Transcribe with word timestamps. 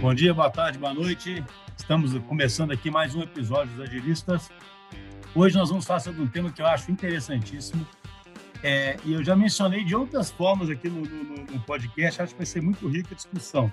Bom 0.00 0.14
dia, 0.14 0.32
boa 0.32 0.48
tarde, 0.48 0.78
boa 0.78 0.94
noite. 0.94 1.44
Estamos 1.76 2.16
começando 2.28 2.70
aqui 2.70 2.88
mais 2.88 3.16
um 3.16 3.22
episódio 3.22 3.74
dos 3.74 3.88
Agilistas. 3.88 4.48
Hoje 5.34 5.56
nós 5.56 5.70
vamos 5.70 5.84
falar 5.84 5.98
sobre 5.98 6.22
um 6.22 6.26
tema 6.28 6.52
que 6.52 6.62
eu 6.62 6.66
acho 6.68 6.92
interessantíssimo. 6.92 7.84
É, 8.62 8.96
e 9.04 9.12
eu 9.12 9.24
já 9.24 9.34
mencionei 9.34 9.82
de 9.82 9.96
outras 9.96 10.30
formas 10.30 10.70
aqui 10.70 10.88
no, 10.88 11.00
no, 11.00 11.44
no, 11.46 11.60
podcast, 11.62 12.22
acho 12.22 12.32
que 12.32 12.38
vai 12.38 12.46
ser 12.46 12.62
muito 12.62 12.86
rica 12.86 13.08
a 13.10 13.16
discussão. 13.16 13.72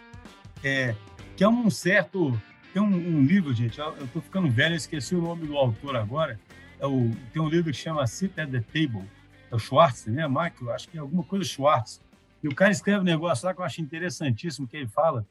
É, 0.64 0.96
que 1.38 1.44
é 1.44 1.48
um 1.48 1.70
certo. 1.70 2.36
Tem 2.74 2.82
um, 2.82 2.88
um 2.88 3.24
livro, 3.24 3.54
gente, 3.54 3.78
eu 3.78 4.06
estou 4.06 4.20
ficando 4.20 4.50
velho, 4.50 4.74
esqueci 4.74 5.14
o 5.14 5.22
nome 5.22 5.46
do 5.46 5.56
autor 5.56 5.96
agora. 5.96 6.40
É 6.80 6.88
o, 6.88 7.12
tem 7.32 7.40
um 7.40 7.48
livro 7.48 7.72
que 7.72 7.78
chama 7.78 8.06
Sit 8.08 8.32
at 8.40 8.50
the 8.50 8.62
Table. 8.62 9.08
É 9.52 9.56
o 9.56 9.60
Schwartz, 9.60 10.08
né? 10.08 10.28
Michael, 10.28 10.72
acho 10.72 10.90
que 10.90 10.98
é 10.98 11.02
alguma 11.02 11.24
coisa 11.24 11.46
Schwartz. 11.46 12.02
E 12.42 12.48
o 12.48 12.56
cara 12.56 12.72
escreve 12.72 13.02
um 13.02 13.04
negócio 13.04 13.46
lá 13.46 13.54
que 13.54 13.62
eu 13.62 13.66
acho 13.66 13.80
interessantíssimo, 13.80 14.68
que 14.68 14.76
ele 14.76 14.88
fala 14.88 15.24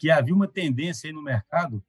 que 0.00 0.10
havia 0.10 0.34
uma 0.34 0.48
tendência 0.48 1.08
aí 1.08 1.12
no 1.12 1.22
mercado 1.22 1.84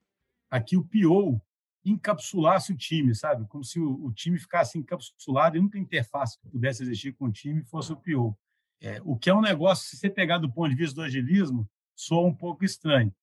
a 0.50 0.60
que 0.60 0.76
o 0.76 0.84
PO 0.84 1.42
encapsulasse 1.86 2.74
o 2.74 2.78
time, 2.78 3.16
sabe? 3.16 3.48
Como 3.48 3.64
se 3.64 3.80
o, 3.80 4.06
o 4.06 4.12
time 4.12 4.38
ficasse 4.38 4.78
encapsulado 4.78 5.56
e 5.56 5.62
nunca 5.62 5.80
interface 5.80 6.38
que 6.38 6.50
pudesse 6.50 6.84
existir 6.84 7.14
com 7.14 7.28
o 7.28 7.32
time 7.32 7.64
fosse 7.64 7.94
o 7.94 7.96
PO. 7.96 8.38
É, 8.82 9.02
o 9.05 9.16
que 9.16 9.30
é 9.30 9.34
um 9.34 9.40
negócio, 9.40 9.88
se 9.88 9.96
você 9.96 10.10
pegar 10.10 10.40
do 10.40 10.52
ponto 10.52 10.70
de 10.70 10.76
vista 10.76 10.96
do 10.96 11.04
agilismo, 11.04 11.66
soa 11.96 12.28
um 12.28 12.36
pouco 12.36 12.66
estranho. 12.66 13.16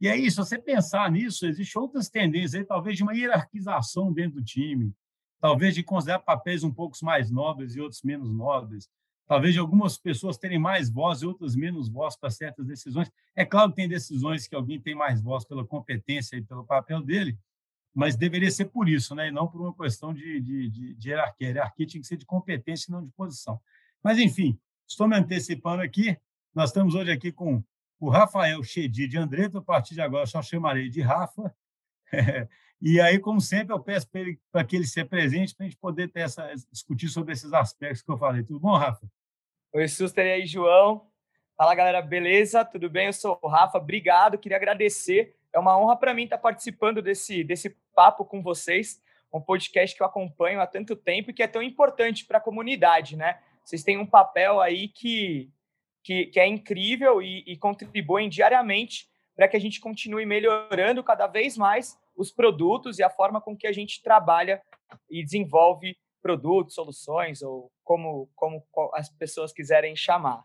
E 0.00 0.08
aí, 0.08 0.28
se 0.28 0.36
você 0.36 0.58
pensar 0.58 1.08
nisso, 1.12 1.46
existem 1.46 1.80
outras 1.80 2.08
tendências 2.10 2.56
aí, 2.56 2.64
talvez 2.64 2.96
de 2.96 3.04
uma 3.04 3.14
hierarquização 3.14 4.12
dentro 4.12 4.40
do 4.40 4.44
time, 4.44 4.92
talvez 5.40 5.72
de 5.72 5.84
considerar 5.84 6.18
papéis 6.18 6.64
um 6.64 6.72
pouco 6.72 6.96
mais 7.02 7.30
nobres 7.30 7.76
e 7.76 7.80
outros 7.80 8.02
menos 8.02 8.28
nobres, 8.28 8.90
talvez 9.32 9.54
de 9.54 9.60
algumas 9.60 9.96
pessoas 9.96 10.36
terem 10.36 10.58
mais 10.58 10.90
voz 10.90 11.22
e 11.22 11.26
outras 11.26 11.56
menos 11.56 11.88
voz 11.88 12.14
para 12.14 12.28
certas 12.28 12.66
decisões. 12.66 13.10
É 13.34 13.46
claro 13.46 13.70
que 13.70 13.76
tem 13.76 13.88
decisões 13.88 14.46
que 14.46 14.54
alguém 14.54 14.78
tem 14.78 14.94
mais 14.94 15.22
voz 15.22 15.42
pela 15.42 15.66
competência 15.66 16.36
e 16.36 16.42
pelo 16.42 16.66
papel 16.66 17.00
dele, 17.00 17.38
mas 17.94 18.14
deveria 18.14 18.50
ser 18.50 18.66
por 18.66 18.90
isso, 18.90 19.14
né? 19.14 19.28
e 19.28 19.30
não 19.30 19.48
por 19.48 19.62
uma 19.62 19.74
questão 19.74 20.12
de, 20.12 20.38
de, 20.38 20.68
de, 20.68 20.94
de 20.96 21.08
hierarquia. 21.08 21.48
A 21.48 21.50
hierarquia 21.50 21.86
tinha 21.86 22.02
que 22.02 22.06
ser 22.06 22.18
de 22.18 22.26
competência 22.26 22.90
e 22.90 22.92
não 22.92 23.02
de 23.02 23.10
posição. 23.12 23.58
Mas, 24.04 24.18
enfim, 24.18 24.60
estou 24.86 25.08
me 25.08 25.16
antecipando 25.16 25.80
aqui. 25.80 26.14
Nós 26.54 26.68
estamos 26.68 26.94
hoje 26.94 27.10
aqui 27.10 27.32
com 27.32 27.64
o 27.98 28.10
Rafael 28.10 28.62
Chedi 28.62 29.08
de 29.08 29.16
Andreto, 29.16 29.56
a 29.56 29.62
partir 29.62 29.94
de 29.94 30.02
agora 30.02 30.26
só 30.26 30.42
chamarei 30.42 30.90
de 30.90 31.00
Rafa. 31.00 31.54
e 32.82 33.00
aí, 33.00 33.18
como 33.18 33.40
sempre, 33.40 33.74
eu 33.74 33.80
peço 33.80 34.06
para, 34.50 34.62
que 34.62 34.76
ele 34.76 34.86
seja 34.86 35.06
presente 35.06 35.54
para 35.54 35.64
a 35.64 35.68
gente 35.70 35.78
poder 35.78 36.10
essa, 36.16 36.52
discutir 36.70 37.08
sobre 37.08 37.32
esses 37.32 37.54
aspectos 37.54 38.02
que 38.02 38.10
eu 38.10 38.18
falei. 38.18 38.42
Tudo 38.42 38.60
bom, 38.60 38.76
Rafa? 38.76 39.10
Oi, 39.74 39.88
Suster, 39.88 40.26
e 40.26 40.32
aí, 40.32 40.46
João? 40.46 41.06
Fala, 41.56 41.74
galera, 41.74 42.02
beleza? 42.02 42.62
Tudo 42.62 42.90
bem? 42.90 43.06
Eu 43.06 43.12
sou 43.14 43.38
o 43.40 43.48
Rafa, 43.48 43.78
obrigado. 43.78 44.36
Queria 44.36 44.58
agradecer. 44.58 45.34
É 45.50 45.58
uma 45.58 45.78
honra 45.78 45.96
para 45.96 46.12
mim 46.12 46.24
estar 46.24 46.36
participando 46.36 47.00
desse, 47.00 47.42
desse 47.42 47.74
papo 47.94 48.22
com 48.22 48.42
vocês, 48.42 49.00
um 49.32 49.40
podcast 49.40 49.96
que 49.96 50.02
eu 50.02 50.06
acompanho 50.06 50.60
há 50.60 50.66
tanto 50.66 50.94
tempo 50.94 51.30
e 51.30 51.32
que 51.32 51.42
é 51.42 51.46
tão 51.46 51.62
importante 51.62 52.26
para 52.26 52.36
a 52.36 52.40
comunidade, 52.40 53.16
né? 53.16 53.40
Vocês 53.64 53.82
têm 53.82 53.96
um 53.96 54.04
papel 54.04 54.60
aí 54.60 54.88
que, 54.88 55.50
que, 56.02 56.26
que 56.26 56.38
é 56.38 56.46
incrível 56.46 57.22
e, 57.22 57.42
e 57.46 57.56
contribuem 57.56 58.28
diariamente 58.28 59.08
para 59.34 59.48
que 59.48 59.56
a 59.56 59.60
gente 59.60 59.80
continue 59.80 60.26
melhorando 60.26 61.02
cada 61.02 61.26
vez 61.26 61.56
mais 61.56 61.98
os 62.14 62.30
produtos 62.30 62.98
e 62.98 63.02
a 63.02 63.08
forma 63.08 63.40
com 63.40 63.56
que 63.56 63.66
a 63.66 63.72
gente 63.72 64.02
trabalha 64.02 64.60
e 65.08 65.24
desenvolve 65.24 65.96
produtos, 66.20 66.74
soluções, 66.74 67.40
ou 67.40 67.71
como, 67.84 68.30
como 68.34 68.64
as 68.94 69.08
pessoas 69.10 69.52
quiserem 69.52 69.94
chamar. 69.96 70.44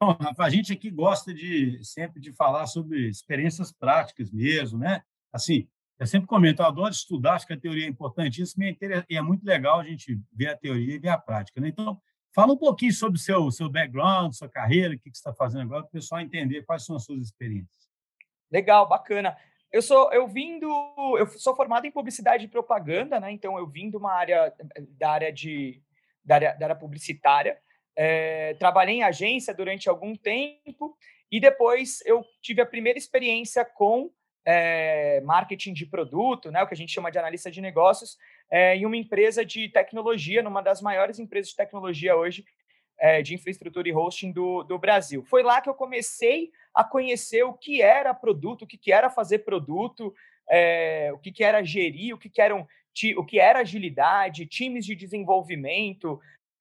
Bom, 0.00 0.12
Rafa, 0.12 0.44
a 0.44 0.50
gente 0.50 0.72
aqui 0.72 0.90
gosta 0.90 1.32
de 1.32 1.82
sempre 1.82 2.20
de 2.20 2.32
falar 2.32 2.66
sobre 2.66 3.08
experiências 3.08 3.72
práticas 3.72 4.30
mesmo, 4.30 4.78
né? 4.78 5.02
Assim, 5.32 5.66
eu 5.98 6.06
sempre 6.06 6.26
comento, 6.26 6.60
eu 6.60 6.66
adoro 6.66 6.90
estudar, 6.90 7.34
acho 7.34 7.46
que 7.46 7.54
a 7.54 7.60
teoria 7.60 7.86
é 7.86 7.88
importantíssima 7.88 8.66
e 8.66 9.16
é 9.16 9.22
muito 9.22 9.44
legal 9.44 9.80
a 9.80 9.84
gente 9.84 10.20
ver 10.30 10.48
a 10.48 10.56
teoria 10.56 10.94
e 10.94 10.98
ver 10.98 11.08
a 11.08 11.18
prática. 11.18 11.58
Né? 11.60 11.68
Então, 11.68 11.98
fala 12.34 12.52
um 12.52 12.58
pouquinho 12.58 12.92
sobre 12.92 13.18
o 13.18 13.22
seu, 13.22 13.50
seu 13.50 13.70
background, 13.70 14.34
sua 14.34 14.48
carreira, 14.48 14.94
o 14.94 14.98
que 14.98 15.04
você 15.04 15.16
está 15.16 15.32
fazendo 15.32 15.62
agora, 15.62 15.82
para 15.82 15.88
o 15.88 15.92
pessoal 15.92 16.20
entender 16.20 16.62
quais 16.64 16.84
são 16.84 16.96
as 16.96 17.04
suas 17.04 17.22
experiências. 17.22 17.88
Legal, 18.50 18.86
bacana. 18.86 19.34
Eu 19.72 19.80
sou, 19.80 20.12
eu 20.12 20.28
vim 20.28 20.60
do, 20.60 21.16
eu 21.18 21.26
sou 21.26 21.56
formado 21.56 21.86
em 21.86 21.90
publicidade 21.90 22.44
e 22.44 22.48
propaganda, 22.48 23.18
né? 23.18 23.32
Então 23.32 23.58
eu 23.58 23.66
vim 23.66 23.90
de 23.90 23.96
uma 23.96 24.12
área 24.12 24.54
da 24.98 25.10
área 25.10 25.32
de 25.32 25.82
da 26.26 26.34
área, 26.34 26.52
da 26.54 26.66
área 26.66 26.76
publicitária. 26.76 27.58
É, 27.96 28.54
trabalhei 28.54 28.96
em 28.96 29.02
agência 29.02 29.54
durante 29.54 29.88
algum 29.88 30.14
tempo 30.14 30.98
e 31.30 31.40
depois 31.40 32.02
eu 32.04 32.24
tive 32.42 32.60
a 32.60 32.66
primeira 32.66 32.98
experiência 32.98 33.64
com 33.64 34.10
é, 34.44 35.20
marketing 35.22 35.72
de 35.72 35.86
produto, 35.86 36.50
né, 36.50 36.62
o 36.62 36.66
que 36.66 36.74
a 36.74 36.76
gente 36.76 36.92
chama 36.92 37.10
de 37.10 37.18
analista 37.18 37.50
de 37.50 37.60
negócios, 37.60 38.18
é, 38.50 38.76
em 38.76 38.84
uma 38.84 38.96
empresa 38.96 39.44
de 39.44 39.68
tecnologia, 39.70 40.42
numa 40.42 40.60
das 40.60 40.82
maiores 40.82 41.18
empresas 41.18 41.50
de 41.50 41.56
tecnologia 41.56 42.16
hoje, 42.16 42.44
de 43.22 43.34
infraestrutura 43.34 43.86
e 43.86 43.92
hosting 43.92 44.32
do, 44.32 44.62
do 44.62 44.78
Brasil. 44.78 45.22
Foi 45.22 45.42
lá 45.42 45.60
que 45.60 45.68
eu 45.68 45.74
comecei 45.74 46.50
a 46.74 46.82
conhecer 46.82 47.42
o 47.42 47.52
que 47.52 47.82
era 47.82 48.14
produto, 48.14 48.62
o 48.62 48.66
que, 48.66 48.78
que 48.78 48.90
era 48.90 49.10
fazer 49.10 49.40
produto, 49.40 50.14
é, 50.48 51.10
o 51.12 51.18
que, 51.18 51.32
que 51.32 51.44
era 51.44 51.62
gerir, 51.62 52.14
o 52.14 52.18
que, 52.18 52.30
que 52.30 52.40
eram 52.40 52.66
o 53.16 53.24
que 53.24 53.38
era 53.38 53.60
agilidade, 53.60 54.46
times 54.46 54.84
de 54.84 54.94
desenvolvimento, 54.94 56.20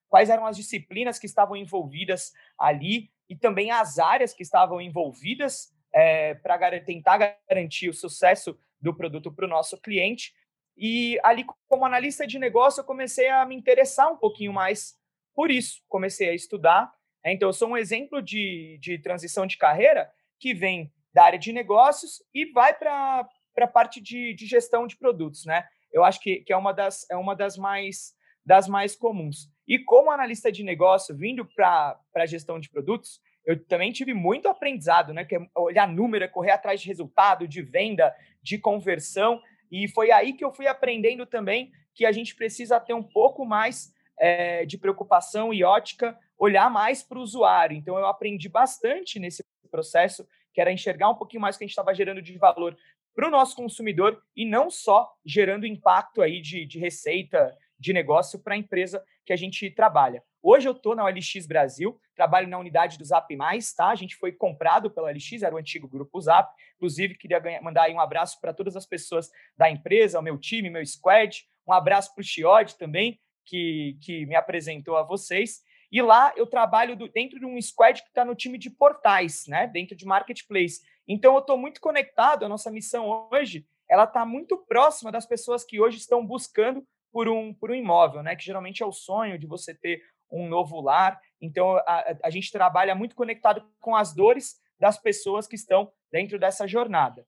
quais 0.09 0.29
eram 0.29 0.45
as 0.45 0.57
disciplinas 0.57 1.19
que 1.19 1.25
estavam 1.25 1.55
envolvidas 1.55 2.33
ali 2.57 3.09
e 3.29 3.35
também 3.35 3.71
as 3.71 3.99
áreas 3.99 4.33
que 4.33 4.43
estavam 4.43 4.79
envolvidas 4.79 5.73
é, 5.93 6.35
para 6.35 6.79
tentar 6.81 7.39
garantir 7.47 7.89
o 7.89 7.93
sucesso 7.93 8.57
do 8.79 8.93
produto 8.93 9.31
para 9.31 9.45
o 9.45 9.49
nosso 9.49 9.79
cliente. 9.79 10.33
E 10.77 11.17
ali, 11.23 11.45
como 11.67 11.85
analista 11.85 12.27
de 12.27 12.37
negócio, 12.37 12.81
eu 12.81 12.85
comecei 12.85 13.29
a 13.29 13.45
me 13.45 13.55
interessar 13.55 14.11
um 14.11 14.17
pouquinho 14.17 14.51
mais 14.51 14.97
por 15.33 15.49
isso, 15.49 15.81
comecei 15.87 16.29
a 16.29 16.33
estudar. 16.33 16.93
Né? 17.23 17.33
Então, 17.33 17.49
eu 17.49 17.53
sou 17.53 17.69
um 17.69 17.77
exemplo 17.77 18.21
de, 18.21 18.77
de 18.81 18.97
transição 18.99 19.47
de 19.47 19.57
carreira 19.57 20.11
que 20.39 20.53
vem 20.53 20.91
da 21.13 21.23
área 21.23 21.39
de 21.39 21.53
negócios 21.53 22.21
e 22.33 22.45
vai 22.51 22.73
para 22.73 23.27
a 23.57 23.67
parte 23.67 24.01
de, 24.01 24.33
de 24.33 24.45
gestão 24.45 24.85
de 24.85 24.97
produtos, 24.97 25.45
né? 25.45 25.67
Eu 25.95 26.03
acho 26.03 26.19
que, 26.19 26.41
que 26.41 26.51
é 26.51 26.57
uma 26.57 26.73
das, 26.73 27.09
é 27.09 27.15
uma 27.15 27.33
das 27.33 27.57
mais 27.57 28.13
das 28.45 28.67
mais 28.67 28.95
comuns. 28.95 29.49
E 29.67 29.79
como 29.79 30.11
analista 30.11 30.51
de 30.51 30.61
negócio, 30.61 31.15
vindo 31.15 31.43
para 31.45 31.97
a 32.13 32.25
gestão 32.27 32.59
de 32.59 32.69
produtos, 32.69 33.19
eu 33.45 33.63
também 33.65 33.91
tive 33.91 34.13
muito 34.13 34.47
aprendizado, 34.47 35.13
né? 35.13 35.23
Que 35.23 35.37
é 35.37 35.39
olhar 35.55 35.87
número, 35.87 36.25
é 36.25 36.27
correr 36.27 36.51
atrás 36.51 36.81
de 36.81 36.87
resultado, 36.87 37.47
de 37.47 37.61
venda, 37.61 38.13
de 38.43 38.59
conversão. 38.59 39.41
E 39.71 39.87
foi 39.87 40.11
aí 40.11 40.33
que 40.33 40.43
eu 40.43 40.53
fui 40.53 40.67
aprendendo 40.67 41.25
também 41.25 41.71
que 41.95 42.05
a 42.05 42.11
gente 42.11 42.35
precisa 42.35 42.79
ter 42.79 42.93
um 42.93 43.01
pouco 43.01 43.45
mais 43.45 43.93
é, 44.19 44.65
de 44.65 44.77
preocupação 44.77 45.53
e 45.53 45.63
ótica, 45.63 46.19
olhar 46.37 46.69
mais 46.69 47.01
para 47.01 47.17
o 47.17 47.21
usuário. 47.21 47.75
Então, 47.75 47.97
eu 47.97 48.05
aprendi 48.05 48.49
bastante 48.49 49.17
nesse 49.17 49.43
processo, 49.71 50.27
que 50.53 50.61
era 50.61 50.71
enxergar 50.71 51.09
um 51.09 51.15
pouquinho 51.15 51.41
mais 51.41 51.55
o 51.55 51.59
que 51.59 51.63
a 51.63 51.67
gente 51.67 51.71
estava 51.71 51.93
gerando 51.93 52.21
de 52.21 52.37
valor 52.37 52.77
para 53.15 53.27
o 53.27 53.31
nosso 53.31 53.55
consumidor 53.55 54.21
e 54.35 54.45
não 54.45 54.69
só 54.69 55.09
gerando 55.25 55.65
impacto 55.65 56.21
aí 56.21 56.41
de, 56.41 56.65
de 56.65 56.77
receita, 56.77 57.55
de 57.79 57.93
negócio 57.93 58.39
para 58.39 58.53
a 58.53 58.57
empresa 58.57 59.03
que 59.25 59.31
a 59.31 59.35
gente 59.35 59.69
trabalha. 59.71 60.21
Hoje 60.43 60.67
eu 60.67 60.73
estou 60.73 60.95
na 60.95 61.03
OLX 61.05 61.47
Brasil, 61.47 61.99
trabalho 62.13 62.47
na 62.47 62.59
unidade 62.59 62.97
do 62.97 63.05
Zap 63.05 63.35
Mais, 63.35 63.73
tá? 63.73 63.87
A 63.87 63.95
gente 63.95 64.15
foi 64.15 64.31
comprado 64.31 64.91
pela 64.91 65.07
OLX, 65.07 65.41
era 65.41 65.55
o 65.55 65.57
antigo 65.57 65.87
grupo 65.87 66.21
Zap. 66.21 66.53
Inclusive, 66.75 67.17
queria 67.17 67.39
ganhar, 67.39 67.61
mandar 67.63 67.83
aí 67.83 67.93
um 67.93 67.99
abraço 67.99 68.39
para 68.39 68.53
todas 68.53 68.75
as 68.75 68.85
pessoas 68.85 69.31
da 69.57 69.71
empresa, 69.71 70.19
o 70.19 70.21
meu 70.21 70.37
time, 70.37 70.69
meu 70.69 70.85
squad. 70.85 71.43
Um 71.67 71.73
abraço 71.73 72.13
para 72.13 72.21
o 72.21 72.23
Chiod 72.23 72.77
também, 72.77 73.19
que, 73.43 73.97
que 74.01 74.25
me 74.27 74.35
apresentou 74.35 74.97
a 74.97 75.03
vocês. 75.03 75.63
E 75.91 76.01
lá 76.01 76.31
eu 76.35 76.45
trabalho 76.45 76.95
do, 76.95 77.07
dentro 77.07 77.39
de 77.39 77.45
um 77.45 77.59
squad 77.59 78.03
que 78.03 78.09
está 78.09 78.23
no 78.23 78.35
time 78.35 78.57
de 78.57 78.69
portais, 78.69 79.45
né? 79.47 79.65
Dentro 79.65 79.95
de 79.95 80.05
marketplace. 80.05 80.81
Então 81.07 81.33
eu 81.33 81.39
estou 81.39 81.57
muito 81.57 81.79
conectado. 81.79 82.45
A 82.45 82.49
nossa 82.49 82.71
missão 82.71 83.29
hoje, 83.31 83.65
ela 83.89 84.05
está 84.05 84.25
muito 84.25 84.57
próxima 84.57 85.11
das 85.11 85.25
pessoas 85.25 85.63
que 85.63 85.79
hoje 85.79 85.97
estão 85.97 86.25
buscando 86.25 86.85
por 87.11 87.29
um, 87.29 87.53
por 87.53 87.71
um 87.71 87.75
imóvel, 87.75 88.21
né? 88.23 88.35
Que 88.35 88.43
geralmente 88.43 88.83
é 88.83 88.85
o 88.85 88.91
sonho 88.91 89.39
de 89.39 89.47
você 89.47 89.73
ter 89.73 90.01
um 90.31 90.47
novo 90.47 90.81
lar. 90.81 91.19
Então 91.41 91.77
a, 91.77 92.17
a 92.23 92.29
gente 92.29 92.51
trabalha 92.51 92.95
muito 92.95 93.15
conectado 93.15 93.63
com 93.79 93.95
as 93.95 94.13
dores 94.13 94.55
das 94.79 94.97
pessoas 94.97 95.47
que 95.47 95.55
estão 95.55 95.91
dentro 96.11 96.37
dessa 96.37 96.67
jornada. 96.67 97.25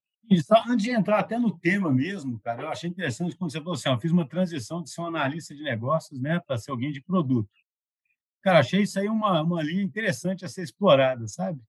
Antes 0.67 0.83
de 0.83 0.91
entrar 0.91 1.19
até 1.19 1.39
no 1.39 1.57
tema 1.57 1.89
mesmo, 1.89 2.37
cara, 2.41 2.63
eu 2.63 2.69
achei 2.69 2.89
interessante 2.89 3.35
quando 3.37 3.51
você 3.51 3.59
falou 3.59 3.75
assim, 3.75 3.89
eu 3.89 3.99
fiz 3.99 4.11
uma 4.11 4.27
transição 4.27 4.83
de 4.83 4.89
ser 4.89 4.99
um 4.99 5.05
analista 5.05 5.55
de 5.55 5.63
negócios, 5.63 6.19
né, 6.19 6.41
para 6.45 6.57
ser 6.57 6.71
alguém 6.71 6.91
de 6.91 7.01
produto. 7.01 7.49
Cara, 8.41 8.59
achei 8.59 8.81
isso 8.81 8.99
aí 8.99 9.07
uma, 9.07 9.41
uma 9.41 9.63
linha 9.63 9.83
interessante 9.83 10.43
a 10.43 10.49
ser 10.49 10.63
explorada, 10.63 11.27
sabe? 11.27 11.61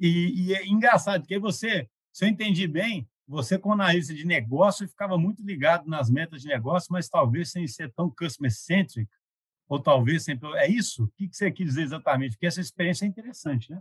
E, 0.00 0.46
e 0.46 0.54
é 0.54 0.66
engraçado, 0.66 1.20
porque 1.20 1.38
você, 1.38 1.86
se 2.10 2.24
eu 2.24 2.28
entendi 2.28 2.66
bem, 2.66 3.06
você 3.28 3.58
como 3.58 3.74
analista 3.74 4.14
de 4.14 4.26
negócio 4.26 4.88
ficava 4.88 5.18
muito 5.18 5.44
ligado 5.44 5.88
nas 5.88 6.10
metas 6.10 6.40
de 6.42 6.48
negócio, 6.48 6.88
mas 6.90 7.08
talvez 7.08 7.52
sem 7.52 7.66
ser 7.68 7.92
tão 7.92 8.10
customer-centric, 8.10 9.08
ou 9.68 9.78
talvez 9.78 10.24
sem... 10.24 10.38
É 10.56 10.66
isso? 10.66 11.04
O 11.04 11.08
que 11.08 11.28
você 11.30 11.52
quis 11.52 11.66
dizer 11.66 11.82
exatamente? 11.82 12.32
Porque 12.32 12.46
essa 12.46 12.60
experiência 12.60 13.04
é 13.04 13.08
interessante, 13.08 13.70
né? 13.70 13.80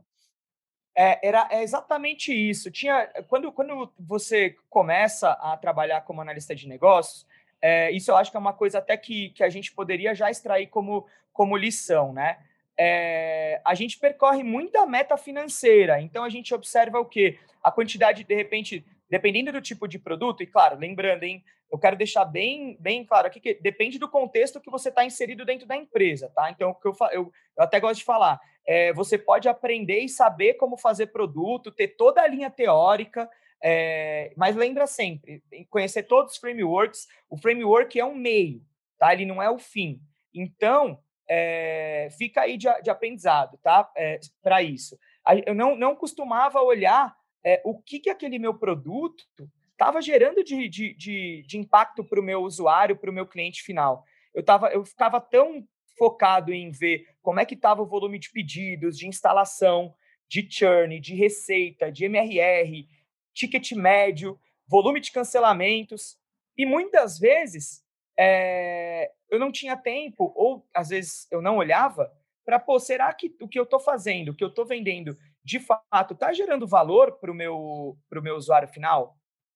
É, 0.95 1.27
era 1.27 1.47
é 1.49 1.63
exatamente 1.63 2.33
isso. 2.33 2.69
Tinha 2.69 3.07
quando, 3.27 3.51
quando 3.51 3.91
você 3.97 4.55
começa 4.69 5.31
a 5.31 5.55
trabalhar 5.55 6.01
como 6.01 6.21
analista 6.21 6.53
de 6.53 6.67
negócios, 6.67 7.25
é, 7.61 7.89
isso 7.91 8.11
eu 8.11 8.17
acho 8.17 8.29
que 8.29 8.37
é 8.37 8.39
uma 8.39 8.53
coisa 8.53 8.79
até 8.79 8.97
que, 8.97 9.29
que 9.29 9.43
a 9.43 9.49
gente 9.49 9.71
poderia 9.71 10.13
já 10.13 10.29
extrair 10.29 10.67
como, 10.67 11.07
como 11.31 11.57
lição, 11.57 12.11
né? 12.11 12.37
É, 12.81 13.61
a 13.65 13.75
gente 13.75 13.99
percorre 13.99 14.41
muita 14.41 14.85
meta 14.85 15.17
financeira, 15.17 16.01
então 16.01 16.23
a 16.23 16.29
gente 16.29 16.53
observa 16.53 16.97
o 16.97 17.05
quê? 17.05 17.37
A 17.61 17.69
quantidade, 17.69 18.23
de 18.23 18.33
repente, 18.33 18.85
dependendo 19.09 19.51
do 19.51 19.61
tipo 19.61 19.85
de 19.85 19.99
produto, 19.99 20.41
e 20.41 20.47
claro, 20.47 20.77
lembrando, 20.77 21.23
hein, 21.23 21.43
eu 21.69 21.77
quero 21.77 21.97
deixar 21.97 22.23
bem, 22.23 22.77
bem 22.79 23.05
claro 23.05 23.27
aqui 23.27 23.41
que 23.41 23.55
depende 23.55 23.99
do 23.99 24.07
contexto 24.07 24.61
que 24.61 24.71
você 24.71 24.87
está 24.87 25.03
inserido 25.03 25.43
dentro 25.43 25.67
da 25.67 25.75
empresa, 25.75 26.31
tá? 26.33 26.49
Então, 26.49 26.69
o 26.69 26.75
que 26.75 26.87
eu, 26.87 26.95
eu, 27.11 27.33
eu 27.57 27.63
até 27.63 27.81
gosto 27.81 27.99
de 27.99 28.05
falar, 28.05 28.39
é, 28.65 28.93
você 28.93 29.17
pode 29.17 29.49
aprender 29.49 29.99
e 29.99 30.07
saber 30.07 30.53
como 30.53 30.77
fazer 30.77 31.07
produto, 31.07 31.71
ter 31.71 31.89
toda 31.89 32.21
a 32.21 32.27
linha 32.27 32.49
teórica, 32.49 33.29
é, 33.61 34.31
mas 34.37 34.55
lembra 34.55 34.87
sempre, 34.87 35.43
conhecer 35.69 36.03
todos 36.03 36.33
os 36.33 36.39
frameworks, 36.39 37.09
o 37.29 37.37
framework 37.37 37.99
é 37.99 38.05
um 38.05 38.15
meio, 38.15 38.61
tá? 38.97 39.13
Ele 39.13 39.25
não 39.25 39.43
é 39.43 39.49
o 39.49 39.59
fim. 39.59 40.01
Então, 40.33 40.97
é, 41.29 42.09
fica 42.17 42.41
aí 42.41 42.57
de, 42.57 42.67
de 42.81 42.89
aprendizado, 42.89 43.57
tá? 43.61 43.89
É, 43.95 44.19
Para 44.41 44.63
isso. 44.63 44.97
Eu 45.45 45.53
não, 45.53 45.75
não 45.75 45.95
costumava 45.95 46.61
olhar 46.61 47.15
é, 47.45 47.61
o 47.63 47.79
que, 47.79 47.99
que 47.99 48.09
aquele 48.09 48.39
meu 48.39 48.53
produto 48.55 49.23
estava 49.71 50.01
gerando 50.01 50.43
de, 50.43 50.67
de, 50.67 50.93
de, 50.95 51.43
de 51.47 51.57
impacto 51.57 52.03
para 52.03 52.19
o 52.19 52.23
meu 52.23 52.41
usuário, 52.41 52.97
para 52.97 53.11
o 53.11 53.13
meu 53.13 53.27
cliente 53.27 53.61
final. 53.61 54.03
Eu, 54.33 54.43
tava, 54.43 54.69
eu 54.69 54.83
ficava 54.83 55.21
tão 55.21 55.65
focado 55.97 56.51
em 56.51 56.71
ver 56.71 57.05
como 57.21 57.39
é 57.39 57.45
que 57.45 57.53
estava 57.53 57.81
o 57.81 57.87
volume 57.87 58.17
de 58.17 58.31
pedidos, 58.31 58.97
de 58.97 59.07
instalação, 59.07 59.93
de 60.27 60.47
churn, 60.49 60.99
de 60.99 61.13
receita, 61.13 61.91
de 61.91 62.05
MRR, 62.05 62.87
ticket 63.33 63.71
médio, 63.73 64.39
volume 64.67 64.99
de 64.99 65.11
cancelamentos. 65.11 66.17
E 66.57 66.65
muitas 66.65 67.19
vezes 67.19 67.83
é, 68.21 69.13
eu 69.29 69.39
não 69.39 69.49
tinha 69.49 69.77
tempo, 69.77 70.33
ou 70.35 70.67
às 70.73 70.89
vezes 70.89 71.25
eu 71.31 71.41
não 71.41 71.55
olhava, 71.55 72.11
para, 72.43 72.59
pô, 72.59 72.77
será 72.77 73.13
que 73.13 73.33
o 73.39 73.47
que 73.47 73.57
eu 73.57 73.63
estou 73.63 73.79
fazendo, 73.79 74.29
o 74.29 74.35
que 74.35 74.43
eu 74.43 74.49
estou 74.49 74.65
vendendo, 74.65 75.17
de 75.41 75.59
fato 75.59 76.13
está 76.13 76.33
gerando 76.33 76.67
valor 76.67 77.13
para 77.13 77.31
o 77.31 77.33
meu, 77.33 77.97
meu 78.11 78.35
usuário 78.35 78.67
final? 78.67 79.15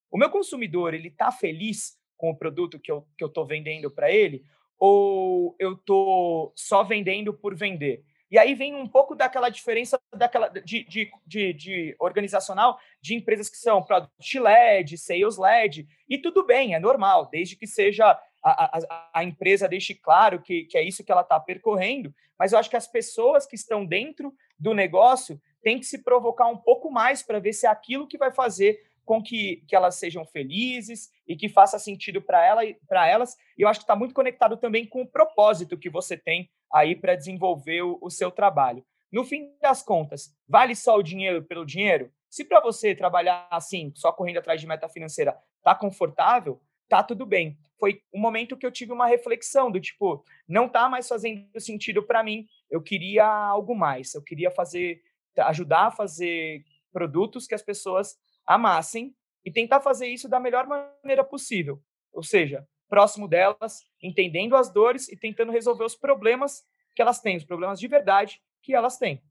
O 0.10 0.18
meu 0.18 0.30
consumidor, 0.30 0.94
ele 0.94 1.10
está 1.10 1.30
feliz 1.30 1.98
com 2.16 2.30
o 2.30 2.38
produto 2.38 2.80
que 2.80 2.90
eu 2.90 3.06
estou 3.20 3.46
vendendo 3.46 3.92
para 3.92 4.10
ele? 4.10 4.44
Ou 4.80 5.56
eu 5.60 5.74
estou 5.74 6.54
só 6.56 6.84
vendendo 6.84 7.34
por 7.34 7.54
vender? 7.56 8.06
E 8.32 8.38
aí 8.38 8.56
vem 8.56 8.74
um 8.74 8.88
pouco 8.88 9.14
daquela 9.14 9.50
diferença 9.50 10.00
daquela 10.16 10.48
de, 10.48 10.84
de, 10.86 11.12
de, 11.26 11.54
de 11.54 11.96
organizacional 12.00 12.80
de 13.02 13.14
empresas 13.14 13.50
que 13.50 13.58
são 13.58 13.84
Product 13.84 14.40
LED, 14.40 14.98
Sales 14.98 15.38
LED, 15.38 15.88
e 16.08 16.18
tudo 16.18 16.46
bem, 16.46 16.74
é 16.74 16.80
normal, 16.80 17.30
desde 17.30 17.56
que 17.56 17.68
seja 17.68 18.20
a, 18.52 19.10
a, 19.14 19.24
empresa 19.24 19.68
deixe 19.68 19.96
claro 19.96 20.42
que, 20.42 20.66
que 20.66 20.78
é 20.78 20.84
isso 20.84 21.04
que 21.04 21.12
ela 21.12 21.22
está 21.22 21.40
percorrendo, 21.40 22.14
mas 22.38 22.52
eu 22.52 22.60
acho 22.60 22.70
que 22.70 22.76
as 22.76 22.88
pessoas 22.88 23.46
que 23.46 23.56
estão 23.56 23.86
dentro 23.86 24.34
do 24.60 24.74
negócio 24.74 25.42
tem 25.62 25.80
que 25.80 25.86
se 25.86 26.04
provocar 26.04 26.48
um 26.48 26.58
pouco 26.58 26.92
mais 26.92 27.24
para 27.24 27.40
ver 27.40 27.54
se 27.54 27.66
é 27.66 27.70
aquilo 27.70 28.08
que 28.08 28.18
vai 28.18 28.32
fazer 28.32 28.84
com 29.06 29.22
que, 29.22 29.64
que 29.68 29.76
elas 29.76 29.96
sejam 29.96 30.26
felizes 30.26 31.12
e 31.28 31.36
que 31.36 31.50
faça 31.50 31.80
sentido 31.80 32.22
para 32.22 32.46
ela, 32.46 32.62
elas. 32.92 33.36
E 33.58 33.62
eu 33.62 33.68
acho 33.68 33.80
que 33.80 33.84
está 33.84 33.96
muito 33.96 34.14
conectado 34.14 34.58
também 34.58 34.86
com 34.86 35.02
o 35.02 35.08
propósito 35.08 35.78
que 35.78 35.90
você 35.90 36.18
tem 36.18 36.50
aí 36.72 36.96
para 36.96 37.16
desenvolver 37.16 37.82
o, 37.82 37.98
o 38.02 38.10
seu 38.10 38.32
trabalho. 38.32 38.86
No 39.12 39.24
fim 39.24 39.54
das 39.62 39.84
contas, 39.84 40.36
vale 40.48 40.76
só 40.76 40.98
o 40.98 41.04
dinheiro 41.04 41.44
pelo 41.44 41.66
dinheiro? 41.66 42.12
Se 42.30 42.44
para 42.44 42.60
você 42.60 42.96
trabalhar 42.96 43.48
assim, 43.52 43.92
só 43.96 44.12
correndo 44.12 44.40
atrás 44.40 44.60
de 44.60 44.66
meta 44.66 44.90
financeira, 44.90 45.38
tá 45.62 45.76
confortável, 45.76 46.60
tá 46.88 47.04
tudo 47.04 47.26
bem. 47.26 47.58
Foi 47.80 48.02
um 48.14 48.20
momento 48.20 48.58
que 48.58 48.66
eu 48.66 48.72
tive 48.72 48.92
uma 48.92 49.08
reflexão 49.08 49.72
do 49.72 49.80
tipo, 49.80 50.24
não 50.48 50.70
tá 50.70 50.88
mais 50.88 51.08
fazendo 51.08 51.60
sentido 51.60 52.04
para 52.04 52.24
mim. 52.24 52.48
Eu 52.70 52.82
queria 52.82 53.26
algo 53.26 53.76
mais. 53.76 54.14
Eu 54.14 54.22
queria 54.22 54.50
fazer 54.52 55.02
ajudar 55.38 55.88
a 55.88 55.92
fazer 55.92 56.64
produtos 56.92 57.48
que 57.48 57.56
as 57.56 57.62
pessoas 57.62 58.16
amassem 58.46 59.16
e 59.44 59.52
tentar 59.52 59.82
fazer 59.82 60.08
isso 60.08 60.30
da 60.30 60.40
melhor 60.40 60.68
maneira 60.68 61.24
possível. 61.24 61.82
Ou 62.12 62.24
seja, 62.24 62.66
próximo 62.88 63.28
delas, 63.28 63.82
entendendo 64.02 64.56
as 64.56 64.72
dores 64.72 65.10
e 65.10 65.18
tentando 65.18 65.52
resolver 65.52 65.84
os 65.84 65.96
problemas 65.96 66.64
que 66.96 67.02
elas 67.02 67.20
têm, 67.20 67.38
os 67.38 67.44
problemas 67.44 67.80
de 67.80 67.88
verdade 67.88 68.42
que 68.62 68.74
elas 68.74 68.98
têm. 68.98 69.22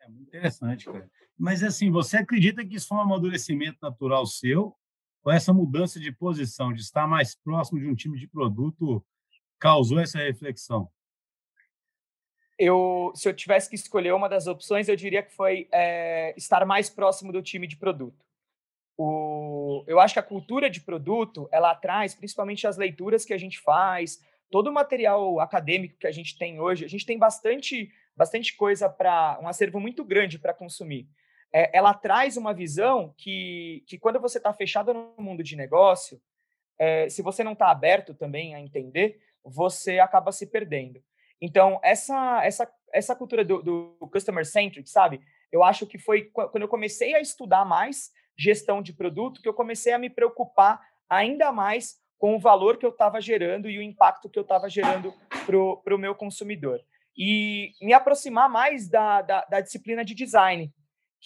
É 0.00 0.08
muito 0.08 0.28
interessante, 0.28 0.84
cara. 0.84 1.10
Mas 1.38 1.62
assim, 1.62 1.90
você 1.90 2.18
acredita 2.18 2.64
que 2.64 2.76
isso 2.76 2.88
foi 2.88 2.98
um 2.98 3.00
amadurecimento 3.00 3.78
natural 3.82 4.24
seu? 4.26 4.76
Ou 5.26 5.32
essa 5.32 5.52
mudança 5.52 5.98
de 5.98 6.12
posição, 6.12 6.72
de 6.72 6.80
estar 6.80 7.06
mais 7.06 7.34
próximo 7.34 7.80
de 7.80 7.88
um 7.88 7.94
time 7.94 8.18
de 8.18 8.28
produto, 8.28 9.04
causou 9.58 9.98
essa 9.98 10.18
reflexão? 10.18 10.88
eu, 12.58 13.12
se 13.14 13.28
eu 13.28 13.34
tivesse 13.34 13.68
que 13.68 13.74
escolher 13.74 14.14
uma 14.14 14.28
das 14.28 14.46
opções, 14.46 14.88
eu 14.88 14.96
diria 14.96 15.22
que 15.22 15.32
foi 15.34 15.68
é, 15.72 16.34
estar 16.36 16.64
mais 16.64 16.88
próximo 16.88 17.32
do 17.32 17.42
time 17.42 17.66
de 17.66 17.76
produto. 17.76 18.24
O, 18.96 19.84
eu 19.86 20.00
acho 20.00 20.14
que 20.14 20.20
a 20.20 20.22
cultura 20.22 20.70
de 20.70 20.80
produto, 20.80 21.48
ela 21.52 21.74
traz, 21.74 22.14
principalmente 22.14 22.66
as 22.66 22.78
leituras 22.78 23.26
que 23.26 23.34
a 23.34 23.38
gente 23.38 23.60
faz, 23.60 24.24
todo 24.50 24.68
o 24.68 24.72
material 24.72 25.38
acadêmico 25.38 25.98
que 25.98 26.06
a 26.06 26.12
gente 26.12 26.38
tem 26.38 26.58
hoje, 26.58 26.84
a 26.84 26.88
gente 26.88 27.04
tem 27.04 27.18
bastante, 27.18 27.92
bastante 28.16 28.56
coisa 28.56 28.88
para, 28.88 29.38
um 29.42 29.48
acervo 29.48 29.78
muito 29.78 30.02
grande 30.02 30.38
para 30.38 30.54
consumir. 30.54 31.06
É, 31.56 31.70
ela 31.72 31.94
traz 31.94 32.36
uma 32.36 32.52
visão 32.52 33.14
que, 33.16 33.82
que 33.86 33.98
quando 33.98 34.20
você 34.20 34.36
está 34.36 34.52
fechado 34.52 34.92
no 34.92 35.14
mundo 35.16 35.42
de 35.42 35.56
negócio, 35.56 36.20
é, 36.78 37.08
se 37.08 37.22
você 37.22 37.42
não 37.42 37.54
está 37.54 37.70
aberto 37.70 38.12
também 38.12 38.54
a 38.54 38.60
entender, 38.60 39.18
você 39.42 39.98
acaba 39.98 40.32
se 40.32 40.46
perdendo. 40.46 41.02
Então, 41.40 41.80
essa, 41.82 42.44
essa, 42.44 42.70
essa 42.92 43.16
cultura 43.16 43.42
do, 43.42 43.62
do 43.62 44.08
customer 44.12 44.44
centric, 44.44 44.90
sabe? 44.90 45.18
Eu 45.50 45.64
acho 45.64 45.86
que 45.86 45.98
foi 45.98 46.24
quando 46.24 46.60
eu 46.60 46.68
comecei 46.68 47.14
a 47.14 47.20
estudar 47.20 47.64
mais 47.64 48.10
gestão 48.38 48.82
de 48.82 48.92
produto 48.92 49.40
que 49.40 49.48
eu 49.48 49.54
comecei 49.54 49.94
a 49.94 49.98
me 49.98 50.10
preocupar 50.10 50.78
ainda 51.08 51.50
mais 51.52 51.96
com 52.18 52.36
o 52.36 52.38
valor 52.38 52.76
que 52.76 52.84
eu 52.84 52.90
estava 52.90 53.18
gerando 53.18 53.70
e 53.70 53.78
o 53.78 53.82
impacto 53.82 54.28
que 54.28 54.38
eu 54.38 54.42
estava 54.42 54.68
gerando 54.68 55.14
para 55.46 55.94
o 55.94 55.98
meu 55.98 56.14
consumidor. 56.14 56.82
E 57.16 57.72
me 57.80 57.94
aproximar 57.94 58.48
mais 58.50 58.90
da, 58.90 59.22
da, 59.22 59.44
da, 59.46 59.60
disciplina 59.60 60.04
de 60.04 60.14
design, 60.14 60.70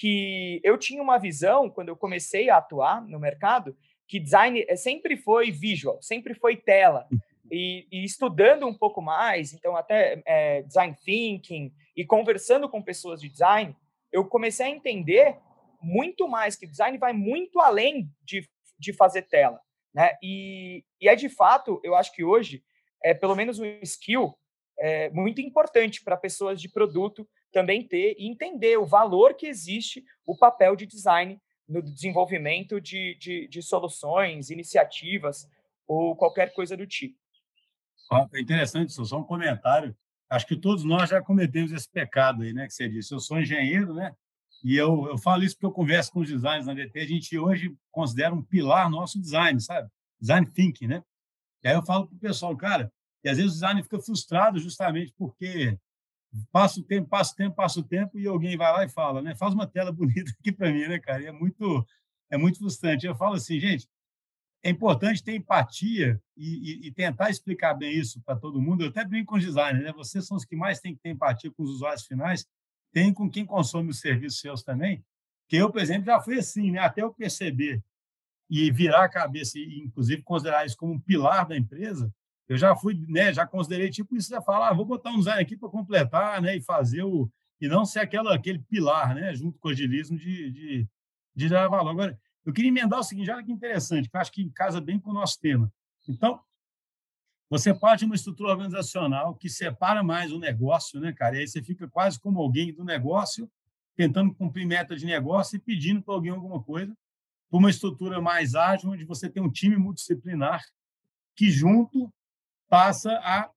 que 0.01 0.63
eu 0.65 0.79
tinha 0.79 1.03
uma 1.03 1.19
visão, 1.19 1.69
quando 1.69 1.91
eu 1.91 1.97
comecei 1.97 2.49
a 2.49 2.57
atuar 2.57 3.07
no 3.07 3.21
mercado, 3.21 3.77
que 4.09 4.19
design 4.19 4.65
eh, 4.67 4.75
sempre 4.75 5.15
foi 5.15 5.51
visual, 5.51 6.01
sempre 6.01 6.33
foi 6.33 6.57
tela, 6.57 7.07
e, 7.53 7.87
e, 7.93 8.03
estudando 8.03 8.67
um 8.67 8.73
pouco 8.73 9.03
mais, 9.03 9.53
então 9.53 9.77
até 9.77 10.23
é, 10.25 10.63
design 10.63 10.97
thinking 11.05 11.71
e 11.95 12.07
conversando 12.07 12.67
com 12.67 12.81
pessoas 12.81 13.21
de 13.21 13.29
design, 13.29 13.77
eu 14.11 14.25
comecei 14.25 14.65
a 14.65 14.71
entender 14.71 15.37
muito 15.83 16.27
mais 16.27 16.57
que 16.57 16.67
design 16.67 16.97
vai 16.97 17.13
muito 17.13 17.61
além 17.61 18.11
de, 18.25 18.49
de 18.79 18.95
fazer 18.95 19.29
tela, 19.29 19.61
né? 19.93 20.13
E, 20.23 20.83
e 20.99 21.11
é 21.11 21.15
de 21.15 21.29
fato, 21.29 21.79
eu 21.85 21.95
acho 21.95 22.11
que 22.15 22.25
hoje 22.25 22.65
é 23.05 23.13
pelo 23.13 23.37
menos 23.37 23.59
um 23.59 23.67
skill 23.83 24.35
é, 24.79 25.11
muito 25.11 25.43
importante 25.43 26.03
para 26.03 26.17
pessoas 26.17 26.59
de 26.59 26.71
produto 26.71 27.29
também 27.51 27.87
ter 27.87 28.15
e 28.19 28.31
entender 28.31 28.77
o 28.79 28.87
valor 28.87 29.35
que 29.35 29.47
existe 29.47 30.05
o 30.25 30.37
papel 30.37 30.77
de 30.77 30.87
design 30.87 31.41
no 31.69 31.83
desenvolvimento 31.83 32.81
de, 32.81 33.17
de, 33.19 33.49
de 33.49 33.63
soluções, 33.63 34.51
iniciativas 34.51 35.49
ou 35.87 36.17
qualquer 36.17 36.53
coisa 36.53 36.77
do 36.77 36.87
tipo. 36.87 37.19
Interessante, 38.37 38.93
só 38.93 39.19
um 39.19 39.25
comentário. 39.25 39.97
Acho 40.29 40.47
que 40.47 40.57
todos 40.57 40.85
nós 40.85 41.11
já 41.11 41.23
cometemos 41.23 41.73
esse 41.73 41.89
pecado 41.89 42.43
aí, 42.43 42.53
né? 42.53 42.67
Que 42.67 42.73
você 42.73 42.89
disse. 42.89 43.13
Eu 43.13 43.21
sou 43.21 43.41
engenheiro, 43.41 43.95
né? 43.95 44.15
E 44.65 44.77
eu, 44.77 45.07
eu 45.09 45.19
falo 45.19 45.43
isso 45.43 45.55
porque 45.55 45.67
eu 45.67 45.73
converso 45.73 46.13
com 46.13 46.21
os 46.21 46.29
designers 46.29 46.67
na 46.67 46.75
DT. 46.75 47.01
A 47.01 47.07
gente 47.07 47.39
hoje 47.39 47.75
considera 47.91 48.35
um 48.35 48.43
pilar 48.43 48.91
nosso 48.91 49.21
design, 49.21 49.61
sabe? 49.61 49.89
Design 50.21 50.47
thinking, 50.47 50.87
né? 50.87 51.03
E 51.63 51.69
aí 51.69 51.75
eu 51.75 51.83
falo 51.83 52.07
para 52.07 52.17
o 52.17 52.21
pessoal, 52.21 52.57
cara, 52.57 52.93
e 53.25 53.29
às 53.29 53.37
vezes 53.37 53.53
o 53.53 53.55
designer 53.55 53.83
fica 53.83 54.01
frustrado 54.01 54.59
justamente 54.59 55.13
porque 55.17 55.79
passa 56.53 56.81
o 56.81 56.83
tempo, 56.83 57.09
passa 57.09 57.33
o 57.33 57.37
tempo, 57.37 57.57
passa 57.57 57.81
o 57.81 57.83
tempo 57.83 58.19
e 58.19 58.27
alguém 58.27 58.57
vai 58.57 58.73
lá 58.73 58.85
e 58.85 58.89
fala, 58.89 59.21
né? 59.23 59.35
Faz 59.35 59.55
uma 59.55 59.67
tela 59.67 59.91
bonita 59.93 60.31
aqui 60.39 60.53
para 60.53 60.73
mim, 60.73 60.87
né, 60.87 60.99
cara? 60.99 61.23
E 61.23 61.27
é 61.27 61.33
muito, 61.33 61.87
é 62.31 62.37
muito 62.37 62.59
frustrante. 62.59 63.07
Eu 63.07 63.15
falo 63.15 63.35
assim, 63.35 63.59
gente, 63.59 63.89
é 64.63 64.71
importante 64.71 65.23
ter 65.23 65.35
empatia 65.35 66.21
e, 66.37 66.85
e, 66.85 66.89
e 66.89 66.93
tentar 66.93 67.31
explicar 67.31 67.75
bem 67.75 67.99
isso 67.99 68.21
para 68.23 68.37
todo 68.37 68.61
mundo. 68.61 68.85
Eu 68.85 68.89
até 68.89 69.05
brinco 69.05 69.33
com 69.33 69.37
os 69.37 69.45
designers, 69.45 69.85
né? 69.85 69.93
Vocês 69.93 70.27
são 70.27 70.37
os 70.37 70.45
que 70.45 70.57
mais 70.57 70.81
têm 70.81 70.95
que 70.95 71.01
ter 71.01 71.11
empatia 71.11 71.51
com 71.51 71.63
os 71.63 71.71
usuários 71.71 72.07
finais, 72.07 72.47
tem 72.93 73.13
com 73.13 73.31
quem 73.31 73.45
consome 73.45 73.91
os 73.91 74.01
serviços 74.01 74.41
seus 74.41 74.63
também. 74.63 75.05
Que 75.49 75.57
eu, 75.57 75.71
por 75.71 75.81
exemplo, 75.81 76.07
já 76.07 76.21
fui 76.21 76.39
assim, 76.39 76.71
né? 76.71 76.81
Até 76.81 77.03
eu 77.03 77.13
perceber 77.13 77.83
e 78.49 78.71
virar 78.71 79.05
a 79.05 79.09
cabeça 79.09 79.59
e, 79.59 79.81
inclusive, 79.81 80.23
considerar 80.23 80.67
isso 80.67 80.77
como 80.77 80.93
um 80.93 81.01
pilar 81.01 81.47
da 81.47 81.57
empresa, 81.57 82.13
eu 82.51 82.59
já 82.59 82.75
fui, 82.75 83.01
né? 83.09 83.33
Já 83.33 83.47
considerei 83.47 83.89
tipo 83.89 84.17
isso, 84.17 84.29
já 84.29 84.43
falar, 84.43 84.71
ah, 84.71 84.75
vou 84.75 84.85
botar 84.85 85.11
um 85.11 85.19
design 85.19 85.41
aqui 85.41 85.57
para 85.57 85.69
completar, 85.69 86.43
né? 86.43 86.57
E 86.57 86.61
fazer 86.61 87.05
o 87.05 87.31
e 87.61 87.69
não 87.69 87.85
ser 87.85 88.01
aquela, 88.01 88.35
aquele 88.35 88.59
pilar, 88.59 89.15
né, 89.15 89.35
junto 89.35 89.59
com 89.59 89.69
o 89.69 89.71
agilismo, 89.71 90.17
de, 90.17 90.51
de, 90.51 90.89
de 91.37 91.49
dar 91.49 91.69
valor. 91.69 91.91
Agora, 91.91 92.21
eu 92.45 92.53
queria 92.53 92.71
emendar 92.71 92.99
o 92.99 93.03
seguinte, 93.03 93.31
olha 93.31 93.45
que 93.45 93.53
interessante, 93.53 94.09
que 94.09 94.17
eu 94.17 94.21
acho 94.21 94.33
que 94.33 94.49
casa 94.51 94.81
bem 94.81 94.99
com 94.99 95.11
o 95.11 95.13
nosso 95.13 95.39
tema. 95.39 95.71
Então, 96.09 96.41
você 97.51 97.75
parte 97.75 98.01
de 98.01 98.07
uma 98.07 98.15
estrutura 98.15 98.53
organizacional 98.53 99.35
que 99.35 99.51
separa 99.51 100.03
mais 100.03 100.33
o 100.33 100.39
negócio, 100.39 100.99
né, 101.01 101.13
cara? 101.13 101.37
E 101.37 101.41
aí 101.41 101.49
você 101.49 101.63
fica 101.63 101.87
quase 101.87 102.19
como 102.19 102.41
alguém 102.41 102.73
do 102.73 102.83
negócio, 102.83 103.51
tentando 103.95 104.35
cumprir 104.35 104.67
meta 104.67 104.97
de 104.97 105.05
negócio 105.05 105.57
e 105.57 105.61
pedindo 105.61 106.03
para 106.03 106.15
alguém 106.15 106.31
alguma 106.31 106.63
coisa, 106.63 106.97
para 107.51 107.59
uma 107.59 107.69
estrutura 107.69 108.23
mais 108.23 108.55
ágil, 108.55 108.91
onde 108.91 109.05
você 109.05 109.29
tem 109.29 109.43
um 109.43 109.51
time 109.51 109.77
multidisciplinar 109.77 110.65
que 111.37 111.51
junto 111.51 112.11
passa 112.71 113.13
a 113.25 113.51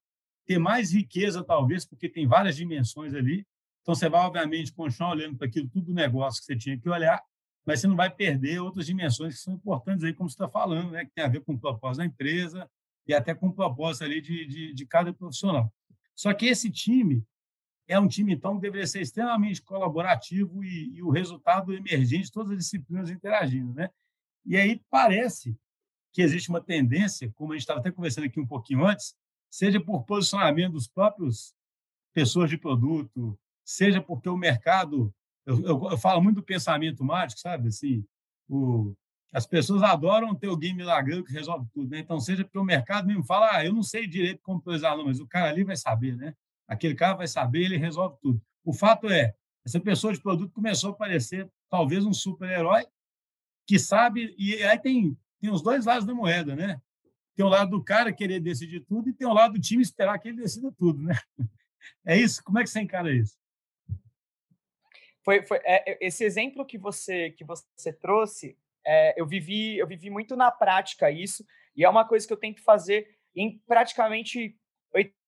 ter 0.44 0.58
mais 0.58 0.92
riqueza, 0.92 1.42
talvez, 1.42 1.86
porque 1.86 2.08
tem 2.08 2.26
várias 2.26 2.56
dimensões 2.56 3.14
ali. 3.14 3.46
Então, 3.80 3.94
você 3.94 4.08
vai, 4.08 4.20
obviamente, 4.20 4.72
continuar 4.72 5.12
olhando 5.12 5.36
para 5.36 5.46
aquilo 5.46 5.68
tudo 5.68 5.86
do 5.86 5.94
negócio 5.94 6.40
que 6.40 6.46
você 6.46 6.56
tinha 6.56 6.78
que 6.78 6.88
olhar, 6.88 7.22
mas 7.64 7.80
você 7.80 7.86
não 7.86 7.96
vai 7.96 8.10
perder 8.10 8.60
outras 8.60 8.86
dimensões 8.86 9.36
que 9.36 9.40
são 9.40 9.54
importantes 9.54 10.04
aí, 10.04 10.12
como 10.12 10.28
você 10.28 10.34
está 10.34 10.48
falando, 10.48 10.90
né? 10.90 11.04
que 11.04 11.12
tem 11.14 11.24
a 11.24 11.28
ver 11.28 11.40
com 11.40 11.54
o 11.54 11.58
propósito 11.58 11.98
da 11.98 12.04
empresa 12.04 12.68
e 13.06 13.14
até 13.14 13.34
com 13.34 13.46
o 13.46 13.52
propósito 13.54 14.04
ali 14.04 14.20
de, 14.20 14.46
de, 14.46 14.74
de 14.74 14.86
cada 14.86 15.12
profissional. 15.12 15.72
Só 16.14 16.32
que 16.34 16.46
esse 16.46 16.70
time 16.70 17.24
é 17.86 17.98
um 17.98 18.08
time, 18.08 18.34
então, 18.34 18.56
que 18.56 18.62
deveria 18.62 18.86
ser 18.86 19.00
extremamente 19.00 19.62
colaborativo 19.62 20.64
e, 20.64 20.96
e 20.96 21.02
o 21.02 21.10
resultado 21.10 21.72
emergente 21.72 22.32
todas 22.32 22.52
as 22.52 22.58
disciplinas 22.58 23.10
interagindo. 23.10 23.72
Né? 23.74 23.90
E 24.44 24.56
aí 24.56 24.80
parece 24.90 25.56
que 26.14 26.22
existe 26.22 26.48
uma 26.48 26.60
tendência, 26.60 27.30
como 27.34 27.52
a 27.52 27.56
gente 27.56 27.62
estava 27.62 27.80
até 27.80 27.90
conversando 27.90 28.24
aqui 28.24 28.40
um 28.40 28.46
pouquinho 28.46 28.86
antes, 28.86 29.14
seja 29.50 29.80
por 29.80 30.04
posicionamento 30.04 30.72
dos 30.72 30.86
próprios 30.86 31.52
pessoas 32.14 32.48
de 32.48 32.56
produto, 32.56 33.38
seja 33.64 34.00
porque 34.00 34.28
o 34.28 34.36
mercado 34.36 35.12
eu, 35.44 35.60
eu, 35.62 35.90
eu, 35.90 35.98
falo 35.98 36.22
muito 36.22 36.36
do 36.36 36.42
pensamento 36.42 37.04
mágico, 37.04 37.40
sabe? 37.40 37.68
Assim, 37.68 38.04
o, 38.48 38.94
as 39.32 39.46
pessoas 39.46 39.82
adoram 39.82 40.34
ter 40.34 40.46
alguém 40.46 40.74
milagroso 40.74 41.24
que 41.24 41.32
resolve 41.32 41.66
tudo, 41.72 41.90
né? 41.90 41.98
Então, 41.98 42.18
seja 42.18 42.44
porque 42.44 42.58
o 42.58 42.64
mercado 42.64 43.06
mesmo 43.06 43.24
fala, 43.24 43.56
ah, 43.56 43.64
eu 43.64 43.72
não 43.72 43.82
sei 43.82 44.06
direito 44.06 44.40
como 44.42 44.62
pesar, 44.62 44.96
não, 44.96 45.04
mas 45.04 45.20
o 45.20 45.26
cara 45.26 45.50
ali 45.50 45.64
vai 45.64 45.76
saber, 45.76 46.16
né? 46.16 46.34
Aquele 46.66 46.94
cara 46.94 47.14
vai 47.14 47.26
saber, 47.26 47.64
ele 47.64 47.76
resolve 47.76 48.16
tudo. 48.22 48.40
O 48.64 48.72
fato 48.72 49.10
é, 49.10 49.34
essa 49.66 49.78
pessoa 49.80 50.14
de 50.14 50.20
produto 50.20 50.52
começou 50.52 50.90
a 50.90 50.94
parecer 50.94 51.50
talvez 51.68 52.06
um 52.06 52.12
super-herói 52.12 52.86
que 53.66 53.78
sabe, 53.78 54.34
e 54.38 54.62
aí 54.62 54.78
tem, 54.78 55.16
tem 55.44 55.52
os 55.52 55.60
dois 55.60 55.84
lados 55.84 56.06
da 56.06 56.14
moeda, 56.14 56.56
né? 56.56 56.80
Tem 57.36 57.44
o 57.44 57.48
lado 57.48 57.72
do 57.72 57.84
cara 57.84 58.10
querer 58.14 58.40
decidir 58.40 58.80
tudo 58.80 59.10
e 59.10 59.12
tem 59.12 59.26
o 59.26 59.34
lado 59.34 59.52
do 59.52 59.60
time 59.60 59.82
esperar 59.82 60.18
que 60.18 60.28
ele 60.28 60.40
decida 60.40 60.72
tudo, 60.72 61.02
né? 61.02 61.14
É 62.06 62.16
isso? 62.16 62.42
Como 62.42 62.58
é 62.58 62.62
que 62.62 62.70
você 62.70 62.80
encara 62.80 63.12
isso? 63.12 63.36
foi, 65.22 65.42
foi 65.42 65.58
é, 65.64 65.92
é, 65.92 65.98
esse 66.00 66.24
exemplo 66.24 66.64
que 66.64 66.78
você 66.78 67.30
que 67.32 67.44
você 67.44 67.92
trouxe. 67.92 68.56
É, 68.86 69.20
eu 69.20 69.26
vivi 69.26 69.76
eu 69.76 69.86
vivi 69.86 70.08
muito 70.08 70.34
na 70.34 70.50
prática 70.50 71.10
isso 71.10 71.44
e 71.76 71.84
é 71.84 71.88
uma 71.88 72.06
coisa 72.06 72.26
que 72.26 72.32
eu 72.32 72.38
tento 72.38 72.62
fazer 72.62 73.06
em 73.36 73.58
praticamente 73.66 74.56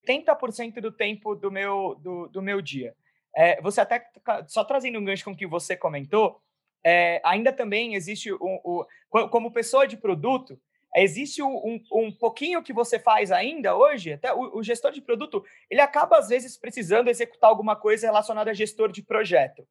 80% 0.06 0.80
do 0.80 0.92
tempo 0.92 1.34
do 1.34 1.50
meu 1.50 1.94
do, 1.96 2.28
do 2.28 2.40
meu 2.40 2.62
dia. 2.62 2.94
É, 3.34 3.60
você 3.60 3.82
até 3.82 4.02
só 4.46 4.64
trazendo 4.64 4.98
um 4.98 5.04
gancho 5.04 5.24
com 5.24 5.32
o 5.32 5.36
que 5.36 5.46
você 5.46 5.76
comentou, 5.76 6.40
é, 6.86 7.20
ainda 7.24 7.52
também 7.52 7.94
existe 7.94 8.32
um, 8.32 8.60
um, 8.64 9.28
como 9.28 9.50
pessoa 9.50 9.86
de 9.86 9.96
produto 9.96 10.60
existe 10.94 11.42
um, 11.42 11.78
um, 11.92 12.10
pouquinho 12.10 12.62
que 12.62 12.72
você 12.72 12.98
faz 12.98 13.30
ainda 13.30 13.76
hoje, 13.76 14.14
até 14.14 14.32
o, 14.32 14.58
o, 14.58 14.62
gestor 14.62 14.92
de 14.92 15.02
produto, 15.02 15.44
ele 15.68 15.80
acaba 15.80 16.16
às 16.16 16.28
vezes 16.28 16.56
precisando 16.56 17.08
executar 17.08 17.50
alguma 17.50 17.76
coisa 17.76 18.06
relacionada 18.06 18.50
a 18.50 18.54
gestor 18.54 18.90
de 18.90 19.02
projeto 19.02 19.66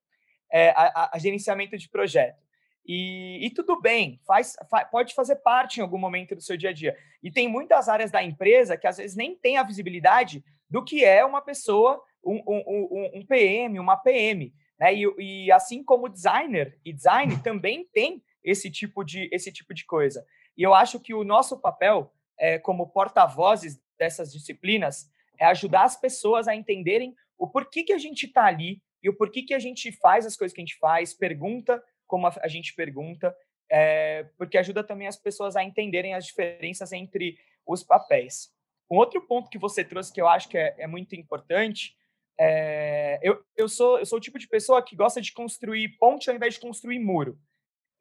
é, 0.51 0.69
a, 0.69 1.12
a, 1.13 1.19
gerenciamento 1.19 1.77
de 1.77 1.89
projeto. 1.89 2.43
E, 2.86 3.45
e 3.45 3.50
tudo 3.50 3.81
bem, 3.81 4.19
faz, 4.27 4.55
faz, 4.69 4.88
pode 4.91 5.15
fazer 5.15 5.38
parte 5.38 5.79
em 5.79 5.81
algum 5.81 5.98
momento 5.98 6.36
do 6.36 6.41
seu 6.41 6.55
dia 6.55 6.69
a 6.69 6.74
dia. 6.74 6.95
E 7.24 7.31
tem 7.31 7.48
muitas 7.48 7.89
áreas 7.89 8.12
da 8.12 8.24
empresa 8.24 8.77
que 8.77 8.86
às 8.86 8.98
vezes 8.98 9.15
nem 9.15 9.36
tem 9.36 9.57
a 9.57 9.63
visibilidade 9.63 10.43
do 10.69 10.84
que 10.84 11.03
é 11.03 11.25
uma 11.25 11.41
pessoa, 11.41 12.01
um, 12.24 12.41
um, 12.48 13.12
um, 13.15 13.25
PM, 13.25 13.79
uma 13.79 13.98
PM. 13.98 14.53
Né? 14.79 14.94
E, 14.94 15.05
e, 15.20 15.51
assim 15.51 15.84
como 15.84 16.10
designer 16.10 16.77
e 16.84 16.91
design 16.91 17.41
também 17.41 17.86
tem 17.94 18.24
esse 18.44 18.70
tipo 18.70 19.03
de, 19.03 19.29
esse 19.32 19.51
tipo 19.51 19.74
de 19.74 19.86
coisa. 19.86 20.25
E 20.58 20.63
eu 20.63 20.74
acho 20.74 21.00
que 21.00 21.13
o 21.13 21.24
nosso 21.24 21.60
papel 21.60 22.13
é, 22.38 22.60
como 22.60 22.89
porta-vozes 22.89 23.82
dessas 23.98 24.32
disciplinas 24.32 25.10
é 25.38 25.46
ajudar 25.46 25.84
as 25.84 26.00
pessoas 26.00 26.48
a 26.48 26.55
entenderem 26.55 27.15
o 27.38 27.48
porquê 27.48 27.84
que 27.84 27.94
a 27.94 27.98
gente 27.98 28.25
está 28.25 28.46
ali, 28.46 28.82
e 29.03 29.10
o 29.10 29.13
porquê 29.13 29.44
que 29.44 29.53
a 29.53 29.60
gente 29.60 29.91
faz 29.91 30.25
as 30.25 30.36
coisas 30.36 30.53
que 30.53 30.62
a 30.62 30.65
gente 30.65 30.79
faz, 30.79 31.13
pergunta 31.13 31.84
como 32.08 32.27
a, 32.27 32.48
gente 32.48 32.74
pergunta, 32.74 33.36
é, 33.70 34.24
porque 34.38 34.58
ajuda 34.58 34.84
também 34.84 35.08
as 35.08 35.17
pessoas 35.17 35.55
a 35.55 35.63
entenderem 35.63 36.13
as 36.13 36.25
diferenças 36.25 36.91
entre 36.91 37.38
os 37.65 37.84
papéis. 37.84 38.51
Um 38.89 38.98
outro 38.98 39.22
ponto 39.22 39.50
que 39.50 39.58
você 39.58 39.84
trouxe 39.84 40.13
que 40.13 40.22
eu 40.22 40.27
acho 40.27 40.50
que 40.50 40.58
é, 40.58 40.75
é 40.77 40.88
muito 40.88 41.15
importante 41.15 41.96
é, 42.39 43.20
eu, 43.22 43.44
eu, 43.56 43.68
sou, 43.68 44.00
eu 44.00 44.06
sou 44.06 44.18
o 44.18 44.22
tipo 44.22 44.38
de 44.38 44.48
pessoa 44.48 44.84
que 44.84 44.96
gosta 44.96 45.22
de 45.22 45.34
construir 45.34 45.98
ponte 45.98 46.30
ao 46.30 46.36
invés 46.36 46.56
de 46.56 46.60
construir 46.60 47.00
muro. 47.00 47.38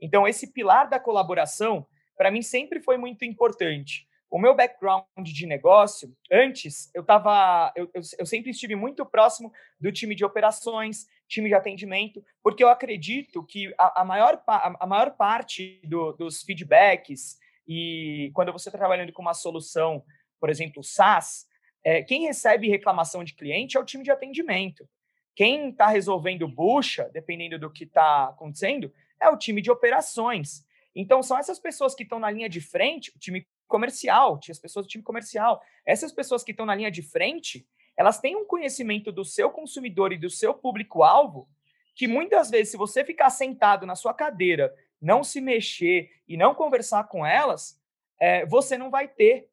Então, 0.00 0.26
esse 0.26 0.52
pilar 0.52 0.88
da 0.88 0.98
colaboração, 0.98 1.86
para 2.16 2.30
mim, 2.30 2.42
sempre 2.42 2.80
foi 2.80 2.96
muito 2.96 3.24
importante. 3.24 4.06
O 4.30 4.38
meu 4.38 4.54
background 4.54 5.04
de 5.22 5.46
negócio, 5.46 6.12
antes, 6.30 6.90
eu 6.92 7.04
tava, 7.04 7.72
eu, 7.76 7.88
eu, 7.94 8.02
eu, 8.18 8.26
sempre 8.26 8.50
estive 8.50 8.74
muito 8.74 9.06
próximo 9.06 9.52
do 9.80 9.92
time 9.92 10.12
de 10.12 10.24
operações, 10.24 11.06
time 11.28 11.48
de 11.48 11.54
atendimento, 11.54 12.24
porque 12.42 12.64
eu 12.64 12.68
acredito 12.68 13.46
que 13.46 13.72
a, 13.78 14.00
a 14.00 14.04
maior, 14.04 14.42
a, 14.46 14.84
a, 14.84 14.86
maior 14.86 15.16
parte 15.16 15.80
do, 15.84 16.12
dos 16.12 16.42
feedbacks 16.42 17.38
e 17.66 18.32
quando 18.34 18.52
você 18.52 18.68
está 18.68 18.78
trabalhando 18.78 19.12
com 19.12 19.22
uma 19.22 19.34
solução, 19.34 20.04
por 20.40 20.50
exemplo, 20.50 20.82
SaaS, 20.82 21.46
é, 21.84 22.02
quem 22.02 22.22
recebe 22.26 22.68
reclamação 22.68 23.22
de 23.22 23.34
cliente 23.34 23.76
é 23.76 23.80
o 23.80 23.84
time 23.84 24.02
de 24.02 24.10
atendimento. 24.10 24.88
Quem 25.36 25.70
está 25.70 25.88
resolvendo 25.88 26.48
bucha, 26.48 27.10
dependendo 27.12 27.58
do 27.58 27.70
que 27.70 27.84
está 27.84 28.28
acontecendo, 28.28 28.92
é 29.20 29.28
o 29.28 29.36
time 29.36 29.60
de 29.60 29.70
operações. 29.70 30.64
Então, 30.94 31.22
são 31.22 31.36
essas 31.36 31.58
pessoas 31.58 31.94
que 31.94 32.04
estão 32.04 32.18
na 32.18 32.30
linha 32.30 32.48
de 32.48 32.60
frente, 32.60 33.12
o 33.14 33.18
time 33.18 33.46
comercial, 33.66 34.38
as 34.48 34.58
pessoas 34.58 34.86
do 34.86 34.88
time 34.88 35.04
comercial. 35.04 35.60
Essas 35.84 36.12
pessoas 36.12 36.42
que 36.42 36.52
estão 36.52 36.64
na 36.64 36.74
linha 36.74 36.90
de 36.90 37.02
frente, 37.02 37.66
elas 37.96 38.20
têm 38.20 38.36
um 38.36 38.46
conhecimento 38.46 39.12
do 39.12 39.24
seu 39.24 39.50
consumidor 39.50 40.12
e 40.12 40.18
do 40.18 40.30
seu 40.30 40.54
público-alvo 40.54 41.48
que 41.94 42.08
muitas 42.08 42.50
vezes, 42.50 42.72
se 42.72 42.76
você 42.76 43.04
ficar 43.04 43.30
sentado 43.30 43.86
na 43.86 43.94
sua 43.94 44.12
cadeira, 44.12 44.74
não 45.00 45.22
se 45.22 45.40
mexer 45.40 46.10
e 46.26 46.36
não 46.36 46.54
conversar 46.54 47.04
com 47.04 47.24
elas, 47.24 47.80
é, 48.20 48.44
você 48.46 48.76
não 48.76 48.90
vai 48.90 49.06
ter. 49.06 49.48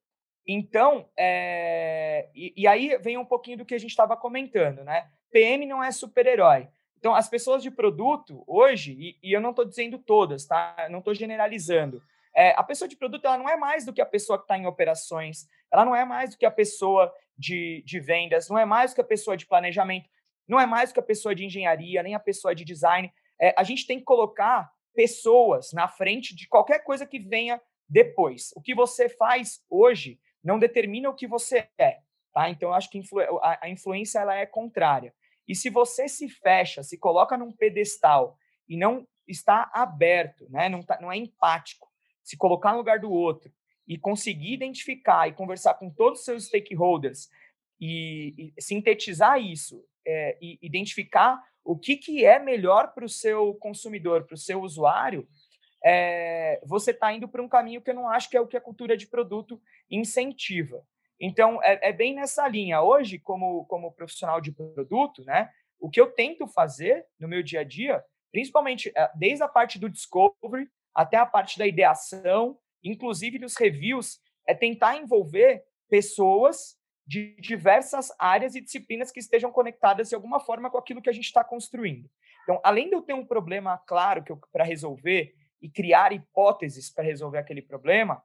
Então, 0.48 1.08
é, 1.18 2.30
e, 2.34 2.54
e, 2.58 2.68
aí 2.68 2.98
vem 2.98 3.18
um 3.18 3.26
pouquinho 3.26 3.60
do 3.60 3.66
que 3.66 3.76
a 3.76 3.80
gente 3.80 3.92
estava 3.92 4.18
comentando, 4.18 4.84
né? 4.84 5.08
PM 5.32 5.66
não 5.66 5.84
é 5.84 5.92
super-herói. 5.92 6.68
Então, 6.98 7.16
as 7.16 7.30
pessoas 7.30 7.64
de 7.64 7.72
produto, 7.72 8.44
hoje, 8.48 8.92
e, 9.00 9.18
e 9.22 9.34
eu 9.34 9.42
não 9.42 9.52
estou 9.52 9.66
dizendo 9.66 9.98
todas, 9.98 10.46
tá? 10.46 10.76
Eu 10.80 10.92
não 10.92 11.00
estou 11.00 11.14
generalizando, 11.14 12.02
é, 12.36 12.52
a 12.52 12.64
pessoa 12.64 12.88
de 12.88 12.96
produto 12.96 13.26
ela 13.26 13.38
não 13.38 13.50
é 13.50 13.58
mais 13.58 13.86
do 13.86 13.94
que 13.94 14.02
a 14.02 14.06
pessoa 14.06 14.38
que 14.38 14.46
está 14.46 14.58
em 14.58 14.66
operações, 14.66 15.48
ela 15.72 15.86
não 15.86 15.96
é 15.96 16.06
mais 16.06 16.32
do 16.32 16.38
que 16.38 16.46
a 16.46 16.52
pessoa 16.52 17.14
de, 17.38 17.84
de 17.86 18.00
vendas, 18.00 18.50
não 18.50 18.58
é 18.58 18.66
mais 18.66 18.92
do 18.92 18.96
que 18.96 19.02
a 19.02 19.06
pessoa 19.06 19.36
de 19.36 19.46
planejamento, 19.46 20.10
não 20.48 20.60
é 20.60 20.66
mais 20.66 20.90
do 20.90 20.94
que 20.94 21.00
a 21.00 21.04
pessoa 21.04 21.36
de 21.36 21.46
engenharia, 21.46 22.04
nem 22.04 22.16
a 22.16 22.20
pessoa 22.20 22.56
de 22.56 22.64
design. 22.64 23.12
É, 23.40 23.54
a 23.58 23.64
gente 23.64 23.86
tem 23.86 24.00
que 24.00 24.06
colocar 24.06 24.72
pessoas 24.94 25.72
na 25.74 25.88
frente 25.88 26.36
de 26.36 26.48
qualquer 26.48 26.84
coisa 26.84 27.06
que 27.06 27.20
venha 27.20 27.62
depois. 27.88 28.52
O 28.56 28.62
que 28.62 28.74
você 28.74 29.10
faz 29.10 29.62
hoje 29.70 30.20
não 30.44 30.60
determina 30.60 31.10
o 31.10 31.14
que 31.14 31.28
você 31.28 31.68
é. 31.78 32.00
Tá? 32.34 32.50
Então, 32.50 32.70
eu 32.70 32.74
acho 32.74 32.90
que 32.90 32.98
influ 32.98 33.20
a, 33.42 33.60
a 33.62 33.70
influência 33.70 34.20
ela 34.20 34.36
é 34.36 34.46
contrária. 34.46 35.14
E 35.48 35.56
se 35.56 35.70
você 35.70 36.08
se 36.08 36.30
fecha, 36.30 36.84
se 36.84 36.98
coloca 36.98 37.38
num 37.38 37.52
pedestal 37.52 38.38
e 38.68 38.78
não 38.78 39.08
está 39.28 39.70
aberto, 39.74 40.48
né? 40.50 40.70
não, 40.70 40.82
tá, 40.82 41.00
não 41.02 41.12
é 41.12 41.18
empático, 41.18 41.90
se 42.24 42.38
colocar 42.38 42.72
no 42.72 42.78
lugar 42.78 43.00
do 43.00 43.12
outro 43.12 43.52
e 43.88 43.98
conseguir 43.98 44.54
identificar 44.54 45.28
e 45.28 45.34
conversar 45.34 45.74
com 45.74 45.90
todos 45.90 46.20
os 46.20 46.26
seus 46.26 46.46
stakeholders 46.46 47.30
e, 47.80 48.54
e 48.58 48.62
sintetizar 48.62 49.42
isso, 49.42 49.84
é, 50.06 50.38
e 50.42 50.58
identificar 50.62 51.42
o 51.64 51.78
que, 51.78 51.98
que 51.98 52.26
é 52.26 52.40
melhor 52.40 52.94
para 52.94 53.06
o 53.06 53.10
seu 53.10 53.54
consumidor, 53.56 54.26
para 54.26 54.36
o 54.36 54.38
seu 54.38 54.62
usuário, 54.62 55.28
é, 55.84 56.62
você 56.66 56.92
está 56.92 57.12
indo 57.12 57.28
para 57.28 57.42
um 57.42 57.50
caminho 57.50 57.82
que 57.82 57.90
eu 57.90 57.96
não 57.96 58.08
acho 58.08 58.30
que 58.30 58.38
é 58.38 58.42
o 58.42 58.48
que 58.48 58.58
a 58.58 58.62
cultura 58.62 58.96
de 58.96 59.08
produto 59.08 59.62
incentiva. 59.90 60.86
Então, 61.20 61.62
é, 61.64 61.90
é, 61.90 61.94
bem 61.94 62.16
nessa 62.16 62.48
linha. 62.48 62.82
Hoje, 62.82 63.20
como, 63.20 63.66
como 63.66 63.92
profissional 63.92 64.42
de 64.42 64.52
produto, 64.52 65.24
né, 65.24 65.50
o 65.80 65.90
que 65.90 66.02
eu 66.02 66.12
tento 66.12 66.48
fazer 66.48 67.06
no 67.20 67.28
meu 67.28 67.44
dia 67.44 67.62
a 67.62 67.64
dia, 67.64 68.04
principalmente 68.32 68.92
é, 68.96 69.10
desde 69.16 69.44
a 69.44 69.48
parte 69.48 69.80
do 69.80 69.90
discovery, 69.90 70.68
até 70.94 71.18
a 71.18 71.26
parte 71.26 71.58
da 71.58 71.68
ideação, 71.68 72.58
inclusive 72.84 73.40
nos 73.40 73.56
reviews, 73.56 74.20
é 74.48 74.54
tentar 74.54 74.98
envolver 74.98 75.64
pessoas 75.90 76.80
de 77.06 77.36
diversas 77.40 78.12
áreas 78.18 78.56
e 78.56 78.62
disciplinas 78.62 79.12
que 79.12 79.20
estejam 79.20 79.52
conectadas 79.52 80.10
de 80.10 80.16
alguma 80.16 80.40
forma 80.40 80.70
com 80.70 80.78
aquilo 80.78 81.02
que 81.02 81.10
a 81.10 81.14
gente 81.14 81.26
está 81.26 81.44
construindo. 81.44 82.10
Então, 82.44 82.60
além 82.64 82.90
de 82.90 82.96
eu 82.96 83.02
ter 83.02 83.14
um 83.14 83.26
problema 83.26 83.78
claro 83.78 84.24
para 84.52 84.64
resolver 84.64 85.36
e 85.62 85.70
criar 85.70 86.12
hipóteses 86.12 86.90
para 86.90 87.04
resolver 87.04 87.38
aquele 87.38 87.62
problema, 87.62 88.24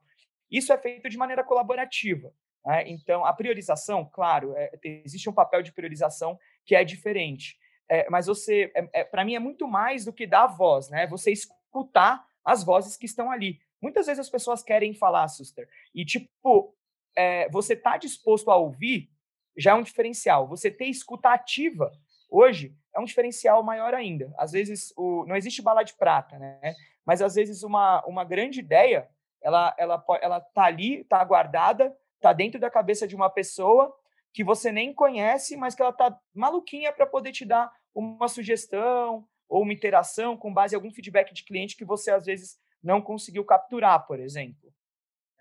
isso 0.49 0.71
é 0.73 0.77
feito 0.77 1.09
de 1.09 1.17
maneira 1.17 1.43
colaborativa. 1.43 2.33
Né? 2.65 2.89
Então, 2.89 3.25
a 3.25 3.33
priorização, 3.33 4.05
claro, 4.05 4.53
é, 4.55 4.71
existe 4.83 5.29
um 5.29 5.33
papel 5.33 5.61
de 5.61 5.71
priorização 5.71 6.37
que 6.65 6.75
é 6.75 6.83
diferente. 6.83 7.57
É, 7.89 8.09
mas 8.09 8.27
você, 8.27 8.71
é, 8.75 9.01
é 9.01 9.03
para 9.03 9.23
mim, 9.23 9.35
é 9.35 9.39
muito 9.39 9.67
mais 9.67 10.05
do 10.05 10.13
que 10.13 10.27
dar 10.27 10.47
voz, 10.47 10.89
né? 10.89 11.07
Você 11.07 11.31
escutar 11.31 12.25
as 12.43 12.63
vozes 12.63 12.97
que 12.97 13.05
estão 13.05 13.31
ali. 13.31 13.59
Muitas 13.81 14.07
vezes 14.07 14.19
as 14.19 14.29
pessoas 14.29 14.61
querem 14.63 14.93
falar, 14.93 15.27
Suster, 15.29 15.69
e 15.93 16.03
tipo, 16.03 16.75
é, 17.15 17.47
você 17.49 17.73
está 17.73 17.97
disposto 17.97 18.51
a 18.51 18.57
ouvir 18.57 19.09
já 19.57 19.71
é 19.71 19.73
um 19.73 19.81
diferencial. 19.81 20.47
Você 20.47 20.69
ter 20.69 20.85
escuta 20.85 21.29
ativa 21.29 21.91
hoje 22.29 22.75
é 22.97 22.99
um 22.99 23.05
diferencial 23.05 23.61
maior 23.63 23.93
ainda. 23.93 24.33
Às 24.37 24.51
vezes 24.51 24.91
o, 24.97 25.23
não 25.27 25.35
existe 25.35 25.61
bala 25.61 25.83
de 25.83 25.93
prata, 25.95 26.37
né? 26.39 26.73
Mas 27.05 27.21
às 27.21 27.35
vezes 27.35 27.61
uma, 27.63 28.03
uma 28.05 28.23
grande 28.23 28.59
ideia 28.59 29.07
ela 29.41 29.73
ela 29.77 30.03
ela 30.21 30.41
tá 30.41 30.63
ali, 30.63 31.03
tá 31.03 31.23
guardada, 31.23 31.95
tá 32.19 32.33
dentro 32.33 32.59
da 32.59 32.69
cabeça 32.69 33.07
de 33.07 33.15
uma 33.15 33.29
pessoa 33.29 33.95
que 34.33 34.43
você 34.43 34.71
nem 34.71 34.93
conhece, 34.93 35.55
mas 35.55 35.75
que 35.75 35.81
ela 35.81 35.93
tá 35.93 36.19
maluquinha 36.33 36.91
para 36.91 37.05
poder 37.05 37.31
te 37.31 37.45
dar 37.45 37.71
uma 37.93 38.27
sugestão 38.27 39.25
ou 39.47 39.61
uma 39.61 39.73
interação 39.73 40.35
com 40.35 40.53
base 40.53 40.75
em 40.75 40.77
algum 40.77 40.91
feedback 40.91 41.33
de 41.33 41.43
cliente 41.43 41.77
que 41.77 41.85
você 41.85 42.11
às 42.11 42.25
vezes 42.25 42.59
não 42.83 43.01
conseguiu 43.01 43.45
capturar, 43.45 44.05
por 44.05 44.19
exemplo. 44.19 44.73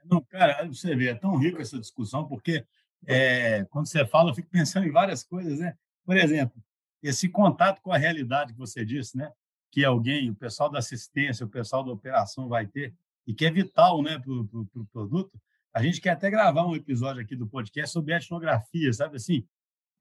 Não, 0.04 0.22
cara, 0.22 0.66
você 0.66 0.94
vê, 0.94 1.08
é 1.08 1.14
tão 1.14 1.36
rico 1.36 1.60
essa 1.60 1.78
discussão, 1.78 2.28
porque 2.28 2.64
é, 3.06 3.64
quando 3.64 3.86
você 3.86 4.06
fala, 4.06 4.30
eu 4.30 4.34
fico 4.34 4.48
pensando 4.48 4.86
em 4.86 4.92
várias 4.92 5.24
coisas, 5.24 5.58
né? 5.58 5.76
Por 6.04 6.16
exemplo, 6.16 6.62
esse 7.02 7.28
contato 7.28 7.80
com 7.80 7.92
a 7.92 7.98
realidade 7.98 8.52
que 8.52 8.58
você 8.58 8.84
disse, 8.84 9.16
né? 9.16 9.30
Que 9.70 9.84
alguém, 9.84 10.30
o 10.30 10.34
pessoal 10.34 10.70
da 10.70 10.78
assistência, 10.78 11.46
o 11.46 11.48
pessoal 11.48 11.84
da 11.84 11.92
operação 11.92 12.48
vai 12.48 12.66
ter, 12.66 12.94
e 13.26 13.34
que 13.34 13.44
é 13.44 13.50
vital 13.50 14.02
né, 14.02 14.18
para 14.18 14.32
o 14.32 14.46
pro, 14.46 14.66
pro 14.66 14.86
produto. 14.86 15.40
A 15.74 15.82
gente 15.82 16.00
quer 16.00 16.10
até 16.10 16.30
gravar 16.30 16.66
um 16.66 16.74
episódio 16.74 17.20
aqui 17.20 17.36
do 17.36 17.46
podcast 17.46 17.92
sobre 17.92 18.14
etnografia, 18.14 18.92
sabe 18.92 19.16
assim? 19.16 19.46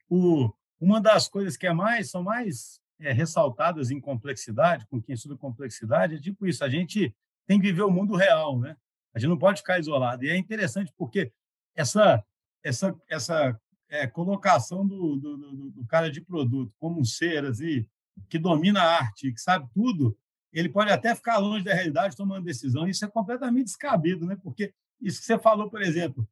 O, 0.09 0.53
uma 0.79 1.01
das 1.01 1.27
coisas 1.27 1.57
que 1.57 1.67
é 1.67 1.73
mais, 1.73 2.09
são 2.09 2.23
mais 2.23 2.79
é, 2.99 3.11
ressaltadas 3.11 3.91
em 3.91 3.99
complexidade, 3.99 4.85
com 4.87 5.01
quem 5.01 5.15
estuda 5.15 5.35
complexidade, 5.35 6.15
é 6.15 6.19
tipo 6.19 6.47
isso, 6.47 6.63
a 6.63 6.69
gente 6.69 7.13
tem 7.45 7.59
que 7.59 7.67
viver 7.67 7.83
o 7.83 7.91
mundo 7.91 8.15
real, 8.15 8.59
né? 8.59 8.77
A 9.13 9.19
gente 9.19 9.29
não 9.29 9.37
pode 9.37 9.59
ficar 9.59 9.79
isolado. 9.79 10.23
E 10.23 10.29
é 10.29 10.37
interessante 10.37 10.93
porque 10.97 11.31
essa, 11.75 12.23
essa, 12.63 12.95
essa 13.07 13.59
é, 13.89 14.07
colocação 14.07 14.85
do, 14.85 15.15
do, 15.15 15.37
do, 15.37 15.71
do, 15.71 15.85
cara 15.85 16.11
de 16.11 16.21
produto 16.21 16.73
como 16.79 16.99
um 16.99 17.05
ser 17.05 17.45
assim, 17.45 17.85
que 18.29 18.39
domina 18.39 18.81
a 18.81 18.97
arte, 18.97 19.31
que 19.31 19.39
sabe 19.39 19.69
tudo, 19.73 20.17
ele 20.51 20.69
pode 20.69 20.91
até 20.91 21.13
ficar 21.13 21.37
longe 21.37 21.63
da 21.63 21.73
realidade 21.73 22.15
tomando 22.15 22.45
decisão. 22.45 22.87
Isso 22.87 23.03
é 23.03 23.07
completamente 23.07 23.65
descabido, 23.65 24.25
né? 24.25 24.37
Porque 24.41 24.73
isso 25.01 25.19
que 25.19 25.25
você 25.25 25.37
falou, 25.37 25.69
por 25.69 25.81
exemplo, 25.81 26.27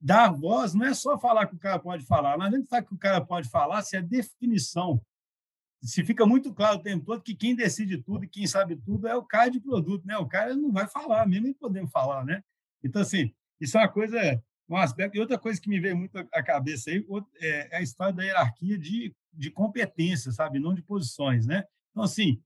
dar 0.00 0.30
voz 0.30 0.74
não 0.74 0.86
é 0.86 0.94
só 0.94 1.18
falar 1.18 1.46
que 1.46 1.54
o 1.54 1.58
cara 1.58 1.78
pode 1.78 2.04
falar. 2.04 2.38
Não 2.38 2.46
adianta 2.46 2.66
falar 2.66 2.82
que 2.82 2.94
o 2.94 2.98
cara 2.98 3.20
pode 3.20 3.48
falar 3.48 3.82
se 3.82 3.96
a 3.96 4.00
definição 4.00 5.00
se 5.82 6.04
fica 6.04 6.26
muito 6.26 6.52
claro 6.52 6.78
o 6.78 6.82
tempo 6.82 7.04
todo 7.04 7.22
que 7.22 7.34
quem 7.34 7.54
decide 7.54 7.98
tudo 7.98 8.24
e 8.24 8.28
quem 8.28 8.46
sabe 8.46 8.76
tudo 8.76 9.06
é 9.06 9.14
o 9.14 9.22
cara 9.22 9.50
de 9.50 9.60
produto, 9.60 10.04
né? 10.06 10.16
O 10.16 10.26
cara 10.26 10.56
não 10.56 10.72
vai 10.72 10.88
falar, 10.88 11.26
mesmo 11.26 11.44
nem 11.44 11.54
podemos 11.54 11.90
falar, 11.90 12.24
né? 12.24 12.42
Então, 12.82 13.02
assim, 13.02 13.32
isso 13.60 13.76
é 13.76 13.82
uma 13.82 13.88
coisa, 13.88 14.42
um 14.68 14.76
aspecto. 14.76 15.16
E 15.16 15.20
outra 15.20 15.38
coisa 15.38 15.60
que 15.60 15.68
me 15.68 15.80
veio 15.80 15.96
muito 15.96 16.16
à 16.18 16.42
cabeça 16.42 16.90
aí 16.90 17.04
é, 17.40 17.74
é 17.74 17.76
a 17.78 17.82
história 17.82 18.12
da 18.12 18.24
hierarquia 18.24 18.78
de, 18.78 19.14
de 19.32 19.50
competência, 19.50 20.32
sabe? 20.32 20.58
Não 20.58 20.74
de 20.74 20.82
posições, 20.82 21.46
né? 21.46 21.64
Então, 21.90 22.02
assim, 22.02 22.40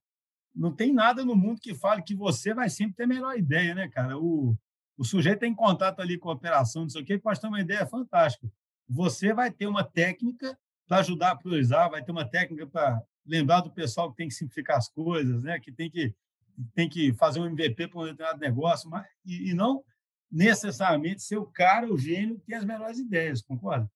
não 0.55 0.75
tem 0.75 0.93
nada 0.93 1.25
no 1.25 1.35
mundo 1.35 1.61
que 1.61 1.75
fale 1.75 2.03
que 2.03 2.15
você 2.15 2.53
vai 2.53 2.69
sempre 2.69 2.97
ter 2.97 3.05
a 3.05 3.09
melhor 3.09 3.39
ideia, 3.39 3.75
né, 3.75 3.89
cara? 3.89 4.19
O, 4.19 4.57
o 4.97 5.05
sujeito 5.05 5.41
tem 5.41 5.55
contato 5.55 6.01
ali 6.01 6.19
com 6.19 6.29
a 6.29 6.35
operação, 6.35 6.83
não 6.83 6.89
sei 6.91 7.03
o 7.03 7.05
quê, 7.05 7.19
pode 7.19 7.41
ter 7.41 7.47
uma 7.47 7.61
ideia 7.61 7.87
fantástica. 7.87 8.51
Você 8.89 9.33
vai 9.33 9.51
ter 9.51 9.67
uma 9.67 9.85
técnica 9.85 10.59
para 10.87 10.99
ajudar 10.99 11.31
a 11.31 11.37
priorizar, 11.37 11.89
vai 11.89 12.03
ter 12.03 12.11
uma 12.11 12.29
técnica 12.29 12.67
para 12.67 13.01
lembrar 13.25 13.61
do 13.61 13.71
pessoal 13.71 14.11
que 14.11 14.17
tem 14.17 14.29
que 14.29 14.35
simplificar 14.35 14.77
as 14.77 14.89
coisas, 14.89 15.43
né? 15.43 15.61
que 15.61 15.71
tem 15.71 15.89
que, 15.89 16.13
tem 16.75 16.89
que 16.89 17.13
fazer 17.15 17.41
um 17.41 17.47
MVP 17.47 17.89
para 17.89 18.01
um 18.01 18.05
determinado 18.05 18.41
negócio, 18.41 18.91
mas, 18.91 19.07
e, 19.25 19.51
e 19.51 19.55
não 19.55 19.85
necessariamente 20.31 21.23
ser 21.23 21.37
o 21.37 21.47
cara, 21.47 21.93
o 21.93 21.99
gênio, 21.99 22.39
que 22.39 22.47
tem 22.47 22.57
as 22.57 22.65
melhores 22.65 22.99
ideias, 22.99 23.43
concorda? 23.43 23.91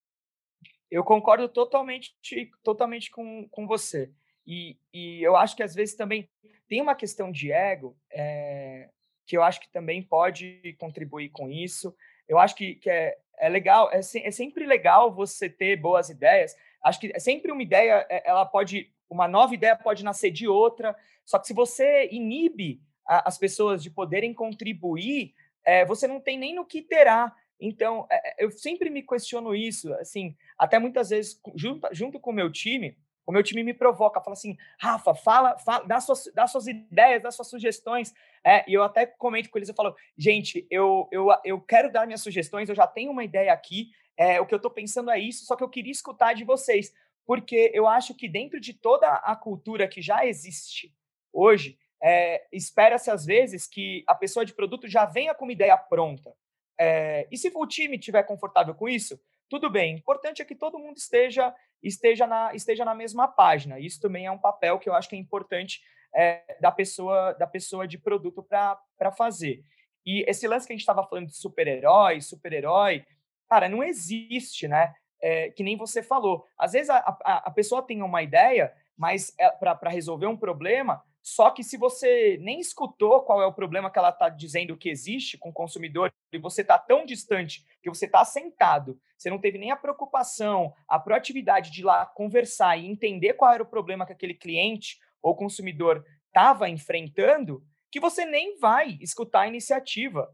Eu 0.90 1.03
concordo 1.03 1.49
totalmente, 1.49 2.14
totalmente 2.62 3.11
com, 3.11 3.49
com 3.51 3.66
você. 3.66 4.11
E, 4.47 4.79
e 4.92 5.23
eu 5.23 5.37
acho 5.37 5.57
que 5.57 5.62
às 5.62 5.75
vezes 5.75 5.94
também 5.94 6.29
tem 6.68 6.81
uma 6.81 6.94
questão 6.94 7.31
de 7.33 7.51
ego 7.51 7.97
é, 8.12 8.90
que 9.27 9.37
eu 9.37 9.42
acho 9.42 9.61
que 9.61 9.70
também 9.70 10.03
pode 10.03 10.77
contribuir 10.79 11.31
com 11.31 11.49
isso. 11.51 11.94
Eu 12.29 12.38
acho 12.38 12.55
que, 12.55 12.77
que 12.77 12.90
é, 12.90 13.16
é 13.38 13.49
legal, 13.49 13.90
é, 13.92 13.99
é 13.99 14.31
sempre 14.31 14.66
legal 14.66 15.14
você 15.14 15.49
ter 15.49 15.77
boas 15.77 16.11
ideias. 16.11 16.55
Acho 16.83 17.01
que 17.01 17.12
é 17.14 17.18
sempre 17.18 17.51
uma 17.51 17.62
ideia, 17.62 18.07
é, 18.09 18.29
ela 18.29 18.44
pode 18.44 18.92
uma 19.09 19.29
nova 19.29 19.55
ideia 19.55 19.77
pode 19.77 20.05
nascer 20.05 20.31
de 20.31 20.49
outra. 20.49 20.97
Só 21.25 21.38
que 21.38 21.47
se 21.47 21.55
você 21.55 22.09
inibe 22.11 22.81
a, 23.07 23.29
as 23.29 23.38
pessoas 23.38 23.83
de 23.83 23.90
poderem 23.90 24.35
contribuir, 24.35 25.35
é, 25.64 25.85
você 25.85 26.07
não 26.07 26.20
tem 26.20 26.38
nem 26.38 26.55
no 26.55 26.64
que 26.64 26.83
terá. 26.83 27.35
Então, 27.61 28.07
é, 28.11 28.44
eu 28.44 28.50
sempre 28.50 28.90
me 28.90 29.03
questiono 29.03 29.55
isso, 29.55 29.92
assim, 29.94 30.37
até 30.59 30.79
muitas 30.79 31.11
vezes, 31.11 31.40
junto, 31.55 31.88
junto 31.92 32.20
com 32.20 32.31
o 32.31 32.35
meu 32.35 32.50
time, 32.50 32.96
o 33.27 33.33
meu 33.33 33.42
time 33.42 33.62
me 33.62 33.72
provoca, 33.72 34.20
fala 34.20 34.35
assim, 34.35 34.57
Rafa, 34.79 35.14
fala, 35.14 35.59
fala 35.59 35.87
dá, 35.87 35.98
suas, 35.98 36.31
dá 36.35 36.46
suas 36.46 36.66
ideias, 36.66 37.22
dá 37.22 37.31
suas 37.31 37.48
sugestões. 37.48 38.12
É, 38.44 38.68
e 38.68 38.74
eu 38.74 38.83
até 38.83 39.07
comento 39.07 39.48
com 39.48 39.57
eles, 39.57 39.68
eu 39.68 39.74
falo, 39.74 39.94
gente, 40.16 40.66
eu, 40.70 41.09
eu, 41.11 41.29
eu 41.44 41.61
quero 41.61 41.90
dar 41.90 42.07
minhas 42.07 42.20
sugestões, 42.20 42.68
eu 42.68 42.74
já 42.74 42.87
tenho 42.87 43.11
uma 43.11 43.24
ideia 43.24 43.53
aqui, 43.53 43.90
é, 44.16 44.40
o 44.40 44.46
que 44.46 44.55
eu 44.55 44.59
estou 44.59 44.70
pensando 44.70 45.11
é 45.11 45.18
isso, 45.18 45.46
só 45.46 45.57
que 45.57 45.64
eu 45.64 45.68
queria 45.68 45.90
escutar 45.90 46.35
de 46.35 46.44
vocês 46.44 46.92
porque 47.27 47.70
eu 47.74 47.87
acho 47.87 48.14
que 48.14 48.29
dentro 48.29 48.61
de 48.61 48.72
toda 48.74 49.09
a 49.09 49.35
cultura 49.35 49.88
que 49.88 50.03
já 50.03 50.27
existe 50.27 50.94
hoje, 51.33 51.79
é, 52.05 52.47
espera-se 52.53 53.11
às 53.11 53.25
vezes 53.25 53.67
que 53.67 54.05
a 54.07 54.14
pessoa 54.14 54.45
de 54.45 54.53
produto 54.53 54.87
já 54.87 55.07
venha 55.07 55.35
com 55.35 55.45
uma 55.45 55.53
ideia 55.53 55.77
pronta. 55.77 56.33
É, 56.79 57.27
e 57.31 57.38
se 57.38 57.51
o 57.55 57.67
time 57.67 57.97
estiver 57.97 58.23
confortável 58.25 58.75
com 58.75 58.88
isso, 58.88 59.19
tudo 59.49 59.71
bem. 59.71 59.95
O 59.95 59.99
importante 59.99 60.43
é 60.43 60.45
que 60.45 60.55
todo 60.55 60.79
mundo 60.79 60.97
esteja 60.97 61.55
esteja 61.83 62.27
na, 62.27 62.55
esteja 62.55 62.85
na 62.85 62.95
mesma 62.95 63.29
página. 63.29 63.79
Isso 63.79 64.01
também 64.01 64.27
é 64.27 64.31
um 64.31 64.38
papel 64.38 64.79
que 64.79 64.88
eu 64.88 64.95
acho 64.95 65.09
que 65.09 65.17
é 65.17 65.19
importante 65.19 65.81
é, 66.14 66.59
da 66.61 66.71
pessoa 66.71 67.33
da 67.35 67.47
pessoa 67.47 67.87
de 67.87 67.99
produto 67.99 68.43
para 68.43 69.12
fazer. 69.17 69.64
E 70.05 70.25
esse 70.29 70.47
lance 70.47 70.67
que 70.67 70.73
a 70.73 70.77
gente 70.77 70.83
estava 70.83 71.07
falando 71.07 71.29
de 71.29 71.37
super-herói, 71.37 72.21
super-herói, 72.21 73.07
cara, 73.49 73.69
não 73.69 73.83
existe, 73.83 74.69
né? 74.69 74.95
é, 75.25 75.49
que 75.49 75.62
nem 75.62 75.75
você 75.75 76.03
falou. 76.03 76.47
Às 76.59 76.73
vezes 76.73 76.90
a, 76.90 76.99
a, 76.99 77.49
a 77.49 77.51
pessoa 77.51 77.81
tem 77.83 78.03
uma 78.03 78.23
ideia, 78.23 78.75
mas 78.95 79.35
é 79.40 79.49
para 79.49 79.88
resolver 79.88 80.27
um 80.27 80.37
problema, 80.37 81.03
só 81.25 81.51
que 81.51 81.65
se 81.65 81.79
você 81.79 82.37
nem 82.43 82.61
escutou 82.61 83.23
qual 83.23 83.41
é 83.41 83.47
o 83.47 83.53
problema 83.53 83.91
que 83.91 83.99
ela 83.99 84.11
está 84.11 84.29
dizendo 84.29 84.77
que 84.77 84.91
existe 84.91 85.39
com 85.39 85.49
o 85.49 85.55
consumidor, 85.55 86.13
e 86.31 86.37
você 86.37 86.61
está 86.61 86.79
tão 86.79 87.07
distante 87.07 87.65
que 87.83 87.89
você 87.89 88.05
está 88.05 88.23
sentado, 88.27 89.01
você 89.17 89.31
não 89.31 89.39
teve 89.39 89.57
nem 89.57 89.71
a 89.71 89.77
preocupação, 89.77 90.75
a 90.87 90.99
proatividade 90.99 91.71
de 91.71 91.81
ir 91.81 91.85
lá 91.85 92.05
conversar 92.05 92.77
e 92.77 92.87
entender 92.87 93.33
qual 93.33 93.55
era 93.55 93.63
o 93.63 93.67
problema 93.67 94.05
que 94.05 94.13
aquele 94.13 94.35
cliente 94.35 94.99
ou 95.23 95.35
consumidor 95.35 96.05
estava 96.27 96.69
enfrentando, 96.69 97.65
que 97.91 97.99
você 97.99 98.27
nem 98.27 98.59
vai 98.59 98.99
escutar 99.01 99.43
a 99.43 99.49
iniciativa. 99.49 100.31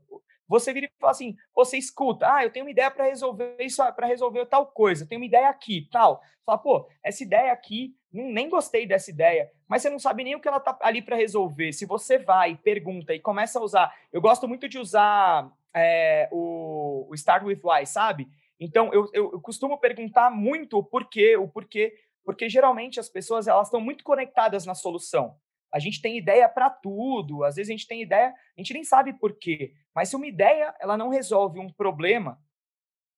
Você 0.49 0.73
vira 0.73 0.87
e 0.87 0.91
fala 0.99 1.13
assim, 1.13 1.37
você 1.55 1.79
escuta, 1.79 2.35
ah, 2.35 2.43
eu 2.43 2.51
tenho 2.51 2.65
uma 2.65 2.73
ideia 2.73 2.91
para 2.91 3.05
resolver 3.05 3.57
isso, 3.61 3.81
para 3.93 4.09
resolver 4.09 4.45
tal 4.47 4.67
coisa, 4.67 5.05
eu 5.05 5.09
tenho 5.09 5.21
uma 5.21 5.27
ideia 5.27 5.49
aqui, 5.49 5.89
tal. 5.93 6.21
Fala, 6.45 6.59
pô, 6.59 6.89
essa 7.01 7.23
ideia 7.23 7.53
aqui, 7.53 7.95
nem 8.13 8.49
gostei 8.49 8.87
dessa 8.87 9.11
ideia, 9.11 9.51
mas 9.69 9.83
você 9.83 9.91
não 9.91 9.99
sabe 9.99 10.25
nem 10.25 10.35
o 10.35 10.41
que 10.41 10.49
ela 10.49 10.61
tá 10.61 10.77
ali 10.81 11.01
para 11.01 11.17
resolver. 11.17 11.73
Se 11.73 11.87
você 11.87 12.19
vai, 12.19 12.57
pergunta 12.57 13.15
e 13.15 13.21
começa 13.21 13.59
a 13.59 13.63
usar, 13.63 13.95
eu 14.13 14.21
gosto 14.21 14.49
muito 14.49 14.69
de 14.69 14.79
usar 14.79 15.51
é, 15.75 16.29
o, 16.33 17.07
o 17.09 17.15
Start 17.15 17.45
with 17.45 17.61
Why, 17.63 17.87
sabe? 17.87 18.29
Então 18.59 18.93
eu, 18.93 19.09
eu, 19.13 19.33
eu 19.33 19.41
costumo 19.41 19.79
perguntar 19.79 20.31
muito 20.31 20.79
o 20.79 20.85
porquê, 20.85 21.37
o 21.37 21.49
porquê, 21.49 21.95
porque 22.25 22.49
geralmente 22.49 23.01
as 23.01 23.09
pessoas 23.09 23.47
elas 23.47 23.69
estão 23.69 23.81
muito 23.81 24.05
conectadas 24.05 24.67
na 24.67 24.75
solução. 24.75 25.37
A 25.73 25.79
gente 25.79 26.03
tem 26.03 26.19
ideia 26.19 26.49
para 26.49 26.69
tudo, 26.69 27.45
às 27.45 27.55
vezes 27.55 27.71
a 27.71 27.73
gente 27.73 27.87
tem 27.87 28.03
ideia, 28.03 28.29
a 28.29 28.61
gente 28.61 28.75
nem 28.75 28.83
sabe 28.83 29.13
por 29.13 29.39
quê. 29.39 29.73
Mas 29.95 30.09
se 30.09 30.17
uma 30.17 30.27
ideia 30.27 30.75
ela 30.81 30.97
não 30.97 31.09
resolve 31.09 31.61
um 31.61 31.73
problema, 31.73 32.39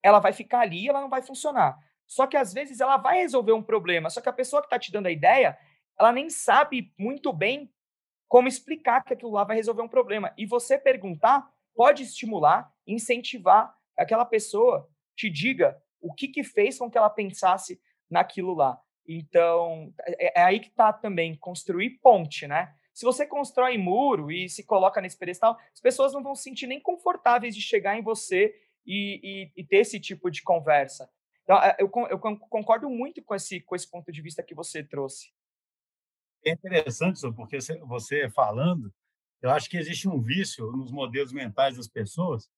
ela 0.02 0.18
vai 0.18 0.32
ficar 0.32 0.60
ali, 0.60 0.88
ela 0.88 1.00
não 1.00 1.08
vai 1.08 1.22
funcionar. 1.22 1.78
Só 2.06 2.26
que 2.26 2.36
às 2.36 2.52
vezes 2.52 2.80
ela 2.80 2.96
vai 2.96 3.18
resolver 3.18 3.52
um 3.52 3.62
problema, 3.62 4.10
só 4.10 4.20
que 4.20 4.28
a 4.28 4.32
pessoa 4.32 4.60
que 4.60 4.66
está 4.66 4.78
te 4.78 4.92
dando 4.92 5.06
a 5.06 5.10
ideia, 5.10 5.58
ela 5.98 6.12
nem 6.12 6.28
sabe 6.28 6.92
muito 6.98 7.32
bem 7.32 7.72
como 8.28 8.48
explicar 8.48 9.04
que 9.04 9.12
aquilo 9.12 9.32
lá 9.32 9.44
vai 9.44 9.56
resolver 9.56 9.82
um 9.82 9.88
problema. 9.88 10.32
E 10.36 10.46
você 10.46 10.78
perguntar 10.78 11.50
pode 11.74 12.02
estimular, 12.02 12.70
incentivar 12.86 13.74
aquela 13.96 14.24
pessoa 14.24 14.88
te 15.14 15.30
diga 15.30 15.80
o 16.00 16.12
que, 16.12 16.28
que 16.28 16.42
fez 16.42 16.78
com 16.78 16.90
que 16.90 16.98
ela 16.98 17.10
pensasse 17.10 17.80
naquilo 18.10 18.54
lá. 18.54 18.80
Então, 19.06 19.92
é, 20.06 20.40
é 20.40 20.44
aí 20.44 20.60
que 20.60 20.68
está 20.68 20.92
também 20.92 21.36
construir 21.36 21.98
ponte, 22.02 22.46
né? 22.46 22.74
Se 22.92 23.04
você 23.04 23.26
constrói 23.26 23.78
muro 23.78 24.30
e 24.30 24.48
se 24.48 24.64
coloca 24.64 25.00
nesse 25.00 25.18
pedestal, 25.18 25.58
as 25.72 25.80
pessoas 25.80 26.12
não 26.12 26.22
vão 26.22 26.34
se 26.34 26.42
sentir 26.42 26.66
nem 26.66 26.80
confortáveis 26.80 27.54
de 27.54 27.62
chegar 27.62 27.98
em 27.98 28.02
você 28.02 28.54
e, 28.86 29.50
e, 29.56 29.60
e 29.60 29.64
ter 29.64 29.78
esse 29.78 29.98
tipo 29.98 30.30
de 30.30 30.42
conversa. 30.42 31.08
Então, 31.52 31.62
é, 31.62 31.76
eu, 31.78 31.90
eu, 32.08 32.18
concordo 32.18 32.88
muito 32.88 33.22
com 33.22 33.34
esse, 33.34 33.60
com 33.60 33.76
esse 33.76 33.86
ponto 33.90 34.10
de 34.10 34.22
vista 34.22 34.42
que 34.42 34.54
você 34.54 34.82
trouxe. 34.82 35.30
É 36.42 36.52
interessante, 36.52 37.20
porque 37.34 37.58
você 37.60 38.30
falando, 38.30 38.90
eu 39.42 39.50
acho 39.50 39.68
que 39.68 39.76
existe 39.76 40.08
um 40.08 40.18
vício 40.18 40.72
nos 40.72 40.90
modelos 40.90 41.30
mentais 41.30 41.76
das 41.76 41.86
pessoas. 41.86 42.48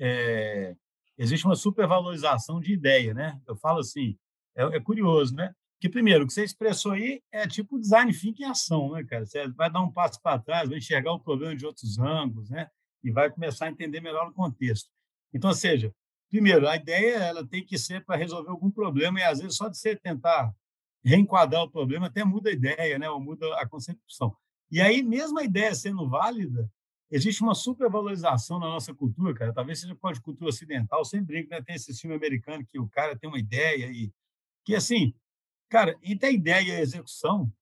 É, 0.00 0.74
existe 1.16 1.46
uma 1.46 1.54
supervalorização 1.54 2.58
de 2.58 2.72
ideia, 2.72 3.14
né? 3.14 3.40
Eu 3.46 3.54
falo 3.54 3.78
assim, 3.78 4.18
é, 4.56 4.64
é 4.64 4.80
curioso, 4.80 5.36
né? 5.36 5.54
Que 5.80 5.88
primeiro, 5.88 6.24
o 6.24 6.26
que 6.26 6.32
você 6.32 6.42
expressou 6.42 6.90
aí 6.90 7.22
é 7.30 7.46
tipo 7.46 7.78
design 7.78 8.12
thinking 8.12 8.42
em 8.42 8.46
ação, 8.46 8.90
né, 8.90 9.04
cara? 9.04 9.24
Você 9.24 9.46
vai 9.50 9.70
dar 9.70 9.80
um 9.80 9.92
passo 9.92 10.20
para 10.20 10.40
trás, 10.40 10.68
vai 10.68 10.78
enxergar 10.78 11.12
o 11.12 11.20
problema 11.20 11.54
de 11.54 11.64
outros 11.64 12.00
ângulos, 12.00 12.50
né? 12.50 12.68
E 13.00 13.12
vai 13.12 13.30
começar 13.30 13.66
a 13.66 13.70
entender 13.70 14.00
melhor 14.00 14.28
o 14.28 14.34
contexto. 14.34 14.90
Então, 15.32 15.50
ou 15.50 15.56
seja, 15.56 15.94
primeiro, 16.34 16.68
a 16.68 16.76
ideia 16.76 17.16
ela 17.16 17.46
tem 17.46 17.64
que 17.64 17.78
ser 17.78 18.04
para 18.04 18.16
resolver 18.16 18.50
algum 18.50 18.70
problema 18.70 19.20
e 19.20 19.22
às 19.22 19.38
vezes 19.38 19.56
só 19.56 19.68
de 19.68 19.78
você 19.78 19.94
tentar 19.94 20.52
reenquadrar 21.04 21.62
o 21.62 21.70
problema 21.70 22.06
até 22.06 22.24
muda 22.24 22.50
a 22.50 22.52
ideia, 22.52 22.98
né? 22.98 23.08
Ou 23.08 23.20
muda 23.20 23.46
a 23.60 23.68
concepção. 23.68 24.36
E 24.70 24.80
aí, 24.80 25.02
mesmo 25.02 25.38
a 25.38 25.44
ideia 25.44 25.74
sendo 25.74 26.08
válida, 26.08 26.68
existe 27.10 27.42
uma 27.42 27.54
supervalorização 27.54 28.58
na 28.58 28.66
nossa 28.66 28.92
cultura, 28.94 29.34
cara. 29.34 29.52
Talvez 29.52 29.80
seja 29.80 29.94
por 29.94 30.18
cultura 30.20 30.48
ocidental. 30.48 31.04
Sempre 31.04 31.26
brinco, 31.26 31.50
né? 31.50 31.62
Tem 31.62 31.76
esse 31.76 31.94
filme 31.94 32.16
americano 32.16 32.66
que 32.66 32.80
o 32.80 32.88
cara 32.88 33.16
tem 33.16 33.28
uma 33.28 33.38
ideia 33.38 33.86
e 33.86 34.10
que 34.64 34.74
assim 34.74 35.14
Cara, 35.74 35.98
entre 36.04 36.28
a 36.28 36.30
ideia 36.30 36.62
e 36.62 36.70
a 36.70 36.80
execução, 36.80 37.52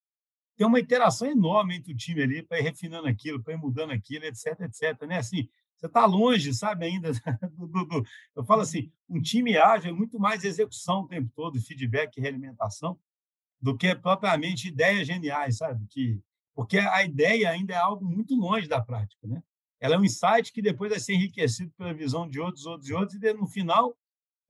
tem 0.55 0.67
uma 0.67 0.79
interação 0.79 1.27
enorme 1.27 1.77
entre 1.77 1.95
o 1.95 1.97
time 1.97 2.23
ali 2.23 2.43
para 2.43 2.59
ir 2.59 2.63
refinando 2.63 3.09
aquilo, 3.09 3.43
para 3.43 3.55
ir 3.55 3.57
mudando 3.57 3.91
aquilo, 3.91 4.27
etc, 4.27 4.61
etc. 4.61 5.01
Né? 5.07 5.17
Assim, 5.17 5.49
você 5.83 5.87
está 5.87 6.07
longe, 6.07 6.55
sabe, 6.55 6.87
ainda. 6.87 7.11
Do, 7.59 7.67
do, 7.67 8.07
eu 8.37 8.45
falo 8.45 8.63
assim, 8.63 8.91
um 9.09 9.21
time 9.21 9.57
ágil 9.59 9.91
é 9.91 9.93
muito 9.93 10.19
mais 10.19 10.45
execução 10.45 11.01
o 11.01 11.09
tempo 11.09 11.31
todo, 11.35 11.61
feedback 11.61 12.17
e 12.17 12.21
realimentação, 12.21 12.99
do 13.61 13.77
que 13.77 13.95
propriamente 13.95 14.69
ideias 14.69 15.07
geniais, 15.07 15.57
sabe? 15.59 15.85
Que, 15.89 16.21
porque 16.55 16.79
a 16.79 17.05
ideia 17.05 17.51
ainda 17.51 17.75
é 17.75 17.77
algo 17.77 18.05
muito 18.05 18.35
longe 18.35 18.69
da 18.69 18.81
prática, 18.81 19.27
né? 19.27 19.43
Ela 19.81 19.97
é 19.97 19.99
um 19.99 20.05
insight 20.05 20.53
que 20.53 20.63
depois 20.63 20.91
vai 20.91 21.01
ser 21.01 21.15
enriquecido 21.15 21.73
pela 21.77 21.93
visão 21.93 22.29
de 22.29 22.39
outros, 22.39 22.65
outros 22.67 22.89
e 22.89 22.95
outros, 22.95 23.21
e 23.21 23.33
no 23.33 23.47
final 23.49 23.97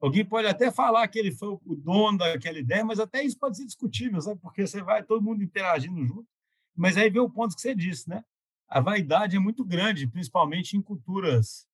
Alguém 0.02 0.24
pode 0.24 0.48
até 0.48 0.68
falar 0.72 1.06
que 1.06 1.16
ele 1.16 1.30
foi 1.30 1.50
o 1.64 1.76
dono 1.76 2.18
daquela 2.18 2.58
ideia, 2.58 2.84
mas 2.84 2.98
até 2.98 3.22
isso 3.22 3.38
pode 3.38 3.56
ser 3.56 3.64
discutível, 3.64 4.20
sabe? 4.20 4.40
Porque 4.40 4.66
você 4.66 4.82
vai 4.82 5.00
todo 5.04 5.22
mundo 5.22 5.44
interagindo 5.44 6.04
junto. 6.04 6.26
Mas 6.74 6.96
aí 6.96 7.08
vem 7.08 7.22
o 7.22 7.30
ponto 7.30 7.54
que 7.54 7.60
você 7.60 7.72
disse, 7.72 8.08
né? 8.08 8.24
A 8.72 8.80
vaidade 8.80 9.36
é 9.36 9.38
muito 9.38 9.62
grande, 9.66 10.06
principalmente 10.06 10.78
em 10.78 10.80
culturas 10.80 11.68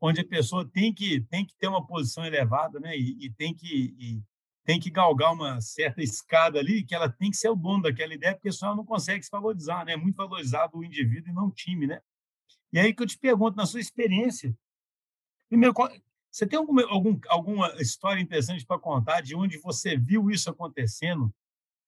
onde 0.00 0.22
a 0.22 0.26
pessoa 0.26 0.66
tem 0.66 0.92
que 0.92 1.20
tem 1.20 1.44
que 1.44 1.54
ter 1.56 1.68
uma 1.68 1.86
posição 1.86 2.24
elevada, 2.24 2.80
né? 2.80 2.96
E, 2.96 3.26
e 3.26 3.30
tem 3.30 3.54
que 3.54 3.94
e 3.98 4.22
tem 4.64 4.80
que 4.80 4.90
galgar 4.90 5.34
uma 5.34 5.60
certa 5.60 6.02
escada 6.02 6.58
ali, 6.58 6.84
que 6.84 6.94
ela 6.94 7.10
tem 7.10 7.30
que 7.30 7.36
ser 7.36 7.50
o 7.50 7.54
dono 7.54 7.82
daquela 7.82 8.14
ideia, 8.14 8.34
porque 8.34 8.50
senão 8.50 8.70
ela 8.70 8.76
não 8.78 8.86
consegue 8.86 9.22
se 9.22 9.30
valorizar, 9.30 9.84
né? 9.84 9.92
É 9.92 9.96
muito 9.96 10.16
valorizado 10.16 10.78
o 10.78 10.84
indivíduo 10.84 11.30
e 11.30 11.34
não 11.34 11.48
o 11.48 11.52
time, 11.52 11.86
né? 11.86 12.00
E 12.72 12.78
aí 12.78 12.94
que 12.94 13.02
eu 13.02 13.06
te 13.06 13.18
pergunto, 13.18 13.54
na 13.54 13.66
sua 13.66 13.80
experiência, 13.80 14.56
primeiro, 15.50 15.74
você 16.30 16.46
tem 16.46 16.58
alguma, 16.58 16.82
algum, 16.84 17.20
alguma 17.28 17.74
história 17.78 18.22
interessante 18.22 18.64
para 18.64 18.78
contar 18.78 19.20
de 19.20 19.36
onde 19.36 19.58
você 19.58 19.98
viu 19.98 20.30
isso 20.30 20.48
acontecendo? 20.48 21.30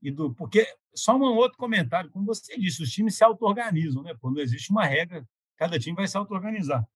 E 0.04 0.10
do, 0.10 0.34
porque, 0.34 0.66
só 0.94 1.16
um 1.16 1.22
outro 1.22 1.56
comentário, 1.56 2.10
como 2.10 2.26
você 2.26 2.58
disse, 2.58 2.82
os 2.82 2.92
times 2.92 3.16
se 3.16 3.24
auto-organizam, 3.24 4.02
né? 4.02 4.14
Quando 4.20 4.38
existe 4.38 4.70
uma 4.70 4.84
regra, 4.84 5.26
cada 5.56 5.78
time 5.78 5.96
vai 5.96 6.06
se 6.06 6.14
auto-organizar. 6.14 6.86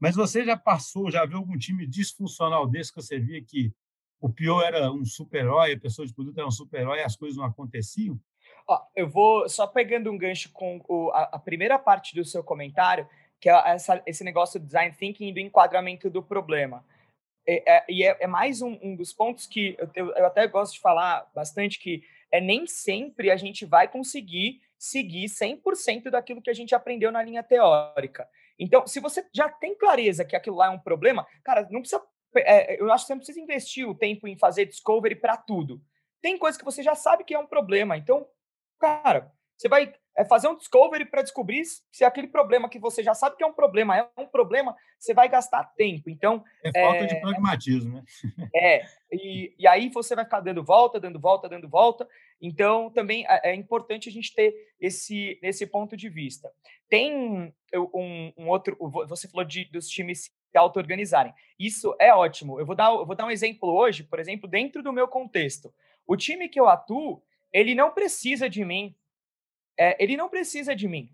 Mas 0.00 0.16
você 0.16 0.42
já 0.44 0.56
passou, 0.56 1.10
já 1.10 1.26
viu 1.26 1.38
algum 1.38 1.58
time 1.58 1.86
disfuncional 1.86 2.66
desse 2.66 2.90
que 2.90 3.02
você 3.02 3.18
via 3.18 3.44
que 3.44 3.70
o 4.18 4.30
pior 4.30 4.62
era 4.62 4.90
um 4.90 5.04
super-herói, 5.04 5.74
a 5.74 5.78
pessoa 5.80 6.06
de 6.06 6.14
produto 6.14 6.38
era 6.38 6.46
um 6.46 6.50
super-herói 6.50 7.02
as 7.02 7.14
coisas 7.14 7.36
não 7.36 7.44
aconteciam? 7.44 8.18
Ó, 8.66 8.80
eu 8.96 9.06
vou 9.08 9.46
só 9.46 9.66
pegando 9.66 10.10
um 10.10 10.16
gancho 10.16 10.50
com 10.50 10.82
o, 10.88 11.10
a, 11.10 11.24
a, 11.34 11.38
primeira 11.38 11.78
parte 11.78 12.14
do 12.14 12.24
seu 12.24 12.42
comentário, 12.42 13.06
que 13.38 13.50
é 13.50 13.52
essa, 13.66 14.02
esse 14.06 14.24
negócio 14.24 14.58
do 14.58 14.64
design 14.64 14.94
thinking 14.96 15.28
e 15.28 15.32
do 15.34 15.40
enquadramento 15.40 16.08
do 16.08 16.22
problema. 16.22 16.82
É, 17.46 17.76
é, 17.76 17.84
e 17.90 18.02
é, 18.02 18.16
é, 18.20 18.26
mais 18.26 18.62
um, 18.62 18.78
um, 18.82 18.96
dos 18.96 19.12
pontos 19.12 19.46
que 19.46 19.76
eu, 19.94 20.10
eu, 20.16 20.26
até 20.26 20.46
gosto 20.46 20.72
de 20.74 20.80
falar 20.80 21.30
bastante, 21.34 21.78
que 21.78 22.02
é 22.34 22.40
nem 22.40 22.66
sempre 22.66 23.30
a 23.30 23.36
gente 23.36 23.64
vai 23.64 23.86
conseguir 23.86 24.60
seguir 24.76 25.26
100% 25.26 26.10
daquilo 26.10 26.42
que 26.42 26.50
a 26.50 26.54
gente 26.54 26.74
aprendeu 26.74 27.12
na 27.12 27.22
linha 27.22 27.44
teórica. 27.44 28.28
Então, 28.58 28.84
se 28.88 28.98
você 28.98 29.24
já 29.32 29.48
tem 29.48 29.76
clareza 29.76 30.24
que 30.24 30.34
aquilo 30.34 30.56
lá 30.56 30.66
é 30.66 30.70
um 30.70 30.80
problema, 30.80 31.24
cara, 31.44 31.68
não 31.70 31.80
precisa. 31.80 32.02
É, 32.36 32.80
eu 32.80 32.92
acho 32.92 33.04
que 33.04 33.06
você 33.06 33.14
não 33.14 33.20
precisa 33.20 33.40
investir 33.40 33.88
o 33.88 33.94
tempo 33.94 34.26
em 34.26 34.36
fazer 34.36 34.66
discovery 34.66 35.14
para 35.14 35.36
tudo. 35.36 35.80
Tem 36.20 36.36
coisa 36.36 36.58
que 36.58 36.64
você 36.64 36.82
já 36.82 36.96
sabe 36.96 37.22
que 37.22 37.34
é 37.34 37.38
um 37.38 37.46
problema. 37.46 37.96
Então, 37.96 38.26
cara, 38.80 39.32
você 39.56 39.68
vai 39.68 39.94
é 40.16 40.24
fazer 40.24 40.48
um 40.48 40.56
discovery 40.56 41.04
para 41.04 41.22
descobrir 41.22 41.64
se 41.90 42.04
aquele 42.04 42.28
problema 42.28 42.68
que 42.68 42.78
você 42.78 43.02
já 43.02 43.14
sabe 43.14 43.36
que 43.36 43.42
é 43.42 43.46
um 43.46 43.52
problema 43.52 43.96
é 43.96 44.08
um 44.16 44.26
problema, 44.26 44.76
você 44.98 45.12
vai 45.12 45.28
gastar 45.28 45.64
tempo. 45.76 46.08
Então 46.08 46.44
é 46.62 46.72
falta 46.72 47.04
é, 47.04 47.06
de 47.06 47.20
pragmatismo, 47.20 47.94
né? 47.94 48.04
É 48.54 48.84
e, 49.12 49.54
e 49.58 49.66
aí 49.66 49.88
você 49.88 50.14
vai 50.14 50.24
ficar 50.24 50.40
dando 50.40 50.62
volta, 50.62 51.00
dando 51.00 51.20
volta, 51.20 51.48
dando 51.48 51.68
volta. 51.68 52.08
Então 52.40 52.90
também 52.90 53.26
é, 53.28 53.50
é 53.50 53.54
importante 53.54 54.08
a 54.08 54.12
gente 54.12 54.34
ter 54.34 54.54
esse 54.80 55.38
esse 55.42 55.66
ponto 55.66 55.96
de 55.96 56.08
vista. 56.08 56.50
Tem 56.88 57.52
um, 57.74 58.32
um 58.36 58.48
outro, 58.48 58.76
você 59.08 59.28
falou 59.28 59.44
de 59.44 59.64
dos 59.66 59.88
times 59.88 60.24
se 60.24 60.58
auto-organizarem. 60.58 61.32
Isso 61.58 61.94
é 61.98 62.14
ótimo. 62.14 62.60
Eu 62.60 62.66
vou 62.66 62.76
dar 62.76 62.92
eu 62.92 63.06
vou 63.06 63.16
dar 63.16 63.26
um 63.26 63.30
exemplo 63.30 63.68
hoje, 63.68 64.04
por 64.04 64.20
exemplo, 64.20 64.48
dentro 64.48 64.82
do 64.82 64.92
meu 64.92 65.08
contexto. 65.08 65.72
O 66.06 66.16
time 66.16 66.48
que 66.48 66.60
eu 66.60 66.68
atuo, 66.68 67.22
ele 67.52 67.74
não 67.74 67.90
precisa 67.90 68.48
de 68.48 68.64
mim 68.64 68.94
é, 69.78 70.02
ele 70.02 70.16
não 70.16 70.28
precisa 70.28 70.74
de 70.74 70.88
mim. 70.88 71.10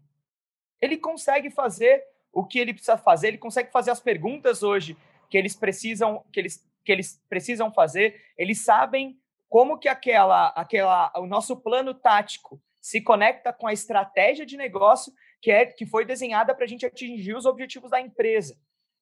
Ele 0.80 0.96
consegue 0.96 1.50
fazer 1.50 2.04
o 2.32 2.44
que 2.44 2.58
ele 2.58 2.72
precisa 2.72 2.96
fazer, 2.96 3.28
ele 3.28 3.38
consegue 3.38 3.70
fazer 3.70 3.90
as 3.90 4.00
perguntas 4.00 4.62
hoje 4.62 4.96
que 5.28 5.36
eles 5.36 5.54
precisam, 5.54 6.24
que 6.32 6.40
eles, 6.40 6.66
que 6.84 6.92
eles 6.92 7.22
precisam 7.28 7.72
fazer, 7.72 8.20
eles 8.36 8.60
sabem 8.64 9.18
como 9.48 9.78
que 9.78 9.88
aquela, 9.88 10.48
aquela, 10.48 11.12
o 11.16 11.26
nosso 11.26 11.56
plano 11.56 11.92
tático 11.92 12.60
se 12.80 13.00
conecta 13.00 13.52
com 13.52 13.66
a 13.66 13.72
estratégia 13.72 14.46
de 14.46 14.56
negócio 14.56 15.12
que 15.40 15.50
é 15.50 15.66
que 15.66 15.86
foi 15.86 16.04
desenhada 16.04 16.54
para 16.54 16.64
a 16.64 16.68
gente 16.68 16.86
atingir 16.86 17.34
os 17.34 17.46
objetivos 17.46 17.90
da 17.90 18.00
empresa. 18.00 18.58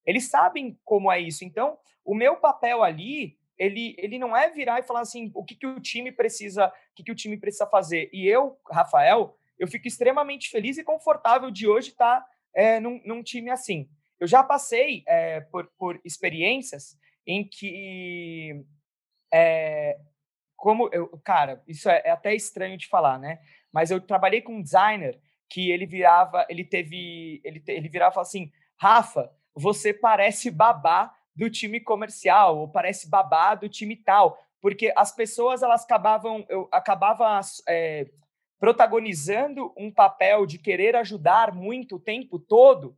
Eles 0.07 0.29
sabem 0.29 0.79
como 0.85 1.13
é 1.13 1.21
isso. 1.21 1.45
Então, 1.45 1.79
o 2.05 2.15
meu 2.15 2.37
papel 2.37 2.83
ali, 2.83 3.37
ele, 3.59 3.95
ele 3.99 4.19
não 4.19 4.37
é 4.37 4.49
virar 4.51 4.79
e 4.79 4.85
falar 4.85 5.01
assim, 5.01 5.31
o 5.35 5.45
que, 5.45 5.55
que 5.55 5.67
o 5.67 5.81
time 5.81 6.11
precisa, 6.13 6.69
o 6.69 6.73
que, 6.95 7.05
que 7.05 7.13
o 7.13 7.15
time 7.15 7.37
precisa 7.37 7.67
fazer. 7.67 8.09
E 8.13 8.27
eu, 8.27 8.59
Rafael, 8.71 9.37
eu 9.59 9.67
fico 9.67 9.89
extremamente 9.89 10.51
feliz 10.51 10.79
e 10.79 10.85
confortável 10.85 11.51
de 11.51 11.67
hoje 11.67 11.91
estar 11.91 12.25
é, 12.55 12.79
num, 12.81 13.01
num, 13.05 13.23
time 13.23 13.51
assim. 13.51 13.89
Eu 14.21 14.27
já 14.27 14.43
passei 14.43 15.03
é, 15.07 15.41
por, 15.41 15.67
por, 15.79 16.01
experiências 16.05 16.97
em 17.27 17.45
que, 17.45 18.65
é, 19.33 19.99
como 20.57 20.89
eu, 20.93 21.09
cara, 21.25 21.63
isso 21.67 21.89
é, 21.89 22.03
é, 22.05 22.11
até 22.11 22.35
estranho 22.35 22.77
de 22.77 22.87
falar, 22.87 23.19
né? 23.19 23.41
Mas 23.73 23.91
eu 23.91 24.01
trabalhei 24.01 24.41
com 24.41 24.57
um 24.57 24.63
designer 24.63 25.21
que 25.49 25.71
ele 25.71 25.87
virava, 25.87 26.47
ele 26.49 26.65
teve, 26.65 27.41
ele, 27.45 27.63
ele 27.67 27.89
virava 27.89 28.21
assim, 28.21 28.51
Rafa, 28.77 29.31
você 29.55 29.93
parece 29.93 30.51
babá 30.51 31.15
do 31.35 31.49
time 31.49 31.81
comercial 31.81 32.59
ou 32.59 32.69
parece 32.69 33.09
babá 33.09 33.55
do 33.55 33.69
time 33.69 33.97
tal, 33.97 34.39
porque 34.61 34.93
as 34.97 35.15
pessoas 35.15 35.63
elas 35.63 35.85
acabavam, 35.85 36.45
eu 36.49 36.69
acabava 36.73 37.41
é, 37.69 38.09
protagonizando 38.59 39.73
um 39.77 39.91
papel 39.91 40.47
de 40.47 40.59
querer 40.59 40.97
ajudar 40.97 41.55
muito 41.55 41.97
o 41.97 42.01
tempo 42.01 42.39
todo 42.39 42.97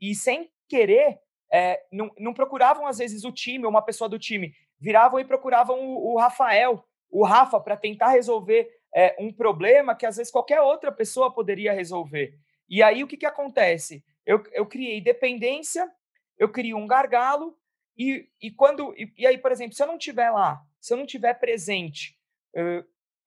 e 0.00 0.14
sem 0.14 0.50
querer, 0.68 1.18
é, 1.52 1.82
não, 1.92 2.10
não, 2.18 2.32
procuravam 2.32 2.86
às 2.86 2.98
vezes 2.98 3.24
o 3.24 3.32
time, 3.32 3.66
uma 3.66 3.82
pessoa 3.82 4.08
do 4.08 4.18
time, 4.18 4.54
viravam 4.78 5.18
e 5.18 5.24
procuravam 5.24 5.80
o, 5.80 6.14
o 6.14 6.18
Rafael, 6.18 6.84
o 7.10 7.24
Rafa, 7.24 7.60
para 7.60 7.76
tentar 7.76 8.10
resolver 8.10 8.70
é, 8.94 9.16
um 9.18 9.32
problema 9.32 9.96
que 9.96 10.06
às 10.06 10.16
vezes 10.16 10.32
qualquer 10.32 10.60
outra 10.60 10.92
pessoa 10.92 11.32
poderia 11.32 11.72
resolver. 11.72 12.38
E 12.68 12.82
aí 12.82 13.02
o 13.02 13.06
que, 13.06 13.16
que 13.16 13.26
acontece? 13.26 14.04
Eu, 14.24 14.42
eu 14.52 14.64
criei 14.64 15.00
dependência, 15.00 15.90
eu 16.38 16.48
crio 16.48 16.76
um 16.76 16.86
gargalo, 16.86 17.56
e, 17.98 18.28
e 18.40 18.50
quando. 18.50 18.94
E, 18.96 19.12
e 19.18 19.26
aí, 19.26 19.36
por 19.36 19.52
exemplo, 19.52 19.74
se 19.74 19.82
eu 19.82 19.86
não 19.86 19.98
estiver 19.98 20.30
lá, 20.30 20.62
se 20.80 20.92
eu 20.92 20.96
não 20.96 21.04
estiver 21.04 21.34
presente, 21.34 22.16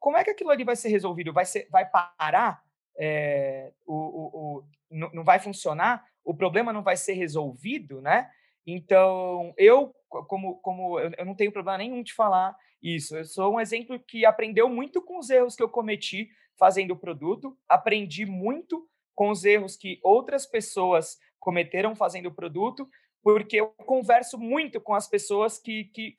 como 0.03 0.17
é 0.17 0.23
que 0.25 0.31
aquilo 0.31 0.49
ali 0.49 0.65
vai 0.65 0.75
ser 0.75 0.89
resolvido? 0.89 1.31
Vai, 1.31 1.45
ser, 1.45 1.65
vai 1.71 1.89
parar? 1.89 2.61
É, 2.99 3.71
o, 3.85 3.95
o, 3.95 4.57
o, 4.57 5.09
não 5.13 5.23
vai 5.23 5.39
funcionar? 5.39 6.05
O 6.25 6.35
problema 6.35 6.73
não 6.73 6.83
vai 6.83 6.97
ser 6.97 7.13
resolvido, 7.13 8.01
né? 8.01 8.29
Então, 8.67 9.53
eu, 9.57 9.95
como, 10.09 10.55
como 10.55 10.99
eu 10.99 11.25
não 11.25 11.33
tenho 11.33 11.53
problema 11.53 11.77
nenhum 11.77 12.03
de 12.03 12.13
falar 12.13 12.53
isso. 12.81 13.15
Eu 13.15 13.23
sou 13.23 13.53
um 13.53 13.61
exemplo 13.61 13.97
que 13.97 14.25
aprendeu 14.25 14.67
muito 14.67 15.01
com 15.01 15.17
os 15.19 15.29
erros 15.29 15.55
que 15.55 15.63
eu 15.63 15.69
cometi 15.69 16.27
fazendo 16.59 16.91
o 16.91 16.99
produto, 16.99 17.57
aprendi 17.69 18.25
muito 18.25 18.85
com 19.15 19.29
os 19.29 19.45
erros 19.45 19.77
que 19.77 20.01
outras 20.03 20.45
pessoas 20.45 21.17
cometeram 21.39 21.95
fazendo 21.95 22.25
o 22.25 22.35
produto, 22.35 22.89
porque 23.23 23.55
eu 23.55 23.67
converso 23.85 24.37
muito 24.37 24.81
com 24.81 24.93
as 24.93 25.07
pessoas 25.07 25.57
que 25.57 25.85
que 25.85 26.11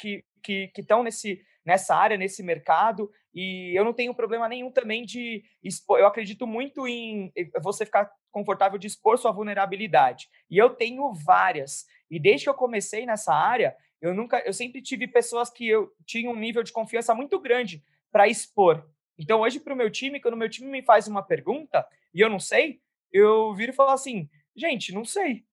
que 0.42 0.68
que 0.68 0.80
estão 0.80 1.02
nesse 1.02 1.44
nessa 1.64 1.96
área, 1.96 2.16
nesse 2.16 2.42
mercado, 2.42 3.10
e 3.34 3.76
eu 3.76 3.84
não 3.84 3.92
tenho 3.92 4.14
problema 4.14 4.48
nenhum 4.48 4.70
também 4.70 5.04
de 5.04 5.42
expor. 5.62 5.98
Eu 5.98 6.06
acredito 6.06 6.46
muito 6.46 6.86
em 6.86 7.32
você 7.62 7.84
ficar 7.84 8.10
confortável 8.30 8.78
de 8.78 8.86
expor 8.86 9.18
sua 9.18 9.32
vulnerabilidade. 9.32 10.28
E 10.50 10.58
eu 10.58 10.70
tenho 10.70 11.12
várias. 11.12 11.86
E 12.10 12.20
desde 12.20 12.44
que 12.44 12.50
eu 12.50 12.54
comecei 12.54 13.06
nessa 13.06 13.32
área, 13.32 13.76
eu 14.00 14.12
nunca, 14.12 14.40
eu 14.40 14.52
sempre 14.52 14.82
tive 14.82 15.06
pessoas 15.06 15.50
que 15.50 15.66
eu 15.68 15.90
tinha 16.04 16.30
um 16.30 16.36
nível 16.36 16.62
de 16.62 16.72
confiança 16.72 17.14
muito 17.14 17.40
grande 17.40 17.82
para 18.12 18.28
expor. 18.28 18.86
Então 19.18 19.40
hoje 19.40 19.58
para 19.58 19.72
o 19.72 19.76
meu 19.76 19.90
time, 19.90 20.20
quando 20.20 20.34
o 20.34 20.36
meu 20.36 20.48
time 20.48 20.70
me 20.70 20.82
faz 20.82 21.08
uma 21.08 21.22
pergunta 21.22 21.86
e 22.12 22.20
eu 22.20 22.28
não 22.28 22.38
sei, 22.38 22.80
eu 23.12 23.54
viro 23.54 23.72
e 23.72 23.74
falo 23.74 23.90
assim, 23.90 24.28
gente, 24.54 24.92
não 24.92 25.04
sei. 25.04 25.44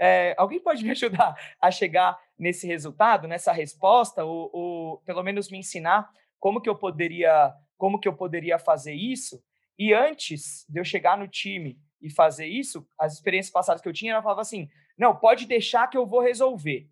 É, 0.00 0.34
alguém 0.38 0.60
pode 0.60 0.84
me 0.84 0.90
ajudar 0.92 1.34
a 1.60 1.70
chegar 1.70 2.18
nesse 2.40 2.66
resultado, 2.66 3.28
nessa 3.28 3.52
resposta, 3.52 4.24
ou, 4.24 4.50
ou 4.52 4.98
pelo 5.02 5.22
menos 5.22 5.50
me 5.50 5.58
ensinar 5.58 6.10
como 6.38 6.60
que 6.60 6.68
eu 6.68 6.74
poderia, 6.74 7.54
como 7.76 8.00
que 8.00 8.08
eu 8.08 8.14
poderia 8.14 8.58
fazer 8.58 8.94
isso? 8.94 9.44
E 9.78 9.92
antes 9.92 10.64
de 10.68 10.80
eu 10.80 10.84
chegar 10.84 11.18
no 11.18 11.28
time 11.28 11.78
e 12.00 12.10
fazer 12.10 12.46
isso, 12.46 12.86
as 12.98 13.12
experiências 13.12 13.52
passadas 13.52 13.82
que 13.82 13.88
eu 13.88 13.92
tinha, 13.92 14.12
ela 14.12 14.22
falava 14.22 14.40
assim: 14.40 14.68
não, 14.96 15.14
pode 15.14 15.46
deixar 15.46 15.86
que 15.88 15.98
eu 15.98 16.06
vou 16.06 16.20
resolver. 16.20 16.88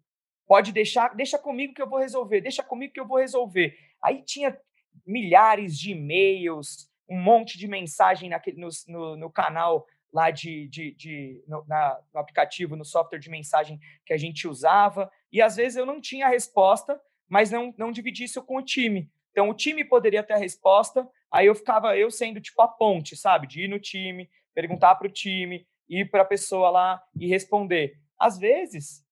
Pode 0.47 0.71
deixar, 0.71 1.15
deixa 1.15 1.39
comigo 1.39 1.75
que 1.75 1.83
eu 1.83 1.89
vou 1.89 1.99
resolver, 1.99 2.43
deixa 2.43 2.63
comigo 2.63 2.93
que 2.93 3.01
eu 3.01 3.07
vou 3.07 3.19
resolver. 3.19 3.77
Aí 4.03 4.23
tinha 4.23 4.59
milhares 5.07 5.79
de 5.79 5.93
e-mails, 5.93 6.91
um 7.09 7.21
monte 7.21 7.59
de 7.59 7.67
mensagem 7.67 8.29
naquele, 8.29 8.61
no, 8.61 8.69
no, 8.87 9.17
no 9.17 9.31
canal 9.31 9.87
lá 10.13 10.31
de, 10.31 10.69
de, 10.69 10.93
de 10.93 11.45
no, 11.47 11.65
na, 11.67 11.99
no, 12.13 12.21
aplicativo, 12.21 12.77
no 12.77 12.85
software 12.85 13.19
de 13.19 13.31
mensagem 13.31 13.79
que 14.07 14.13
a 14.13 14.17
gente 14.17 14.49
usava, 14.49 15.11
e 15.33 15.43
às 15.43 15.57
vezes 15.57 15.77
eu 15.77 15.87
não 15.87 16.01
tinha 16.01 16.27
a 16.27 16.31
resposta, 16.31 17.01
mas 17.29 17.51
não, 17.51 17.75
não 17.77 17.93
dividi 17.93 18.25
isso 18.25 18.43
com 18.43 18.57
o 18.57 18.63
time. 18.63 19.11
Então 19.31 19.49
o 19.49 19.55
time 19.55 19.85
poderia 19.85 20.23
ter 20.23 20.35
a 20.35 20.39
resposta, 20.39 21.09
aí 21.31 21.47
eu 21.47 21.55
ficava 21.55 21.97
eu 21.97 22.11
sendo 22.11 22.41
tipo 22.41 22.61
a 22.63 22.69
ponte, 22.69 23.17
sabe? 23.17 23.47
De 23.47 23.63
ir 23.63 23.69
no 23.69 23.79
time, 23.79 24.29
perguntar 24.55 24.95
para 24.97 25.07
o 25.07 25.13
time, 25.13 25.67
ir 25.89 26.11
para 26.11 26.23
a 26.23 26.27
pessoa 26.27 26.71
lá 26.71 27.03
e 27.19 27.27
responder. 27.27 27.99
Às 28.19 28.39
vezes, 28.39 29.05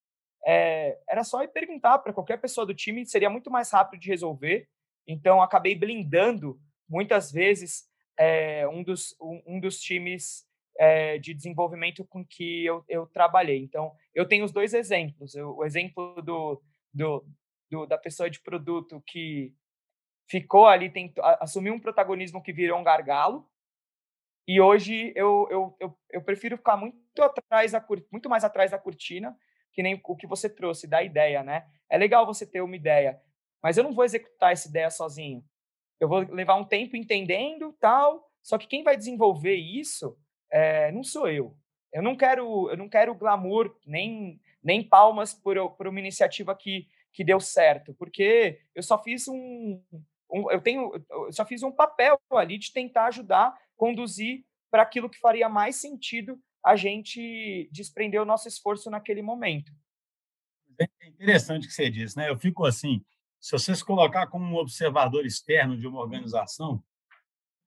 é, 0.45 0.99
era 1.09 1.25
só 1.25 1.43
ir 1.43 1.49
perguntar 1.49 1.99
para 1.99 2.13
qualquer 2.13 2.39
pessoa 2.39 2.67
do 2.67 2.75
time, 2.75 3.07
seria 3.07 3.31
muito 3.31 3.51
mais 3.51 3.71
rápido 3.71 4.01
de 4.01 4.09
resolver. 4.09 4.69
Então, 5.07 5.41
acabei 5.41 5.75
blindando 5.75 6.61
muitas 6.89 7.31
vezes 7.33 7.89
é, 8.19 8.67
um, 8.69 8.83
dos, 8.83 9.17
um, 9.21 9.43
um, 9.47 9.61
dos 9.61 9.81
times 9.81 10.47
é, 10.79 11.19
de 11.19 11.35
desenvolvimento 11.35 12.05
com 12.05 12.25
que 12.25 12.65
eu, 12.65 12.85
eu 12.89 13.07
trabalhei. 13.07 13.63
Então, 13.63 13.93
eu 14.15 14.27
tenho 14.27 14.45
os 14.45 14.53
dois 14.53 14.75
exemplos. 14.75 15.35
Eu, 15.35 15.57
o 15.57 15.65
exemplo 15.65 16.21
do, 16.23 16.63
do, 16.93 17.27
do, 17.71 17.87
da 17.87 17.99
pessoa 17.99 18.31
de 18.31 18.41
produto 18.41 19.03
que 19.07 19.53
ficou 20.29 20.67
ali, 20.67 20.91
tentou, 20.91 21.25
assumiu 21.41 21.75
um 21.75 21.81
protagonismo 21.81 22.43
que 22.43 22.53
virou 22.53 22.79
um 22.79 22.85
gargalo, 22.85 23.49
e 24.49 24.61
hoje 24.61 25.13
eu, 25.17 25.49
eu, 25.51 25.77
eu, 25.81 25.99
eu 26.11 26.23
prefiro 26.23 26.57
ficar 26.57 26.77
muito 26.77 27.21
atrás 27.21 27.73
da 27.73 27.85
muito 28.13 28.29
mais 28.29 28.45
atrás 28.45 28.71
da 28.71 28.79
cortina, 28.79 29.37
que 29.73 29.83
nem 29.83 30.01
o 30.05 30.17
que 30.17 30.27
você 30.27 30.49
trouxe 30.49 30.87
da 30.87 31.03
ideia, 31.03 31.43
né? 31.43 31.67
É 31.91 31.99
legal 31.99 32.25
você 32.25 32.47
ter 32.47 32.61
uma 32.61 32.77
ideia, 32.77 33.21
mas 33.63 33.77
eu 33.77 33.83
não 33.83 33.93
vou 33.93 34.05
executar 34.05 34.53
essa 34.53 34.69
ideia 34.69 34.89
sozinho. 34.89 35.45
Eu 35.99 36.09
vou 36.09 36.21
levar 36.21 36.55
um 36.55 36.65
tempo 36.65 36.97
entendendo 36.97 37.73
tal. 37.81 38.31
Só 38.43 38.57
que 38.57 38.69
quem 38.69 38.85
vai 38.85 38.97
desenvolver 38.97 39.57
isso 39.57 40.17
é, 40.51 40.91
não 40.93 41.03
sou 41.03 41.29
eu. 41.29 41.57
Eu 41.93 42.03
não 42.03 42.17
quero, 42.17 42.71
eu 42.71 42.77
não 42.77 42.89
quero 42.89 43.15
glamour 43.15 43.75
nem 43.87 44.41
nem 44.63 44.83
palmas 44.83 45.33
por, 45.33 45.71
por 45.77 45.87
uma 45.87 46.01
iniciativa 46.01 46.55
que 46.55 46.89
que 47.13 47.25
deu 47.25 47.41
certo, 47.41 47.95
porque 47.95 48.61
eu 48.75 48.83
só 48.83 49.03
fiz 49.03 49.27
um, 49.27 49.83
um 50.31 50.51
eu 50.51 50.61
tenho, 50.61 50.93
eu 51.09 51.33
só 51.33 51.47
fiz 51.47 51.63
um 51.63 51.73
papel 51.73 52.21
ali 52.33 52.59
de 52.59 52.71
tentar 52.71 53.07
ajudar 53.07 53.55
conduzir 53.77 54.45
para 54.71 54.83
aquilo 54.83 55.09
que 55.09 55.19
faria 55.19 55.49
mais 55.49 55.77
sentido 55.77 56.39
a 56.65 56.75
gente 56.77 57.69
desprender 57.71 58.21
o 58.21 58.25
nosso 58.25 58.49
esforço 58.49 58.91
naquele 58.91 59.23
momento. 59.23 59.73
É 60.79 61.07
interessante 61.07 61.65
o 61.65 61.69
que 61.69 61.75
você 61.75 61.89
disse, 61.89 62.17
né? 62.17 62.29
Eu 62.29 62.37
fico 62.37 62.67
assim, 62.67 63.05
se 63.41 63.53
você 63.53 63.75
se 63.75 63.85
colocar 63.85 64.27
como 64.27 64.45
um 64.45 64.57
observador 64.57 65.25
externo 65.25 65.79
de 65.79 65.87
uma 65.87 66.01
organização, 66.01 66.83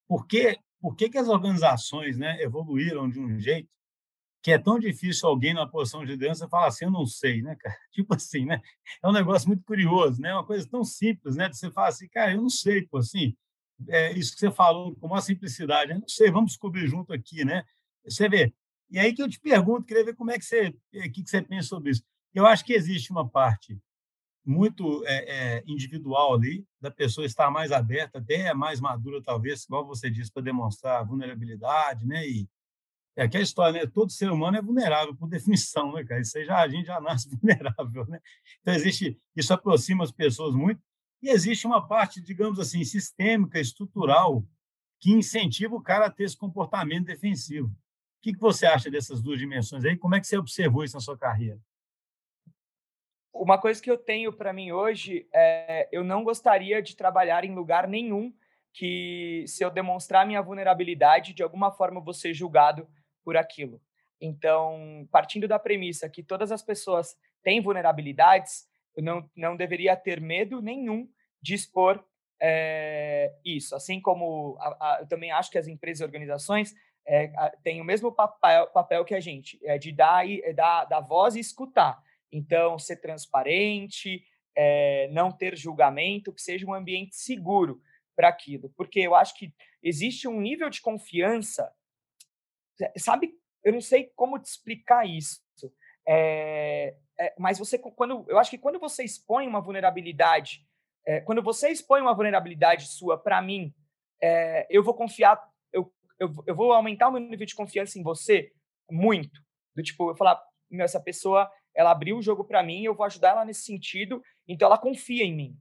por 0.08 0.28
que, 0.28 0.60
por 0.82 0.96
que, 0.96 1.10
que 1.10 1.18
as 1.18 1.28
organizações 1.28 2.18
né, 2.18 2.42
evoluíram 2.42 3.10
de 3.10 3.20
um 3.20 3.40
jeito 3.40 3.70
que 4.42 4.52
é 4.52 4.58
tão 4.58 4.80
difícil 4.80 5.28
alguém 5.28 5.54
na 5.54 5.68
posição 5.68 6.06
de 6.06 6.12
liderança 6.12 6.48
falar 6.48 6.68
assim, 6.68 6.86
eu 6.86 6.92
não 6.92 7.06
sei, 7.06 7.42
né, 7.42 7.56
cara? 7.60 7.76
Tipo 7.92 8.16
assim, 8.16 8.46
né? 8.46 8.62
É 9.04 9.08
um 9.08 9.12
negócio 9.12 9.48
muito 9.48 9.64
curioso, 9.64 10.22
né? 10.22 10.30
É 10.30 10.34
uma 10.34 10.46
coisa 10.46 10.68
tão 10.70 10.84
simples, 10.84 11.36
né? 11.36 11.50
De 11.50 11.58
você 11.58 11.70
falar 11.70 11.90
assim, 11.90 12.08
cara, 12.08 12.34
eu 12.34 12.42
não 12.42 12.50
sei, 12.50 12.88
pô, 12.88 12.98
assim, 13.00 13.36
é, 13.88 14.14
isso 14.14 14.34
que 14.34 14.40
você 14.40 14.52
falou 14.52 14.96
com 14.96 15.08
uma 15.08 15.22
simplicidade. 15.22 15.92
Eu 15.92 16.00
não 16.00 16.08
sei, 16.08 16.32
vamos 16.32 16.52
descobrir 16.52 16.88
junto 16.88 17.12
aqui, 17.14 17.44
né? 17.44 17.64
Você 18.06 18.30
vê. 18.30 18.54
E 18.90 18.98
aí 18.98 19.14
que 19.14 19.22
eu 19.22 19.30
te 19.30 19.40
pergunto, 19.40 19.86
queria 19.86 20.06
ver 20.06 20.16
como 20.16 20.32
é 20.32 20.40
que 20.40 20.46
você, 20.46 20.74
é, 20.94 21.10
que, 21.10 21.22
que 21.24 21.30
você 21.30 21.42
pensa 21.42 21.68
sobre 21.68 21.92
isso. 21.92 22.04
Eu 22.34 22.46
acho 22.46 22.64
que 22.64 22.74
existe 22.74 23.12
uma 23.12 23.28
parte 23.28 23.78
muito 24.50 25.06
é, 25.06 25.58
é, 25.58 25.64
individual 25.68 26.34
ali, 26.34 26.66
da 26.82 26.90
pessoa 26.90 27.24
estar 27.24 27.52
mais 27.52 27.72
aberta, 27.72 28.18
até 28.18 28.52
mais 28.52 28.82
madura, 28.82 29.22
talvez, 29.22 29.64
igual 29.64 29.86
você 29.86 30.10
disse, 30.10 30.32
para 30.32 30.42
demonstrar 30.42 31.06
vulnerabilidade, 31.06 32.04
né? 32.04 32.28
E 32.28 32.50
é 33.16 33.24
aquela 33.24 33.44
história, 33.44 33.84
né? 33.84 33.92
Todo 33.94 34.12
ser 34.12 34.32
humano 34.32 34.58
é 34.58 34.62
vulnerável, 34.62 35.16
por 35.16 35.30
definição, 35.30 35.94
né, 35.94 36.04
cara? 36.04 36.22
Isso 36.22 36.44
já, 36.44 36.62
a 36.64 36.68
gente 36.68 36.88
já 36.88 37.00
nasce 37.00 37.30
vulnerável, 37.38 38.08
né? 38.08 38.20
Então, 38.62 38.74
existe, 38.74 39.20
isso 39.36 39.54
aproxima 39.54 40.04
as 40.04 40.12
pessoas 40.12 40.56
muito, 40.56 40.82
e 41.22 41.30
existe 41.30 41.68
uma 41.68 41.88
parte, 41.88 42.20
digamos 42.20 42.60
assim, 42.60 42.84
sistêmica, 42.84 43.60
estrutural, 43.60 44.44
que 45.00 45.12
incentiva 45.12 45.76
o 45.76 45.82
cara 45.82 46.08
a 46.08 46.10
ter 46.12 46.24
esse 46.24 46.36
comportamento 46.36 47.06
defensivo. 47.06 47.68
O 47.68 47.74
que, 48.22 48.36
você 48.36 48.66
acha 48.66 48.90
dessas 48.90 49.22
duas 49.22 49.38
dimensões 49.38 49.86
aí? 49.86 49.96
Como 49.96 50.16
é 50.16 50.20
que 50.20 50.26
você 50.26 50.40
observou 50.40 50.84
isso 50.84 50.96
na 50.96 51.02
sua 51.02 51.18
carreira? 51.18 51.60
Uma 53.34 53.58
coisa 53.58 53.82
que 53.82 53.90
eu 53.90 53.98
tenho 53.98 54.34
para 54.34 54.52
mim 54.52 54.72
hoje 54.72 55.28
é 55.34 55.88
eu 55.92 56.04
não 56.04 56.24
gostaria 56.24 56.82
de 56.82 56.96
trabalhar 56.96 57.44
em 57.44 57.54
lugar 57.54 57.88
nenhum 57.88 58.34
que, 58.74 59.44
se 59.48 59.64
eu 59.64 59.70
demonstrar 59.70 60.26
minha 60.26 60.42
vulnerabilidade, 60.42 61.34
de 61.34 61.44
alguma 61.44 61.72
forma 61.72 62.02
vou 62.02 62.14
ser 62.14 62.34
julgado 62.34 62.88
por 63.24 63.38
aquilo. 63.38 63.82
Então, 64.22 65.08
partindo 65.12 65.48
da 65.48 65.60
premissa 65.60 66.10
que 66.10 66.24
todas 66.24 66.52
as 66.52 66.62
pessoas 66.62 67.16
têm 67.42 67.62
vulnerabilidades, 67.62 68.68
eu 68.96 69.04
não, 69.04 69.30
não 69.36 69.56
deveria 69.56 69.96
ter 69.96 70.20
medo 70.20 70.62
nenhum 70.62 71.10
de 71.42 71.54
expor 71.54 72.04
é, 72.42 73.34
isso. 73.46 73.76
Assim 73.76 74.02
como 74.02 74.58
a, 74.60 74.68
a, 74.80 75.00
eu 75.02 75.08
também 75.08 75.32
acho 75.32 75.52
que 75.52 75.58
as 75.58 75.68
empresas 75.68 76.02
e 76.02 76.04
organizações 76.04 76.74
é, 77.06 77.32
a, 77.36 77.50
têm 77.64 77.82
o 77.82 77.86
mesmo 77.86 78.12
papel, 78.12 78.68
papel 78.68 79.06
que 79.06 79.16
a 79.16 79.20
gente, 79.20 79.60
é 79.64 79.78
de 79.78 79.92
dar, 79.92 80.30
é 80.30 80.54
dar, 80.54 80.86
dar 80.86 81.00
voz 81.00 81.36
e 81.36 81.40
escutar. 81.40 82.02
Então, 82.32 82.78
ser 82.78 82.98
transparente, 82.98 84.24
é, 84.56 85.08
não 85.12 85.32
ter 85.32 85.56
julgamento, 85.56 86.34
que 86.34 86.42
seja 86.42 86.66
um 86.66 86.74
ambiente 86.74 87.16
seguro 87.16 87.82
para 88.16 88.28
aquilo. 88.28 88.70
Porque 88.76 89.00
eu 89.00 89.16
acho 89.16 89.36
que 89.36 89.54
existe 89.82 90.28
um 90.28 90.40
nível 90.40 90.70
de 90.70 90.82
confiança, 90.82 91.74
sabe? 92.98 93.34
Eu 93.64 93.74
não 93.74 93.82
sei 93.82 94.12
como 94.16 94.40
te 94.40 94.46
explicar 94.46 95.08
isso. 95.08 95.42
É, 96.08 96.96
é, 97.20 97.36
mas 97.38 97.60
você, 97.60 97.78
quando, 97.78 98.26
eu 98.28 98.38
acho 98.38 98.50
que 98.50 98.58
quando 98.58 98.80
você 98.80 99.04
expõe 99.04 99.48
uma 99.48 99.62
vulnerabilidade, 99.62 100.66
quando 101.26 101.42
você 101.42 101.70
expõe 101.70 102.02
uma 102.02 102.14
vulnerabilidade 102.14 102.88
sua 102.88 103.18
para 103.18 103.42
mim, 103.42 103.74
eu 104.70 104.84
vou 104.84 104.94
confiar, 104.94 105.42
eu, 105.74 105.92
eu, 106.20 106.32
eu, 106.46 106.56
vou 106.56 106.72
aumentar 106.72 107.08
o 107.08 107.12
meu 107.12 107.22
nível 107.22 107.48
de 107.48 107.56
confiança 107.56 107.98
em 107.98 108.04
você 108.04 108.52
muito. 108.92 109.42
Do 109.76 109.82
tipo, 109.82 110.12
eu 110.12 110.16
falar, 110.16 110.40
essa 110.72 111.00
pessoa, 111.00 111.50
ela 111.80 111.92
abriu 111.92 112.18
o 112.18 112.22
jogo 112.22 112.44
para 112.44 112.62
mim, 112.62 112.84
eu 112.84 112.94
vou 112.94 113.06
ajudar 113.06 113.30
ela 113.30 113.46
nesse 113.46 113.62
sentido, 113.62 114.22
então 114.46 114.66
ela 114.66 114.78
confia 114.78 115.24
em 115.24 115.34
mim. 115.34 115.58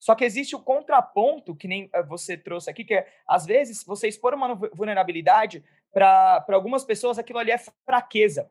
Só 0.00 0.16
que 0.16 0.24
existe 0.24 0.56
o 0.56 0.60
contraponto, 0.60 1.54
que 1.54 1.68
nem 1.68 1.88
eh, 1.92 2.02
você 2.02 2.36
trouxe 2.36 2.68
aqui, 2.68 2.84
que 2.84 2.94
é, 2.94 3.06
às 3.28 3.46
vezes, 3.46 3.84
você 3.84 4.08
expor 4.08 4.34
uma 4.34 4.56
vulnerabilidade, 4.56 5.64
para 5.92 6.44
algumas 6.48 6.84
pessoas 6.84 7.16
aquilo 7.16 7.38
ali 7.38 7.52
é 7.52 7.58
fraqueza. 7.86 8.50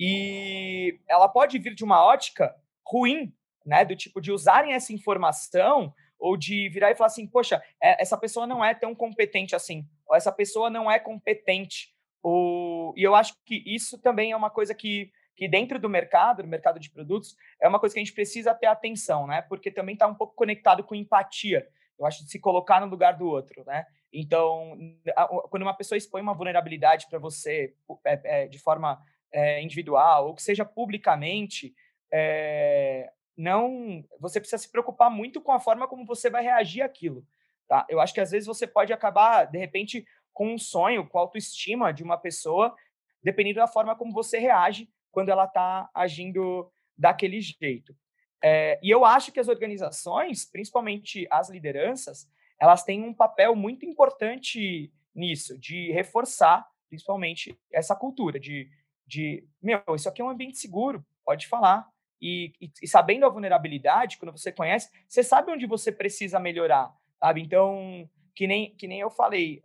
E 0.00 0.98
ela 1.06 1.28
pode 1.28 1.58
vir 1.58 1.74
de 1.74 1.84
uma 1.84 2.02
ótica 2.02 2.56
ruim, 2.86 3.34
né? 3.66 3.84
Do 3.84 3.94
tipo 3.94 4.18
de 4.18 4.32
usarem 4.32 4.72
essa 4.72 4.90
informação 4.90 5.92
ou 6.18 6.34
de 6.34 6.70
virar 6.70 6.90
e 6.90 6.94
falar 6.94 7.08
assim, 7.08 7.26
poxa, 7.26 7.62
é, 7.78 8.00
essa 8.00 8.16
pessoa 8.16 8.46
não 8.46 8.64
é 8.64 8.72
tão 8.72 8.94
competente 8.94 9.54
assim, 9.54 9.86
ou 10.06 10.16
essa 10.16 10.32
pessoa 10.32 10.70
não 10.70 10.90
é 10.90 10.98
competente. 10.98 11.92
Ou... 12.22 12.94
E 12.96 13.02
eu 13.02 13.14
acho 13.14 13.34
que 13.44 13.62
isso 13.66 13.98
também 13.98 14.30
é 14.32 14.36
uma 14.36 14.48
coisa 14.48 14.74
que, 14.74 15.12
que 15.36 15.48
dentro 15.48 15.78
do 15.78 15.88
mercado, 15.88 16.42
no 16.42 16.48
mercado 16.48 16.78
de 16.78 16.90
produtos, 16.90 17.36
é 17.60 17.68
uma 17.68 17.78
coisa 17.78 17.94
que 17.94 18.00
a 18.00 18.04
gente 18.04 18.14
precisa 18.14 18.54
ter 18.54 18.66
atenção, 18.66 19.26
né? 19.26 19.42
Porque 19.42 19.70
também 19.70 19.94
está 19.94 20.06
um 20.06 20.14
pouco 20.14 20.34
conectado 20.34 20.84
com 20.84 20.94
empatia. 20.94 21.66
Eu 21.98 22.06
acho 22.06 22.24
de 22.24 22.30
se 22.30 22.38
colocar 22.38 22.80
no 22.80 22.86
lugar 22.86 23.16
do 23.16 23.26
outro, 23.26 23.64
né? 23.64 23.86
Então, 24.12 24.76
quando 25.48 25.62
uma 25.62 25.74
pessoa 25.74 25.96
expõe 25.96 26.20
uma 26.20 26.34
vulnerabilidade 26.34 27.06
para 27.08 27.18
você 27.18 27.74
é, 28.04 28.42
é, 28.42 28.46
de 28.46 28.58
forma 28.58 29.00
é, 29.32 29.62
individual 29.62 30.26
ou 30.26 30.34
que 30.34 30.42
seja 30.42 30.64
publicamente, 30.64 31.74
não, 33.34 34.04
você 34.20 34.38
precisa 34.38 34.58
se 34.58 34.70
preocupar 34.70 35.10
muito 35.10 35.40
com 35.40 35.50
a 35.50 35.58
forma 35.58 35.88
como 35.88 36.04
você 36.04 36.28
vai 36.28 36.42
reagir 36.42 36.82
àquilo, 36.82 37.26
tá? 37.66 37.86
Eu 37.88 38.00
acho 38.00 38.12
que 38.12 38.20
às 38.20 38.30
vezes 38.30 38.46
você 38.46 38.66
pode 38.66 38.92
acabar 38.92 39.46
de 39.46 39.58
repente 39.58 40.04
com 40.30 40.52
um 40.52 40.58
sonho, 40.58 41.08
com 41.08 41.16
a 41.16 41.22
autoestima 41.22 41.90
de 41.90 42.02
uma 42.02 42.18
pessoa, 42.18 42.74
dependendo 43.22 43.60
da 43.60 43.66
forma 43.66 43.96
como 43.96 44.12
você 44.12 44.38
reage 44.38 44.90
quando 45.12 45.28
ela 45.28 45.44
está 45.44 45.88
agindo 45.94 46.70
daquele 46.98 47.40
jeito. 47.40 47.94
É, 48.42 48.80
e 48.82 48.90
eu 48.90 49.04
acho 49.04 49.30
que 49.30 49.38
as 49.38 49.46
organizações, 49.46 50.44
principalmente 50.44 51.28
as 51.30 51.48
lideranças, 51.48 52.28
elas 52.58 52.82
têm 52.82 53.04
um 53.04 53.14
papel 53.14 53.54
muito 53.54 53.86
importante 53.86 54.92
nisso, 55.14 55.58
de 55.58 55.92
reforçar, 55.92 56.66
principalmente, 56.88 57.56
essa 57.72 57.94
cultura 57.94 58.40
de, 58.40 58.68
de 59.06 59.46
meu, 59.62 59.80
isso 59.94 60.08
aqui 60.08 60.20
é 60.20 60.24
um 60.24 60.30
ambiente 60.30 60.58
seguro, 60.58 61.04
pode 61.24 61.46
falar. 61.46 61.88
E, 62.20 62.52
e, 62.60 62.70
e 62.82 62.88
sabendo 62.88 63.26
a 63.26 63.28
vulnerabilidade, 63.28 64.16
quando 64.16 64.36
você 64.36 64.52
conhece, 64.52 64.90
você 65.08 65.22
sabe 65.22 65.50
onde 65.50 65.66
você 65.66 65.90
precisa 65.90 66.38
melhorar, 66.38 66.92
sabe? 67.18 67.40
Então, 67.42 68.08
que 68.34 68.46
nem, 68.46 68.74
que 68.74 68.86
nem 68.86 69.00
eu 69.00 69.10
falei, 69.10 69.60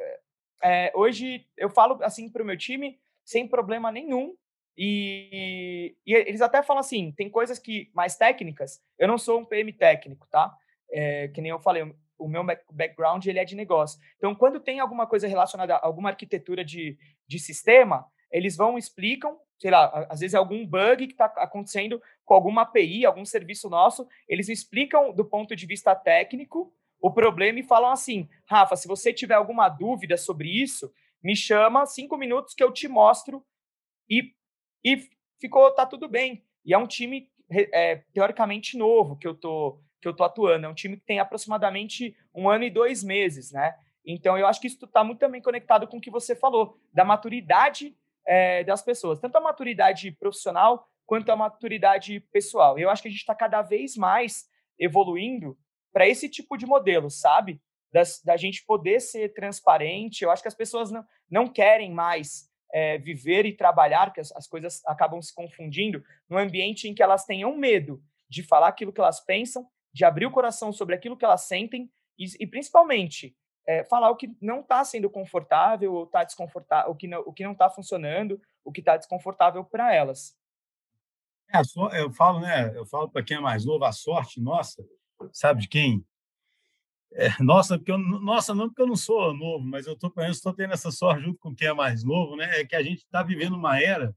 é, 0.63 0.91
hoje 0.95 1.45
eu 1.55 1.69
falo 1.69 2.01
assim 2.03 2.29
para 2.29 2.41
o 2.41 2.45
meu 2.45 2.57
time 2.57 2.99
sem 3.23 3.47
problema 3.47 3.91
nenhum. 3.91 4.35
E, 4.77 5.95
e, 6.05 6.13
eles 6.13 6.41
até 6.41 6.61
falam 6.61 6.81
assim: 6.81 7.11
tem 7.11 7.29
coisas 7.29 7.57
que 7.57 7.89
mais 7.93 8.15
técnicas. 8.15 8.81
Eu 8.97 9.07
não 9.07 9.17
sou 9.17 9.39
um 9.39 9.45
PM 9.45 9.73
técnico, 9.73 10.27
tá? 10.29 10.55
É, 10.91 11.27
que 11.29 11.41
nem 11.41 11.51
eu 11.51 11.59
falei, 11.59 11.83
o 12.17 12.27
meu 12.27 12.43
background 12.71 13.25
ele 13.25 13.39
é 13.39 13.45
de 13.45 13.55
negócio. 13.55 13.99
Então, 14.17 14.33
quando 14.35 14.59
tem 14.59 14.79
alguma 14.79 15.07
coisa 15.07 15.27
relacionada 15.27 15.75
a 15.75 15.85
alguma 15.85 16.09
arquitetura 16.09 16.63
de, 16.63 16.97
de 17.27 17.39
sistema, 17.39 18.05
eles 18.31 18.55
vão 18.55 18.77
explicam, 18.77 19.39
sei 19.59 19.71
lá, 19.71 20.07
às 20.09 20.19
vezes 20.19 20.33
é 20.33 20.37
algum 20.37 20.65
bug 20.65 21.07
que 21.07 21.13
está 21.13 21.25
acontecendo 21.25 22.01
com 22.25 22.33
alguma 22.33 22.63
API, 22.63 23.05
algum 23.05 23.25
serviço 23.25 23.69
nosso, 23.69 24.07
eles 24.27 24.49
explicam 24.49 25.13
do 25.13 25.25
ponto 25.25 25.55
de 25.55 25.65
vista 25.65 25.95
técnico 25.95 26.73
o 26.99 27.11
problema 27.11 27.59
e 27.59 27.63
falam 27.63 27.91
assim: 27.91 28.27
Rafa, 28.45 28.75
se 28.75 28.87
você 28.87 29.13
tiver 29.13 29.35
alguma 29.35 29.69
dúvida 29.69 30.17
sobre 30.17 30.49
isso, 30.49 30.91
me 31.23 31.35
chama 31.35 31.85
cinco 31.85 32.17
minutos 32.17 32.53
que 32.53 32.63
eu 32.63 32.71
te 32.71 32.87
mostro 32.87 33.45
e, 34.09 34.33
e 34.83 35.07
ficou, 35.39 35.71
tá 35.71 35.85
tudo 35.85 36.07
bem. 36.07 36.43
E 36.65 36.73
é 36.73 36.77
um 36.77 36.87
time 36.87 37.29
é, 37.49 38.03
teoricamente 38.13 38.77
novo 38.77 39.17
que 39.17 39.27
eu 39.27 39.35
tô 39.35 39.79
que 39.99 40.07
eu 40.07 40.15
tô 40.15 40.23
atuando. 40.23 40.67
É 40.67 40.69
um 40.69 40.75
time 40.75 40.95
que 40.95 41.05
tem 41.05 41.19
aproximadamente 41.19 42.15
um 42.33 42.47
ano 42.47 42.63
e 42.63 42.69
dois 42.69 43.03
meses, 43.03 43.51
né? 43.51 43.75
Então 44.05 44.37
eu 44.37 44.45
acho 44.45 44.61
que 44.61 44.67
isso 44.67 44.85
está 44.85 45.03
muito 45.03 45.19
também 45.19 45.41
conectado 45.41 45.87
com 45.87 45.97
o 45.97 46.01
que 46.01 46.11
você 46.11 46.35
falou 46.35 46.79
da 46.93 47.03
maturidade 47.03 47.97
é, 48.25 48.63
das 48.63 48.81
pessoas, 48.81 49.19
tanto 49.19 49.37
a 49.37 49.41
maturidade 49.41 50.11
profissional 50.11 50.87
quanto 51.05 51.31
a 51.31 51.35
maturidade 51.35 52.19
pessoal. 52.31 52.77
Eu 52.77 52.89
acho 52.89 53.01
que 53.01 53.07
a 53.07 53.11
gente 53.11 53.21
está 53.21 53.33
cada 53.33 53.61
vez 53.61 53.95
mais 53.95 54.49
evoluindo 54.77 55.57
para 55.91 56.07
esse 56.07 56.29
tipo 56.29 56.57
de 56.57 56.65
modelo, 56.65 57.09
sabe? 57.09 57.61
Das, 57.91 58.21
da 58.23 58.37
gente 58.37 58.65
poder 58.65 58.99
ser 58.99 59.33
transparente. 59.33 60.23
Eu 60.23 60.29
acho 60.29 60.41
que 60.41 60.47
as 60.47 60.53
pessoas 60.53 60.91
não, 60.91 61.05
não 61.29 61.47
querem 61.47 61.91
mais 61.91 62.46
é, 62.73 62.97
viver 62.97 63.45
e 63.45 63.55
trabalhar, 63.55 64.11
que 64.13 64.19
as, 64.19 64.31
as 64.33 64.47
coisas 64.47 64.81
acabam 64.85 65.21
se 65.21 65.33
confundindo, 65.33 66.03
num 66.29 66.37
ambiente 66.37 66.87
em 66.87 66.93
que 66.93 67.03
elas 67.03 67.25
tenham 67.25 67.55
medo 67.55 68.01
de 68.29 68.43
falar 68.43 68.67
aquilo 68.67 68.91
que 68.91 68.99
elas 68.99 69.19
pensam, 69.19 69.67
de 69.93 70.03
abrir 70.03 70.25
o 70.25 70.31
coração 70.31 70.71
sobre 70.71 70.95
aquilo 70.95 71.17
que 71.17 71.25
elas 71.25 71.41
sentem 71.41 71.89
e, 72.17 72.25
e 72.39 72.47
principalmente, 72.47 73.35
é, 73.65 73.83
falar 73.83 74.09
o 74.09 74.15
que 74.15 74.35
não 74.41 74.61
está 74.61 74.83
sendo 74.83 75.09
confortável 75.09 75.93
ou 75.93 76.03
está 76.05 76.23
desconfortável, 76.23 76.91
o 76.91 76.95
que 76.95 77.07
não, 77.07 77.19
o 77.21 77.33
que 77.33 77.43
não 77.43 77.51
está 77.51 77.69
funcionando, 77.69 78.41
o 78.63 78.71
que 78.71 78.79
está 78.79 78.95
desconfortável 78.97 79.63
para 79.63 79.93
elas. 79.93 80.35
É, 81.53 81.61
eu 82.01 82.11
falo, 82.11 82.39
né? 82.41 82.75
Eu 82.75 82.85
falo 82.85 83.09
para 83.09 83.23
quem 83.23 83.37
é 83.37 83.39
mais 83.39 83.65
novo, 83.65 83.85
a 83.85 83.91
sorte 83.91 84.41
nossa 84.41 84.83
sabe 85.31 85.61
de 85.61 85.67
quem? 85.67 86.05
É, 87.13 87.41
nossa, 87.41 87.77
porque 87.77 87.91
eu, 87.91 87.97
nossa, 87.97 88.53
não 88.53 88.67
porque 88.67 88.81
eu 88.81 88.87
não 88.87 88.95
sou 88.95 89.33
novo, 89.33 89.65
mas 89.65 89.87
eu 89.87 89.93
estou 89.93 90.13
estou 90.25 90.53
tendo 90.53 90.73
essa 90.73 90.91
sorte 90.91 91.23
junto 91.23 91.39
com 91.39 91.55
quem 91.55 91.67
é 91.67 91.73
mais 91.73 92.03
novo, 92.03 92.35
né? 92.35 92.59
É 92.59 92.65
que 92.65 92.75
a 92.75 92.83
gente 92.83 92.99
está 92.99 93.23
vivendo 93.23 93.55
uma 93.55 93.81
era 93.81 94.15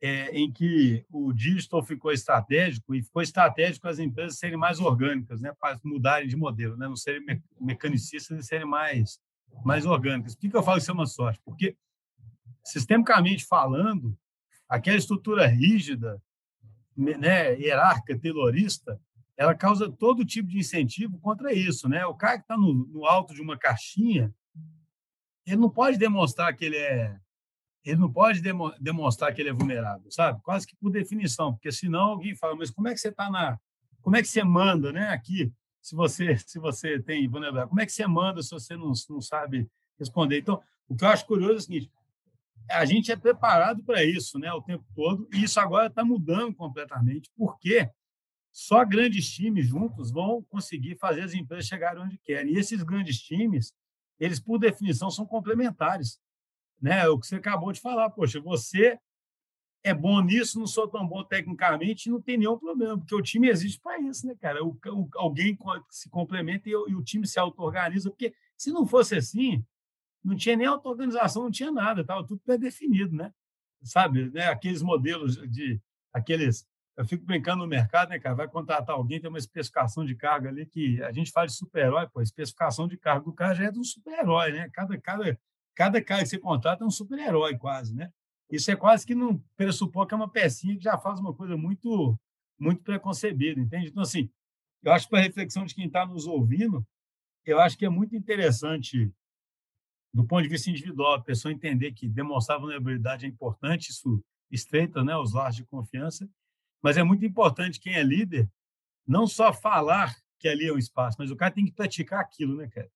é, 0.00 0.30
em 0.30 0.50
que 0.50 1.04
o 1.10 1.32
digital 1.32 1.82
ficou 1.82 2.12
estratégico 2.12 2.94
e 2.94 3.02
ficou 3.02 3.22
estratégico 3.22 3.88
as 3.88 3.98
empresas 3.98 4.38
serem 4.38 4.56
mais 4.56 4.80
orgânicas, 4.80 5.40
né? 5.40 5.52
Para 5.58 5.78
mudarem 5.84 6.28
de 6.28 6.36
modelo, 6.36 6.76
né? 6.76 6.88
Não 6.88 6.96
serem 6.96 7.24
me 7.24 7.42
mecanicistas 7.60 8.38
e 8.38 8.46
serem 8.46 8.66
mais 8.66 9.20
mais 9.64 9.86
orgânicas. 9.86 10.34
Por 10.34 10.40
que, 10.40 10.50
que 10.50 10.56
eu 10.56 10.62
falo 10.62 10.76
que 10.76 10.82
isso 10.82 10.90
é 10.90 10.94
uma 10.94 11.06
sorte? 11.06 11.40
Porque 11.44 11.76
sistemicamente 12.62 13.44
falando, 13.46 14.16
aquela 14.68 14.96
estrutura 14.96 15.46
rígida, 15.46 16.20
né, 16.96 17.54
hierárquica, 17.58 18.18
terrorista, 18.18 19.00
ela 19.36 19.54
causa 19.54 19.90
todo 19.90 20.24
tipo 20.24 20.48
de 20.48 20.58
incentivo 20.58 21.18
contra 21.18 21.52
isso, 21.52 21.88
né? 21.88 22.06
O 22.06 22.14
cara 22.14 22.38
que 22.38 22.44
está 22.44 22.56
no, 22.56 22.72
no, 22.72 23.04
alto 23.04 23.34
de 23.34 23.42
uma 23.42 23.58
caixinha, 23.58 24.34
ele 25.46 25.56
não 25.56 25.68
pode 25.68 25.98
demonstrar 25.98 26.54
que 26.56 26.64
ele 26.64 26.76
é, 26.76 27.18
ele 27.84 27.96
não 27.96 28.10
pode 28.10 28.40
demo, 28.40 28.72
demonstrar 28.80 29.34
que 29.34 29.42
ele 29.42 29.50
é 29.50 29.52
vulnerável, 29.52 30.10
sabe? 30.10 30.40
Quase 30.42 30.66
que 30.66 30.74
por 30.76 30.90
definição, 30.90 31.52
porque 31.52 31.70
senão 31.70 32.12
alguém 32.12 32.34
fala, 32.34 32.56
mas 32.56 32.70
como 32.70 32.88
é 32.88 32.94
que 32.94 32.98
você 32.98 33.08
está 33.08 33.30
na, 33.30 33.58
como 34.00 34.16
é 34.16 34.22
que 34.22 34.28
você 34.28 34.42
manda, 34.42 34.90
né? 34.90 35.10
Aqui, 35.10 35.52
se 35.82 35.94
você 35.94 36.36
se 36.38 36.58
você 36.58 37.00
tem 37.00 37.28
vulnerabilidade, 37.28 37.68
como 37.68 37.80
é 37.80 37.86
que 37.86 37.92
você 37.92 38.06
manda 38.06 38.42
se 38.42 38.50
você 38.50 38.74
não, 38.74 38.92
não 39.10 39.20
sabe 39.20 39.68
responder? 39.98 40.38
Então, 40.38 40.62
o 40.88 40.96
que 40.96 41.04
eu 41.04 41.08
acho 41.08 41.26
curioso 41.26 41.54
é 41.54 41.56
o 41.56 41.60
seguinte: 41.60 41.92
a 42.70 42.84
gente 42.86 43.12
é 43.12 43.16
preparado 43.16 43.84
para 43.84 44.02
isso, 44.02 44.38
né? 44.38 44.50
O 44.52 44.62
tempo 44.62 44.84
todo 44.94 45.28
e 45.32 45.44
isso 45.44 45.60
agora 45.60 45.88
está 45.88 46.02
mudando 46.02 46.54
completamente, 46.54 47.30
porque 47.36 47.90
só 48.56 48.82
grandes 48.86 49.28
times 49.28 49.66
juntos 49.66 50.10
vão 50.10 50.42
conseguir 50.44 50.96
fazer 50.96 51.20
as 51.20 51.34
empresas 51.34 51.66
chegarem 51.66 52.02
onde 52.02 52.16
querem. 52.16 52.54
E 52.54 52.58
esses 52.58 52.82
grandes 52.82 53.20
times, 53.20 53.74
eles, 54.18 54.40
por 54.40 54.58
definição, 54.58 55.10
são 55.10 55.26
complementares. 55.26 56.18
Né? 56.80 57.06
O 57.06 57.18
que 57.20 57.26
você 57.26 57.36
acabou 57.36 57.70
de 57.70 57.82
falar, 57.82 58.08
poxa, 58.08 58.40
você 58.40 58.98
é 59.84 59.92
bom 59.92 60.22
nisso, 60.22 60.58
não 60.58 60.66
sou 60.66 60.88
tão 60.88 61.06
bom 61.06 61.22
tecnicamente, 61.22 62.08
não 62.08 62.18
tem 62.18 62.38
nenhum 62.38 62.58
problema, 62.58 62.96
porque 62.96 63.14
o 63.14 63.20
time 63.20 63.50
existe 63.50 63.78
para 63.78 64.00
isso, 64.00 64.26
né, 64.26 64.34
cara? 64.40 64.64
O, 64.64 64.70
o, 64.86 65.08
alguém 65.16 65.56
se 65.90 66.08
complementa 66.08 66.66
e, 66.66 66.72
e 66.72 66.94
o 66.94 67.04
time 67.04 67.26
se 67.26 67.38
auto-organiza, 67.38 68.08
porque 68.08 68.34
se 68.56 68.72
não 68.72 68.86
fosse 68.86 69.16
assim, 69.16 69.62
não 70.24 70.34
tinha 70.34 70.56
nem 70.56 70.66
auto-organização, 70.66 71.42
não 71.42 71.50
tinha 71.50 71.70
nada, 71.70 72.00
estava 72.00 72.26
tudo 72.26 72.40
pré-definido, 72.40 73.14
né? 73.14 73.34
Sabe, 73.82 74.30
né? 74.30 74.46
aqueles 74.46 74.80
modelos 74.80 75.36
de 75.50 75.78
aqueles 76.10 76.66
eu 76.96 77.04
fico 77.04 77.24
brincando 77.26 77.62
no 77.62 77.68
mercado, 77.68 78.08
né, 78.08 78.18
cara? 78.18 78.34
Vai 78.34 78.48
contratar 78.48 78.96
alguém, 78.96 79.20
tem 79.20 79.28
uma 79.28 79.38
especificação 79.38 80.04
de 80.04 80.14
carga 80.14 80.48
ali 80.48 80.64
que 80.64 81.02
a 81.02 81.12
gente 81.12 81.30
fala 81.30 81.46
de 81.46 81.52
super-herói, 81.52 82.08
pô, 82.08 82.20
a 82.20 82.22
especificação 82.22 82.88
de 82.88 82.96
carga 82.96 83.24
do 83.24 83.32
cara 83.34 83.54
já 83.54 83.64
é 83.64 83.70
de 83.70 83.78
um 83.78 83.84
super-herói, 83.84 84.52
né? 84.52 84.70
Cada, 84.72 84.98
cada, 84.98 85.38
cada 85.74 86.02
cara 86.02 86.22
que 86.22 86.28
você 86.28 86.38
contrata 86.38 86.84
é 86.84 86.86
um 86.86 86.90
super-herói, 86.90 87.58
quase, 87.58 87.94
né? 87.94 88.10
Isso 88.50 88.70
é 88.70 88.76
quase 88.76 89.06
que 89.06 89.14
não 89.14 89.42
pressupor 89.56 90.06
que 90.06 90.14
é 90.14 90.16
uma 90.16 90.30
pecinha 90.30 90.76
que 90.76 90.84
já 90.84 90.96
faz 90.96 91.20
uma 91.20 91.34
coisa 91.34 91.56
muito, 91.56 92.18
muito 92.58 92.82
preconcebida, 92.82 93.60
entende? 93.60 93.88
Então, 93.88 94.02
assim, 94.02 94.30
eu 94.82 94.92
acho 94.92 95.04
que 95.06 95.10
para 95.10 95.18
a 95.18 95.22
reflexão 95.22 95.66
de 95.66 95.74
quem 95.74 95.86
está 95.86 96.06
nos 96.06 96.26
ouvindo, 96.26 96.86
eu 97.44 97.60
acho 97.60 97.76
que 97.76 97.84
é 97.84 97.90
muito 97.90 98.16
interessante, 98.16 99.12
do 100.14 100.24
ponto 100.24 100.42
de 100.42 100.48
vista 100.48 100.70
individual, 100.70 101.14
a 101.14 101.22
pessoa 101.22 101.52
entender 101.52 101.92
que 101.92 102.08
demonstrar 102.08 102.58
vulnerabilidade 102.58 103.26
é 103.26 103.28
importante, 103.28 103.90
isso 103.90 104.24
estreita 104.50 105.04
né, 105.04 105.14
os 105.16 105.34
laços 105.34 105.56
de 105.56 105.64
confiança, 105.64 106.28
mas 106.82 106.96
é 106.96 107.02
muito 107.02 107.24
importante 107.24 107.80
quem 107.80 107.94
é 107.94 108.02
líder 108.02 108.48
não 109.06 109.26
só 109.26 109.52
falar 109.52 110.16
que 110.38 110.48
ali 110.48 110.66
é 110.66 110.72
um 110.72 110.78
espaço, 110.78 111.16
mas 111.18 111.30
o 111.30 111.36
cara 111.36 111.54
tem 111.54 111.64
que 111.64 111.72
praticar 111.72 112.20
aquilo, 112.20 112.56
né, 112.56 112.68
cara? 112.68 112.90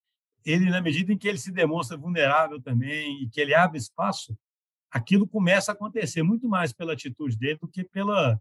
Ele, 0.45 0.71
na 0.71 0.81
medida 0.81 1.13
em 1.13 1.19
que 1.19 1.29
ele 1.29 1.39
se 1.39 1.53
demonstra 1.53 1.97
vulnerável 1.97 2.61
também 2.61 3.23
e 3.23 3.29
que 3.29 3.41
ele 3.41 3.55
abre 3.55 3.79
espaço, 3.79 4.37
aquilo 4.91 5.27
começa 5.27 5.71
a 5.71 5.75
acontecer 5.75 6.23
muito 6.23 6.49
mais 6.49 6.73
pela 6.73 6.95
atitude 6.95 7.37
dele 7.37 7.59
do 7.61 7.69
que 7.69 7.85
pela 7.85 8.41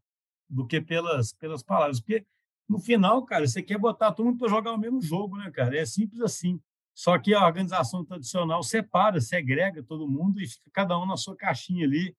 do 0.49 0.65
que 0.65 0.81
pelas 0.81 1.31
pelas 1.33 1.61
palavras, 1.61 1.99
porque 1.99 2.25
no 2.67 2.79
final, 2.79 3.23
cara, 3.25 3.47
você 3.47 3.63
quer 3.63 3.77
botar 3.77 4.11
todo 4.11 4.27
mundo 4.27 4.37
para 4.37 4.47
jogar 4.47 4.71
o 4.73 4.77
mesmo 4.77 5.01
jogo, 5.01 5.37
né, 5.37 5.49
cara? 5.51 5.75
É 5.77 5.85
simples 5.85 6.21
assim. 6.21 6.61
Só 6.93 7.17
que 7.17 7.33
a 7.33 7.45
organização 7.45 8.05
tradicional 8.05 8.61
separa, 8.61 9.19
segrega 9.19 9.81
todo 9.81 10.07
mundo 10.07 10.39
e 10.39 10.47
fica 10.47 10.69
cada 10.71 10.99
um 10.99 11.05
na 11.05 11.17
sua 11.17 11.35
caixinha 11.35 11.85
ali, 11.85 12.15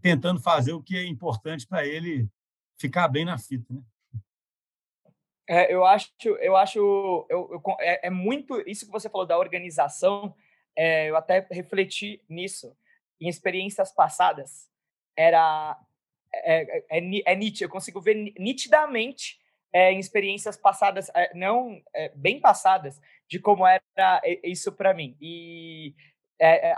tentando 0.00 0.40
fazer 0.40 0.72
o 0.72 0.82
que 0.82 0.96
é 0.96 1.06
importante 1.06 1.66
para 1.66 1.86
ele 1.86 2.28
ficar 2.82 3.08
bem 3.08 3.24
na 3.24 3.38
fita, 3.38 3.72
né? 3.72 3.80
É, 5.48 5.72
eu 5.72 5.84
acho, 5.84 6.08
eu 6.40 6.56
acho, 6.56 6.78
eu, 6.78 7.26
eu, 7.50 7.62
é, 7.80 8.06
é, 8.06 8.10
muito 8.10 8.60
isso 8.68 8.86
que 8.86 8.92
você 8.92 9.08
falou 9.08 9.26
da 9.26 9.38
organização. 9.38 10.34
É, 10.76 11.10
eu 11.10 11.16
até 11.16 11.46
refleti 11.50 12.22
nisso 12.28 12.76
em 13.20 13.28
experiências 13.28 13.92
passadas. 13.92 14.68
Era 15.16 15.78
é, 16.32 16.62
é, 16.62 16.98
é, 16.98 17.22
é 17.26 17.36
nítido, 17.36 17.64
eu 17.64 17.68
consigo 17.68 18.00
ver 18.00 18.14
nitidamente 18.38 19.38
é, 19.72 19.92
em 19.92 19.98
experiências 19.98 20.56
passadas, 20.56 21.10
não 21.34 21.82
bem 22.14 22.40
passadas, 22.40 23.00
de 23.28 23.38
como 23.38 23.66
era 23.66 23.82
isso 24.42 24.72
para 24.72 24.94
mim. 24.94 25.16
E 25.20 25.94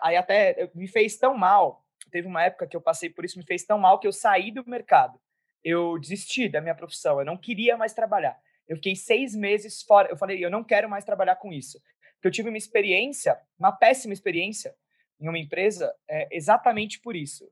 aí 0.02 0.16
até 0.16 0.70
me 0.74 0.86
fez 0.88 1.16
tão 1.16 1.36
mal. 1.36 1.84
Teve 2.10 2.28
uma 2.28 2.44
época 2.44 2.66
que 2.66 2.76
eu 2.76 2.80
passei 2.80 3.10
por 3.10 3.24
isso, 3.24 3.38
me 3.38 3.44
fez 3.44 3.64
tão 3.64 3.78
mal 3.78 3.98
que 3.98 4.06
eu 4.06 4.12
saí 4.12 4.50
do 4.50 4.68
mercado. 4.68 5.18
Eu 5.64 5.98
desisti 5.98 6.48
da 6.48 6.60
minha 6.60 6.74
profissão, 6.74 7.18
eu 7.18 7.24
não 7.24 7.36
queria 7.36 7.76
mais 7.76 7.94
trabalhar. 7.94 8.38
Eu 8.68 8.76
fiquei 8.76 8.94
seis 8.94 9.34
meses 9.34 9.82
fora. 9.82 10.08
Eu 10.10 10.16
falei, 10.16 10.44
eu 10.44 10.50
não 10.50 10.62
quero 10.62 10.88
mais 10.88 11.04
trabalhar 11.04 11.36
com 11.36 11.52
isso. 11.52 11.80
Porque 12.14 12.28
eu 12.28 12.32
tive 12.32 12.48
uma 12.48 12.58
experiência, 12.58 13.38
uma 13.58 13.72
péssima 13.72 14.12
experiência, 14.12 14.74
em 15.20 15.28
uma 15.28 15.38
empresa, 15.38 15.94
é, 16.08 16.28
exatamente 16.30 17.00
por 17.00 17.16
isso. 17.16 17.50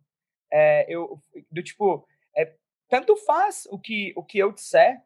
É, 0.51 0.85
eu, 0.89 1.23
do 1.51 1.63
tipo, 1.63 2.07
é, 2.37 2.55
tanto 2.89 3.17
faz 3.17 3.67
o 3.71 3.79
que, 3.79 4.13
o 4.17 4.23
que 4.23 4.39
eu 4.39 4.53
disser 4.53 5.03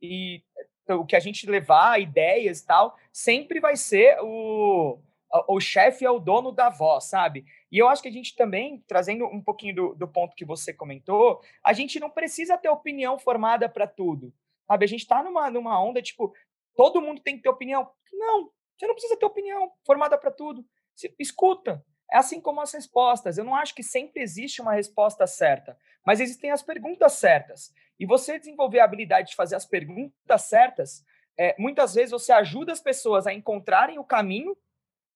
e 0.00 0.42
o 0.88 1.04
que 1.04 1.16
a 1.16 1.20
gente 1.20 1.48
levar, 1.48 2.00
ideias 2.00 2.60
e 2.60 2.66
tal, 2.66 2.96
sempre 3.12 3.58
vai 3.60 3.76
ser 3.76 4.16
o, 4.20 5.00
o 5.46 5.60
chefe 5.60 6.04
é 6.04 6.10
o 6.10 6.18
dono 6.18 6.50
da 6.50 6.70
voz, 6.70 7.04
sabe? 7.04 7.44
E 7.70 7.78
eu 7.78 7.88
acho 7.88 8.02
que 8.02 8.08
a 8.08 8.12
gente 8.12 8.34
também, 8.34 8.82
trazendo 8.86 9.26
um 9.26 9.42
pouquinho 9.42 9.74
do, 9.74 9.94
do 9.94 10.08
ponto 10.08 10.34
que 10.34 10.44
você 10.44 10.72
comentou, 10.72 11.40
a 11.62 11.72
gente 11.72 12.00
não 12.00 12.10
precisa 12.10 12.56
ter 12.56 12.68
opinião 12.68 13.18
formada 13.18 13.68
para 13.68 13.86
tudo, 13.86 14.32
sabe? 14.66 14.84
A 14.84 14.88
gente 14.88 15.02
está 15.02 15.22
numa, 15.22 15.50
numa 15.50 15.82
onda, 15.82 16.00
tipo, 16.00 16.32
todo 16.74 17.02
mundo 17.02 17.20
tem 17.20 17.36
que 17.36 17.42
ter 17.42 17.48
opinião. 17.48 17.90
Não, 18.12 18.50
você 18.76 18.86
não 18.86 18.94
precisa 18.94 19.18
ter 19.18 19.26
opinião 19.26 19.70
formada 19.84 20.16
para 20.16 20.30
tudo. 20.30 20.64
Escuta, 21.18 21.84
é 22.10 22.16
assim 22.16 22.40
como 22.40 22.60
as 22.60 22.72
respostas. 22.72 23.36
Eu 23.36 23.44
não 23.44 23.54
acho 23.54 23.74
que 23.74 23.82
sempre 23.82 24.22
existe 24.22 24.62
uma 24.62 24.72
resposta 24.72 25.26
certa, 25.26 25.76
mas 26.04 26.20
existem 26.20 26.50
as 26.50 26.62
perguntas 26.62 27.12
certas. 27.14 27.72
E 28.00 28.06
você 28.06 28.38
desenvolver 28.38 28.80
a 28.80 28.84
habilidade 28.84 29.30
de 29.30 29.36
fazer 29.36 29.56
as 29.56 29.66
perguntas 29.66 30.42
certas, 30.42 31.04
é, 31.36 31.54
muitas 31.58 31.94
vezes 31.94 32.12
você 32.12 32.32
ajuda 32.32 32.72
as 32.72 32.80
pessoas 32.80 33.26
a 33.26 33.34
encontrarem 33.34 33.98
o 33.98 34.04
caminho, 34.04 34.56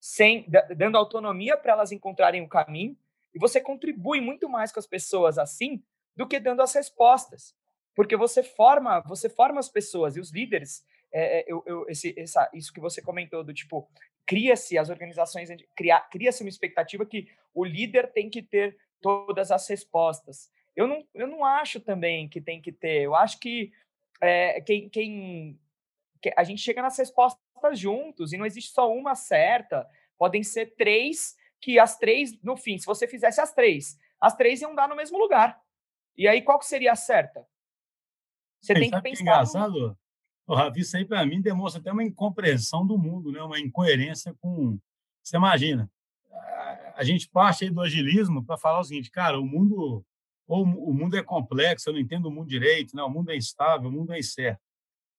sem 0.03 0.45
dando 0.75 0.97
autonomia 0.97 1.55
para 1.55 1.71
elas 1.71 1.93
encontrarem 1.93 2.41
o 2.41 2.49
caminho, 2.49 2.93
e 3.33 3.39
você 3.39 3.61
contribui 3.61 4.19
muito 4.19 4.49
mais 4.49 4.69
com 4.69 4.77
as 4.77 4.85
pessoas 4.85 5.37
assim 5.37 5.81
do 6.13 6.27
que 6.27 6.41
dando 6.41 6.61
as 6.61 6.73
respostas, 6.73 7.55
porque 7.95 8.17
você 8.17 8.43
forma, 8.43 8.99
você 9.07 9.29
forma 9.29 9.61
as 9.61 9.69
pessoas 9.69 10.17
e 10.17 10.19
os 10.19 10.29
líderes. 10.29 10.85
É, 11.09 11.49
eu, 11.49 11.63
eu, 11.65 11.85
esse, 11.87 12.13
essa, 12.19 12.49
isso 12.53 12.73
que 12.73 12.81
você 12.81 13.01
comentou 13.01 13.45
do 13.45 13.53
tipo, 13.53 13.89
cria-se 14.25 14.77
as 14.77 14.89
organizações, 14.89 15.47
cria-se 16.11 16.43
uma 16.43 16.49
expectativa 16.49 17.05
que 17.05 17.29
o 17.53 17.63
líder 17.63 18.11
tem 18.11 18.29
que 18.29 18.43
ter 18.43 18.77
todas 18.99 19.51
as 19.51 19.65
respostas. 19.69 20.51
Eu 20.75 20.85
não, 20.85 21.07
eu 21.13 21.27
não 21.27 21.45
acho 21.45 21.79
também 21.79 22.27
que 22.27 22.41
tem 22.41 22.61
que 22.61 22.73
ter. 22.73 23.03
Eu 23.03 23.15
acho 23.15 23.39
que 23.39 23.71
é, 24.19 24.59
quem, 24.59 24.89
quem 24.89 25.57
que 25.62 25.62
a 26.35 26.43
gente 26.43 26.61
chega 26.61 26.81
nas 26.81 26.97
respostas 26.97 27.39
juntos 27.79 28.33
e 28.33 28.37
não 28.37 28.45
existe 28.45 28.71
só 28.71 28.91
uma 28.91 29.15
certa. 29.15 29.87
Podem 30.17 30.43
ser 30.43 30.75
três 30.75 31.35
que 31.59 31.79
as 31.79 31.97
três, 31.97 32.39
no 32.41 32.55
fim, 32.55 32.77
se 32.77 32.85
você 32.85 33.07
fizesse 33.07 33.41
as 33.41 33.53
três, 33.53 33.97
as 34.19 34.35
três 34.35 34.61
iam 34.61 34.75
dar 34.75 34.87
no 34.87 34.95
mesmo 34.95 35.17
lugar. 35.17 35.59
E 36.15 36.27
aí, 36.27 36.41
qual 36.41 36.59
que 36.59 36.65
seria 36.65 36.91
a 36.91 36.95
certa? 36.95 37.45
Você 38.61 38.73
tem 38.73 38.91
que 38.91 39.01
pensar. 39.01 39.01
Que 39.01 39.07
é 39.07 39.21
engraçado? 39.21 39.97
O 40.45 40.55
Ravi, 40.55 40.81
isso 40.81 40.95
aí 40.95 41.05
para 41.05 41.25
mim 41.25 41.41
demonstra 41.41 41.81
até 41.81 41.91
uma 41.91 42.03
incompreensão 42.03 42.85
do 42.85 42.97
mundo, 42.97 43.31
né? 43.31 43.41
uma 43.41 43.59
incoerência 43.59 44.33
com. 44.39 44.77
Você 45.23 45.37
imagina, 45.37 45.89
a 46.95 47.03
gente 47.03 47.29
parte 47.29 47.63
aí 47.63 47.69
do 47.69 47.81
agilismo 47.81 48.43
para 48.43 48.57
falar 48.57 48.79
o 48.79 48.83
seguinte, 48.83 49.09
cara, 49.09 49.39
o 49.39 49.45
mundo 49.45 50.05
ou 50.45 50.63
o 50.63 50.93
mundo 50.93 51.17
é 51.17 51.23
complexo, 51.23 51.89
eu 51.89 51.93
não 51.93 51.99
entendo 51.99 52.25
o 52.25 52.31
mundo 52.31 52.49
direito, 52.49 52.95
não, 52.95 53.07
o 53.07 53.09
mundo 53.09 53.31
é 53.31 53.37
instável, 53.37 53.89
o 53.89 53.91
mundo 53.91 54.13
é 54.13 54.19
incerto. 54.19 54.61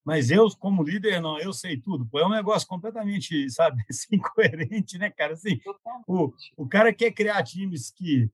Mas 0.05 0.31
eu, 0.31 0.49
como 0.59 0.83
líder, 0.83 1.21
não, 1.21 1.39
eu 1.39 1.53
sei 1.53 1.81
tudo. 1.81 2.07
Pô, 2.07 2.19
é 2.19 2.27
um 2.27 2.31
negócio 2.31 2.69
completamente, 2.69 3.49
sabe, 3.51 3.83
assim, 3.89 4.17
incoerente, 4.17 4.99
né, 4.99 5.11
cara? 5.11 5.33
Assim, 5.33 5.61
o, 6.07 6.33
o 6.57 6.69
cara 6.69 6.93
quer 6.93 7.11
criar 7.13 7.43
times 7.43 7.91
que, 7.91 8.31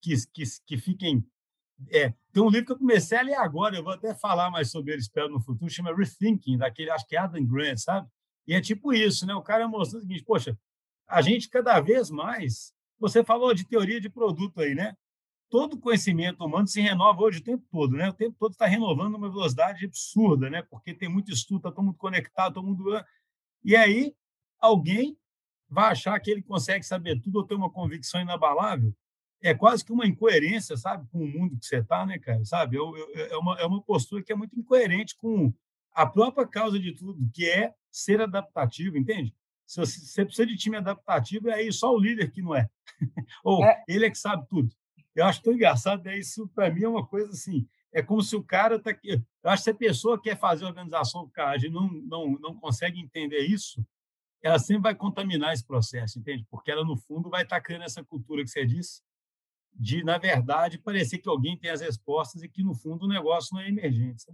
que, 0.00 0.14
que, 0.32 0.42
que 0.66 0.76
fiquem 0.76 1.24
é, 1.90 2.12
tem 2.32 2.42
um 2.42 2.48
livro 2.48 2.66
que 2.66 2.72
eu 2.72 2.78
comecei 2.78 3.18
a 3.18 3.22
ler 3.22 3.34
agora, 3.34 3.76
eu 3.76 3.82
vou 3.82 3.92
até 3.92 4.14
falar 4.14 4.50
mais 4.50 4.70
sobre 4.70 4.92
ele, 4.92 5.00
espero, 5.00 5.28
no 5.28 5.40
futuro, 5.40 5.70
chama 5.70 5.94
Rethinking, 5.94 6.58
daquele, 6.58 6.90
acho 6.90 7.06
que 7.06 7.16
é 7.16 7.18
Adam 7.18 7.44
Grant, 7.44 7.78
sabe? 7.78 8.08
E 8.46 8.54
é 8.54 8.60
tipo 8.60 8.92
isso, 8.92 9.26
né? 9.26 9.34
O 9.34 9.42
cara 9.42 9.66
mostrando 9.68 10.02
o 10.02 10.06
seguinte, 10.06 10.24
poxa, 10.24 10.58
a 11.08 11.20
gente 11.22 11.48
cada 11.48 11.80
vez 11.80 12.10
mais, 12.10 12.72
você 12.98 13.24
falou 13.24 13.54
de 13.54 13.66
teoria 13.66 14.00
de 14.00 14.08
produto 14.08 14.60
aí, 14.60 14.74
né? 14.74 14.96
Todo 15.52 15.78
conhecimento 15.78 16.42
humano 16.42 16.66
se 16.66 16.80
renova 16.80 17.22
hoje 17.22 17.40
o 17.40 17.44
tempo 17.44 17.62
todo, 17.70 17.94
né? 17.94 18.08
O 18.08 18.14
tempo 18.14 18.34
todo 18.38 18.52
está 18.52 18.64
renovando 18.64 19.16
uma 19.16 19.30
velocidade 19.30 19.84
absurda, 19.84 20.48
né? 20.48 20.62
Porque 20.62 20.94
tem 20.94 21.10
muito 21.10 21.30
estudo, 21.30 21.58
está 21.58 21.70
todo 21.70 21.84
mundo 21.84 21.98
conectado, 21.98 22.54
todo 22.54 22.66
mundo... 22.66 23.04
E 23.62 23.76
aí, 23.76 24.14
alguém 24.58 25.14
vai 25.68 25.92
achar 25.92 26.18
que 26.20 26.30
ele 26.30 26.42
consegue 26.42 26.86
saber 26.86 27.20
tudo 27.20 27.36
ou 27.36 27.44
ter 27.46 27.54
uma 27.54 27.70
convicção 27.70 28.22
inabalável 28.22 28.94
é 29.42 29.52
quase 29.52 29.84
que 29.84 29.92
uma 29.92 30.06
incoerência, 30.06 30.76
sabe, 30.76 31.06
com 31.10 31.18
o 31.18 31.28
mundo 31.28 31.58
que 31.58 31.66
você 31.66 31.78
está, 31.78 32.06
né, 32.06 32.18
cara? 32.18 32.44
Sabe? 32.44 32.76
Eu, 32.76 32.96
eu, 32.96 33.26
é, 33.26 33.36
uma, 33.36 33.58
é 33.58 33.66
uma 33.66 33.82
postura 33.82 34.22
que 34.22 34.32
é 34.32 34.36
muito 34.36 34.58
incoerente 34.58 35.16
com 35.16 35.52
a 35.92 36.06
própria 36.06 36.46
causa 36.46 36.78
de 36.78 36.92
tudo, 36.92 37.28
que 37.34 37.50
é 37.50 37.74
ser 37.90 38.22
adaptativo, 38.22 38.96
entende? 38.96 39.34
Se 39.66 39.80
você, 39.80 40.00
você 40.00 40.24
precisa 40.24 40.46
de 40.46 40.56
time 40.56 40.76
adaptativo, 40.76 41.50
é 41.50 41.54
aí 41.54 41.72
só 41.72 41.92
o 41.92 41.98
líder 41.98 42.30
que 42.30 42.40
não 42.40 42.54
é. 42.54 42.70
Ou 43.44 43.64
é. 43.64 43.82
ele 43.88 44.06
é 44.06 44.10
que 44.10 44.18
sabe 44.18 44.46
tudo. 44.48 44.72
Eu 45.14 45.26
acho 45.26 45.42
tão 45.42 45.52
engraçado, 45.52 46.06
é 46.06 46.18
isso 46.18 46.48
para 46.48 46.70
mim 46.70 46.84
é 46.84 46.88
uma 46.88 47.06
coisa 47.06 47.30
assim, 47.30 47.68
é 47.92 48.02
como 48.02 48.22
se 48.22 48.34
o 48.34 48.42
cara 48.42 48.78
tá 48.78 48.90
aqui. 48.90 49.10
Eu 49.10 49.50
acho 49.50 49.60
que 49.60 49.64
se 49.64 49.70
a 49.70 49.74
pessoa 49.74 50.20
quer 50.20 50.38
fazer 50.38 50.64
organização 50.64 51.30
e 51.62 51.68
não, 51.68 51.88
não, 51.88 52.32
não 52.38 52.56
consegue 52.56 52.98
entender 52.98 53.40
isso, 53.40 53.84
ela 54.42 54.58
sempre 54.58 54.82
vai 54.82 54.94
contaminar 54.94 55.52
esse 55.52 55.64
processo, 55.64 56.18
entende? 56.18 56.44
Porque 56.50 56.70
ela, 56.70 56.84
no 56.84 56.96
fundo, 56.96 57.30
vai 57.30 57.42
estar 57.42 57.56
tá 57.56 57.62
criando 57.62 57.84
essa 57.84 58.02
cultura 58.02 58.42
que 58.42 58.50
você 58.50 58.66
disse, 58.66 59.02
de, 59.74 60.02
na 60.02 60.18
verdade, 60.18 60.78
parecer 60.78 61.18
que 61.18 61.28
alguém 61.28 61.56
tem 61.56 61.70
as 61.70 61.80
respostas 61.80 62.42
e 62.42 62.48
que, 62.48 62.62
no 62.62 62.74
fundo, 62.74 63.04
o 63.04 63.08
negócio 63.08 63.54
não 63.54 63.62
é 63.62 63.68
emergente. 63.68 64.24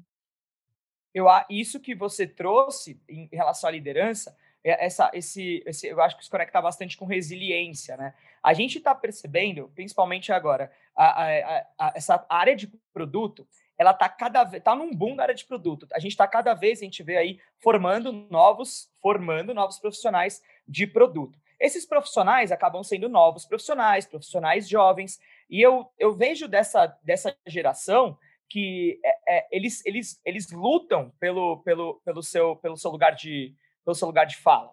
Eu, 1.12 1.26
isso 1.50 1.80
que 1.80 1.94
você 1.94 2.26
trouxe 2.26 3.00
em 3.08 3.28
relação 3.32 3.68
à 3.68 3.72
liderança, 3.72 4.36
essa, 4.70 5.10
esse, 5.14 5.62
esse, 5.66 5.86
eu 5.86 6.00
acho 6.00 6.16
que 6.16 6.24
se 6.24 6.30
conecta 6.30 6.60
bastante 6.60 6.96
com 6.96 7.04
resiliência. 7.04 7.96
Né? 7.96 8.14
A 8.42 8.52
gente 8.52 8.78
está 8.78 8.94
percebendo, 8.94 9.70
principalmente 9.74 10.32
agora, 10.32 10.70
a, 10.96 11.22
a, 11.22 11.66
a, 11.78 11.92
essa 11.94 12.24
área 12.28 12.56
de 12.56 12.66
produto, 12.92 13.46
ela 13.76 13.92
está 13.92 14.08
cada 14.08 14.42
vez 14.44 14.62
tá 14.62 14.74
num 14.74 14.92
boom 14.92 15.14
da 15.14 15.22
área 15.22 15.34
de 15.34 15.44
produto. 15.44 15.86
A 15.92 15.98
gente 15.98 16.12
está 16.12 16.26
cada 16.26 16.52
vez, 16.54 16.80
a 16.80 16.84
gente 16.84 17.02
vê 17.02 17.16
aí, 17.16 17.40
formando 17.58 18.12
novos, 18.12 18.90
formando 19.00 19.54
novos 19.54 19.78
profissionais 19.78 20.42
de 20.66 20.86
produto. 20.86 21.38
Esses 21.60 21.86
profissionais 21.86 22.52
acabam 22.52 22.82
sendo 22.82 23.08
novos 23.08 23.44
profissionais, 23.44 24.06
profissionais 24.06 24.68
jovens, 24.68 25.20
e 25.48 25.60
eu, 25.60 25.90
eu 25.98 26.14
vejo 26.14 26.46
dessa, 26.46 26.86
dessa 27.02 27.36
geração 27.46 28.18
que 28.48 28.98
é, 29.04 29.36
é, 29.36 29.48
eles, 29.50 29.84
eles, 29.84 30.20
eles 30.24 30.50
lutam 30.50 31.12
pelo, 31.20 31.58
pelo, 31.58 32.00
pelo, 32.04 32.22
seu, 32.22 32.56
pelo, 32.56 32.76
seu 32.76 32.90
lugar 32.90 33.14
de, 33.14 33.54
pelo 33.88 33.94
seu 33.94 34.06
lugar 34.06 34.26
de 34.26 34.36
fala. 34.36 34.70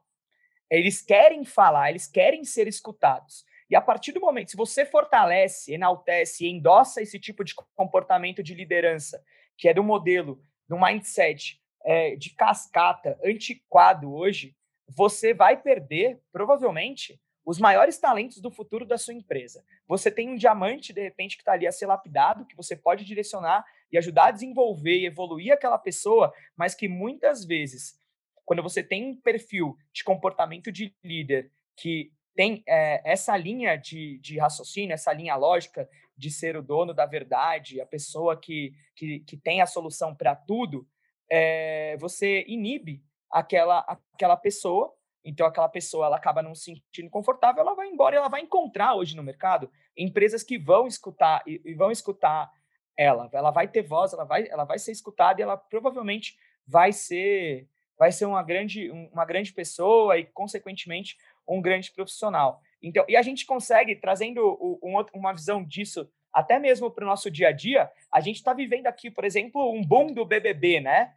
Eles 0.70 1.02
querem 1.02 1.46
falar, 1.46 1.90
eles 1.90 2.06
querem 2.06 2.44
ser 2.44 2.68
escutados. 2.68 3.46
E 3.70 3.76
a 3.76 3.80
partir 3.80 4.12
do 4.12 4.20
momento, 4.20 4.52
se 4.52 4.58
você 4.58 4.86
fortalece, 4.86 5.74
enaltece 5.74 6.46
e 6.46 6.50
endossa 6.50 7.02
esse 7.02 7.18
tipo 7.18 7.42
de 7.42 7.56
comportamento 7.76 8.44
de 8.44 8.54
liderança, 8.54 9.24
que 9.58 9.70
é 9.70 9.74
do 9.74 9.84
modelo, 9.84 10.42
do 10.68 10.78
mindset 10.78 11.62
é, 11.86 12.18
de 12.18 12.32
cascata, 12.32 13.18
antiquado 13.24 14.14
hoje, 14.14 14.54
você 14.86 15.34
vai 15.34 15.62
perder, 15.62 16.20
provavelmente, 16.30 17.18
os 17.46 17.58
maiores 17.58 17.98
talentos 17.98 18.42
do 18.42 18.52
futuro 18.52 18.86
da 18.86 18.98
sua 18.98 19.14
empresa. 19.14 19.64
Você 19.88 20.12
tem 20.12 20.30
um 20.30 20.36
diamante, 20.36 20.92
de 20.92 21.02
repente, 21.02 21.38
que 21.38 21.42
está 21.42 21.54
ali 21.54 21.66
a 21.66 21.72
ser 21.72 21.86
lapidado, 21.86 22.46
que 22.46 22.56
você 22.56 22.76
pode 22.76 23.06
direcionar 23.06 23.64
e 23.90 23.98
ajudar 23.98 24.26
a 24.26 24.32
desenvolver 24.32 24.98
e 24.98 25.06
evoluir 25.06 25.54
aquela 25.54 25.78
pessoa, 25.78 26.34
mas 26.58 26.76
que 26.76 26.88
muitas 26.90 27.46
vezes, 27.46 27.98
quando 28.46 28.64
você 28.64 28.84
tem 28.84 29.12
um 29.12 29.16
perfil 29.20 29.76
de 29.92 30.04
comportamento 30.04 30.72
de 30.72 30.96
líder 31.04 31.52
que 31.76 32.12
tem 32.36 32.64
é, 32.68 33.02
essa 33.04 33.36
linha 33.36 33.76
de, 33.76 34.20
de 34.20 34.38
raciocínio, 34.38 34.94
essa 34.94 35.12
linha 35.12 35.36
lógica 35.36 35.90
de 36.18 36.30
ser 36.30 36.56
o 36.56 36.62
dono 36.62 36.94
da 36.94 37.06
verdade, 37.06 37.82
a 37.82 37.86
pessoa 37.86 38.38
que, 38.40 38.74
que, 38.96 39.20
que 39.22 39.38
tem 39.38 39.62
a 39.62 39.66
solução 39.66 40.14
para 40.14 40.36
tudo, 40.36 40.88
é, 41.30 41.98
você 41.98 42.46
inibe 42.48 43.02
aquela, 43.32 43.80
aquela 44.14 44.38
pessoa. 44.38 44.94
Então, 45.24 45.48
aquela 45.48 45.68
pessoa 45.68 46.06
ela 46.06 46.18
acaba 46.18 46.44
não 46.44 46.54
se 46.54 46.66
sentindo 46.66 47.10
confortável, 47.10 47.62
ela 47.62 47.74
vai 47.74 47.88
embora 47.88 48.16
ela 48.16 48.30
vai 48.30 48.42
encontrar 48.42 48.94
hoje 48.94 49.16
no 49.16 49.24
mercado 49.24 49.72
empresas 49.98 50.44
que 50.44 50.58
vão 50.60 50.86
escutar 50.86 51.42
e, 51.48 51.60
e 51.66 51.74
vão 51.74 51.90
escutar 51.90 52.52
ela. 52.96 53.28
Ela 53.34 53.50
vai 53.50 53.68
ter 53.68 53.82
voz, 53.82 54.14
ela 54.14 54.24
vai, 54.24 54.48
ela 54.48 54.66
vai 54.66 54.78
ser 54.78 54.92
escutada 54.92 55.42
e 55.42 55.44
ela 55.44 55.58
provavelmente 55.58 56.38
vai 56.68 56.94
ser 56.94 57.68
vai 57.98 58.12
ser 58.12 58.26
uma 58.26 58.44
grande, 58.44 58.90
uma 59.12 59.26
grande 59.26 59.54
pessoa 59.54 60.18
e, 60.18 60.26
consequentemente, 60.26 61.18
um 61.48 61.62
grande 61.62 61.92
profissional. 61.92 62.62
Então, 62.82 63.06
e 63.08 63.16
a 63.16 63.22
gente 63.22 63.46
consegue, 63.46 63.96
trazendo 63.96 64.58
um, 64.82 65.04
uma 65.14 65.34
visão 65.34 65.64
disso 65.64 66.10
até 66.36 66.60
mesmo 66.60 66.92
para 66.92 67.06
o 67.06 67.08
nosso 67.08 67.32
dia 67.32 67.48
a 67.48 67.52
dia, 67.54 67.90
a 68.12 68.20
gente 68.20 68.36
está 68.36 68.54
vivendo 68.54 68.88
aqui, 68.88 69.10
por 69.10 69.24
exemplo, 69.24 69.72
um 69.72 69.82
boom 69.82 70.08
do 70.08 70.26
BBB, 70.26 70.82
né? 70.82 71.14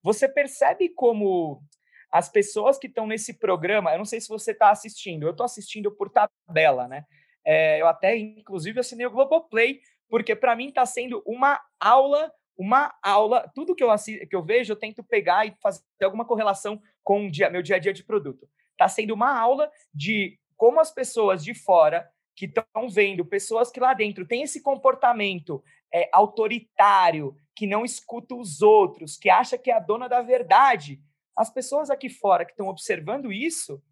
Você 0.00 0.28
percebe 0.28 0.88
como 0.90 1.60
as 2.08 2.28
pessoas 2.28 2.78
que 2.78 2.86
estão 2.86 3.04
nesse 3.04 3.34
programa, 3.34 3.90
eu 3.90 3.98
não 3.98 4.04
sei 4.04 4.20
se 4.20 4.28
você 4.28 4.52
está 4.52 4.70
assistindo, 4.70 5.26
eu 5.26 5.32
estou 5.32 5.44
assistindo 5.44 5.90
por 5.90 6.08
tabela, 6.08 6.86
né? 6.86 7.04
É, 7.44 7.80
eu 7.80 7.88
até, 7.88 8.16
inclusive, 8.16 8.78
assinei 8.78 9.04
o 9.04 9.10
Globoplay, 9.10 9.80
porque 10.08 10.36
para 10.36 10.54
mim 10.54 10.68
está 10.68 10.86
sendo 10.86 11.20
uma 11.26 11.60
aula, 11.80 12.32
uma 12.56 12.94
aula. 13.02 13.50
Tudo 13.54 13.74
que 13.74 13.82
eu, 13.82 13.90
assisto, 13.90 14.26
que 14.26 14.36
eu 14.36 14.42
vejo, 14.42 14.72
eu 14.72 14.76
tento 14.76 15.02
pegar 15.02 15.46
e 15.46 15.54
fazer 15.62 15.82
alguma 16.02 16.24
correlação 16.24 16.80
com 17.02 17.26
o 17.26 17.30
dia, 17.30 17.50
meu 17.50 17.62
dia 17.62 17.76
a 17.76 17.78
dia 17.78 17.92
de 17.92 18.04
produto. 18.04 18.48
Está 18.72 18.88
sendo 18.88 19.14
uma 19.14 19.38
aula 19.38 19.70
de 19.92 20.38
como 20.56 20.80
as 20.80 20.90
pessoas 20.90 21.44
de 21.44 21.54
fora 21.54 22.08
que 22.34 22.46
estão 22.46 22.88
vendo, 22.88 23.24
pessoas 23.24 23.70
que 23.70 23.80
lá 23.80 23.94
dentro 23.94 24.26
têm 24.26 24.42
esse 24.42 24.60
comportamento 24.60 25.62
é, 25.92 26.08
autoritário, 26.12 27.36
que 27.54 27.66
não 27.66 27.84
escuta 27.84 28.34
os 28.34 28.62
outros, 28.62 29.16
que 29.16 29.30
acha 29.30 29.56
que 29.56 29.70
é 29.70 29.74
a 29.74 29.80
dona 29.80 30.08
da 30.08 30.20
verdade, 30.20 31.00
as 31.36 31.50
pessoas 31.50 31.90
aqui 31.90 32.08
fora 32.08 32.44
que 32.44 32.52
estão 32.52 32.68
observando 32.68 33.32
isso 33.32 33.82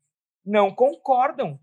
não 0.45 0.75
concordam. 0.75 1.61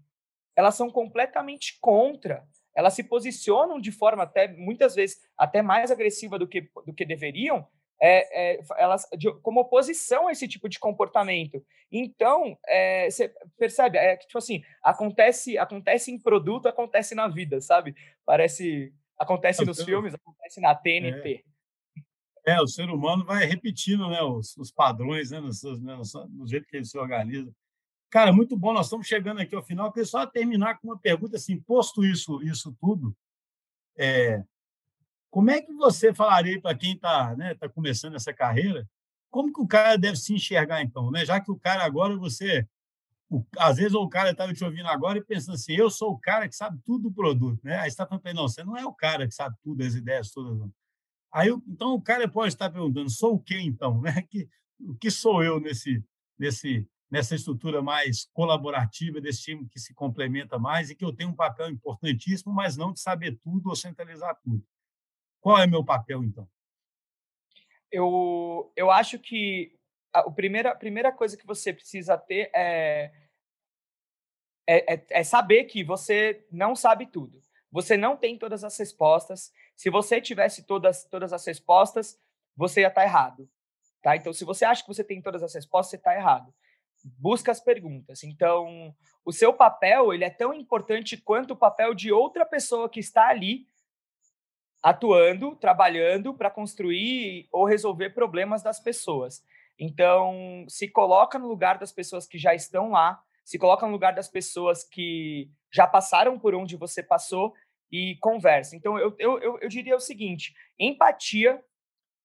Elas 0.55 0.75
são 0.75 0.89
completamente 0.89 1.77
contra. 1.81 2.45
Elas 2.75 2.93
se 2.93 3.03
posicionam 3.03 3.79
de 3.79 3.91
forma 3.91 4.23
até 4.23 4.47
muitas 4.47 4.95
vezes 4.95 5.17
até 5.37 5.61
mais 5.61 5.91
agressiva 5.91 6.37
do 6.37 6.47
que, 6.47 6.69
do 6.85 6.93
que 6.93 7.05
deveriam, 7.05 7.67
é, 8.01 8.53
é, 8.53 8.59
elas 8.77 9.05
de, 9.17 9.31
como 9.41 9.59
oposição 9.59 10.27
a 10.27 10.31
esse 10.31 10.47
tipo 10.47 10.69
de 10.69 10.79
comportamento. 10.79 11.63
Então, 11.91 12.57
é, 12.67 13.09
você 13.09 13.33
percebe, 13.57 13.97
é 13.97 14.15
que 14.15 14.25
tipo 14.25 14.37
assim, 14.37 14.63
acontece, 14.81 15.57
acontece 15.57 16.11
em 16.11 16.19
produto, 16.19 16.67
acontece 16.67 17.13
na 17.13 17.27
vida, 17.27 17.59
sabe? 17.59 17.93
Parece 18.25 18.93
acontece 19.17 19.65
nos 19.65 19.83
filmes, 19.83 20.13
acontece 20.13 20.61
na 20.61 20.73
TNT. 20.73 21.43
É, 22.45 22.59
o 22.61 22.67
ser 22.67 22.89
humano 22.89 23.25
vai 23.25 23.45
repetindo 23.45 24.09
né, 24.09 24.21
os, 24.21 24.55
os 24.57 24.71
padrões, 24.71 25.29
né, 25.29 25.39
no, 25.39 25.49
no, 25.77 26.27
no, 26.29 26.47
jeito 26.47 26.65
que 26.67 26.77
ele 26.77 26.85
se 26.85 26.97
organiza. 26.97 27.53
Cara, 28.09 28.33
muito 28.33 28.57
bom, 28.57 28.73
nós 28.73 28.87
estamos 28.87 29.07
chegando 29.07 29.39
aqui 29.39 29.55
ao 29.55 29.63
final. 29.63 29.87
Eu 29.87 29.91
queria 29.91 30.05
só 30.05 30.25
terminar 30.25 30.79
com 30.79 30.87
uma 30.87 30.97
pergunta 30.97 31.37
assim, 31.37 31.59
posto 31.59 32.03
isso, 32.03 32.41
isso 32.41 32.75
tudo, 32.79 33.15
é, 33.97 34.43
como 35.29 35.51
é 35.51 35.61
que 35.61 35.71
você 35.73 36.13
falaria 36.13 36.59
para 36.59 36.75
quem 36.75 36.93
está 36.93 37.35
né, 37.35 37.53
tá 37.53 37.69
começando 37.69 38.15
essa 38.15 38.33
carreira, 38.33 38.87
como 39.29 39.53
que 39.53 39.61
o 39.61 39.67
cara 39.67 39.95
deve 39.97 40.17
se 40.17 40.33
enxergar 40.33 40.81
então, 40.81 41.11
né? 41.11 41.23
Já 41.23 41.39
que 41.39 41.51
o 41.51 41.59
cara 41.59 41.83
agora 41.83 42.15
você 42.17 42.67
o, 43.29 43.45
às 43.57 43.77
vezes 43.77 43.93
o 43.93 44.09
cara 44.09 44.31
estava 44.31 44.53
te 44.53 44.63
ouvindo 44.63 44.87
agora 44.87 45.19
e 45.19 45.23
pensando 45.23 45.53
assim, 45.53 45.73
eu 45.73 45.89
sou 45.89 46.13
o 46.13 46.17
cara 46.17 46.49
que 46.49 46.55
sabe 46.55 46.79
tudo 46.83 47.09
do 47.09 47.13
produto, 47.13 47.59
né? 47.63 47.77
Aí 47.79 47.87
está 47.87 48.05
falando, 48.07 48.23
não, 48.33 48.47
você 48.47 48.63
não 48.63 48.75
é 48.75 48.85
o 48.85 48.93
cara 48.93 49.27
que 49.27 49.33
sabe 49.35 49.55
tudo, 49.63 49.83
as 49.83 49.93
ideias 49.93 50.31
todas. 50.31 50.57
Não. 50.57 50.71
Aí, 51.31 51.49
então, 51.67 51.93
o 51.93 52.01
cara 52.01 52.27
pode 52.27 52.53
estar 52.53 52.71
perguntando, 52.71 53.07
sou 53.09 53.35
o 53.35 53.39
quê, 53.39 53.59
então? 53.59 54.01
Né? 54.01 54.23
Que, 54.29 54.49
o 54.79 54.95
que 54.95 55.11
sou 55.11 55.43
eu 55.43 55.59
nesse, 55.59 56.03
nesse, 56.39 56.87
nessa 57.09 57.35
estrutura 57.35 57.81
mais 57.81 58.29
colaborativa, 58.33 59.19
desse 59.19 59.43
time 59.43 59.67
que 59.67 59.79
se 59.79 59.93
complementa 59.93 60.59
mais 60.59 60.89
e 60.89 60.95
que 60.95 61.03
eu 61.03 61.13
tenho 61.13 61.29
um 61.29 61.35
papel 61.35 61.69
importantíssimo, 61.69 62.53
mas 62.53 62.77
não 62.77 62.93
de 62.93 62.99
saber 62.99 63.37
tudo 63.43 63.69
ou 63.69 63.75
centralizar 63.75 64.39
tudo. 64.43 64.63
Qual 65.41 65.57
é 65.57 65.65
meu 65.65 65.83
papel, 65.83 66.23
então? 66.23 66.47
Eu, 67.91 68.71
eu 68.75 68.91
acho 68.91 69.17
que 69.17 69.75
a, 70.13 70.29
primeira, 70.29 70.71
a 70.71 70.75
primeira 70.75 71.11
coisa 71.11 71.35
que 71.35 71.47
você 71.47 71.73
precisa 71.73 72.17
ter 72.17 72.51
é, 72.53 73.11
é, 74.67 74.93
é, 74.93 75.05
é 75.09 75.23
saber 75.23 75.63
que 75.63 75.83
você 75.83 76.45
não 76.51 76.75
sabe 76.75 77.07
tudo. 77.07 77.41
Você 77.71 77.97
não 77.97 78.15
tem 78.17 78.37
todas 78.37 78.63
as 78.63 78.77
respostas. 78.77 79.51
Se 79.75 79.89
você 79.89 80.21
tivesse 80.21 80.63
todas, 80.63 81.05
todas 81.05 81.33
as 81.33 81.45
respostas, 81.45 82.19
você 82.55 82.81
ia 82.81 82.87
estar 82.87 83.01
tá 83.01 83.07
errado. 83.07 83.49
Tá? 84.01 84.15
Então, 84.15 84.33
se 84.33 84.45
você 84.45 84.65
acha 84.65 84.81
que 84.81 84.87
você 84.87 85.03
tem 85.03 85.21
todas 85.21 85.41
as 85.41 85.53
respostas, 85.53 85.91
você 85.91 85.95
está 85.97 86.15
errado. 86.15 86.53
Busca 87.03 87.51
as 87.51 87.59
perguntas. 87.59 88.23
Então, 88.23 88.93
o 89.23 89.31
seu 89.31 89.53
papel 89.53 90.13
ele 90.13 90.23
é 90.23 90.29
tão 90.29 90.53
importante 90.53 91.17
quanto 91.17 91.51
o 91.51 91.57
papel 91.57 91.93
de 91.93 92.11
outra 92.11 92.45
pessoa 92.45 92.89
que 92.89 92.99
está 92.99 93.27
ali 93.27 93.65
atuando, 94.81 95.55
trabalhando 95.55 96.33
para 96.33 96.49
construir 96.49 97.47
ou 97.51 97.65
resolver 97.65 98.11
problemas 98.11 98.63
das 98.63 98.79
pessoas. 98.79 99.43
Então, 99.77 100.65
se 100.67 100.87
coloca 100.87 101.39
no 101.39 101.47
lugar 101.47 101.77
das 101.77 101.91
pessoas 101.91 102.27
que 102.27 102.37
já 102.37 102.53
estão 102.53 102.91
lá, 102.91 103.21
se 103.45 103.57
coloca 103.57 103.85
no 103.85 103.91
lugar 103.91 104.13
das 104.13 104.27
pessoas 104.27 104.83
que 104.83 105.49
já 105.71 105.87
passaram 105.87 106.37
por 106.37 106.53
onde 106.53 106.75
você 106.75 107.01
passou 107.01 107.53
e 107.91 108.17
conversa. 108.17 108.75
Então, 108.75 108.97
eu, 108.97 109.15
eu, 109.17 109.59
eu 109.59 109.69
diria 109.69 109.95
o 109.95 110.01
seguinte: 110.01 110.53
empatia, 110.77 111.63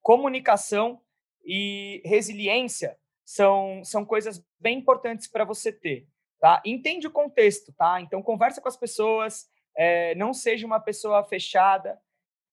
comunicação 0.02 1.00
e 1.44 2.02
resiliência 2.04 2.96
são, 3.24 3.82
são 3.84 4.04
coisas 4.04 4.44
bem 4.60 4.78
importantes 4.78 5.26
para 5.26 5.44
você 5.44 5.72
ter. 5.72 6.06
Tá? 6.40 6.60
Entende 6.64 7.06
o 7.06 7.10
contexto, 7.10 7.72
tá? 7.72 8.00
Então, 8.00 8.22
conversa 8.22 8.60
com 8.60 8.68
as 8.68 8.76
pessoas, 8.76 9.48
é, 9.76 10.14
não 10.14 10.34
seja 10.34 10.66
uma 10.66 10.78
pessoa 10.78 11.24
fechada 11.24 11.98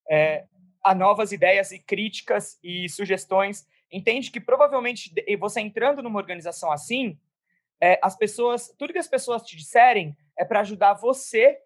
é, 0.10 0.46
a 0.84 0.96
novas 0.96 1.32
ideias 1.32 1.72
e 1.72 1.80
críticas 1.80 2.58
e 2.64 2.88
sugestões. 2.88 3.68
Entende 3.92 4.32
que 4.32 4.40
provavelmente 4.40 5.14
você 5.38 5.60
entrando 5.60 6.02
numa 6.02 6.20
organização 6.20 6.72
assim, 6.72 7.20
é, 7.82 8.00
as 8.02 8.16
pessoas, 8.16 8.74
tudo 8.78 8.94
que 8.94 9.00
as 9.00 9.08
pessoas 9.08 9.42
te 9.44 9.58
disserem 9.58 10.16
é 10.38 10.46
para 10.46 10.62
ajudar 10.62 10.94
você 10.94 11.60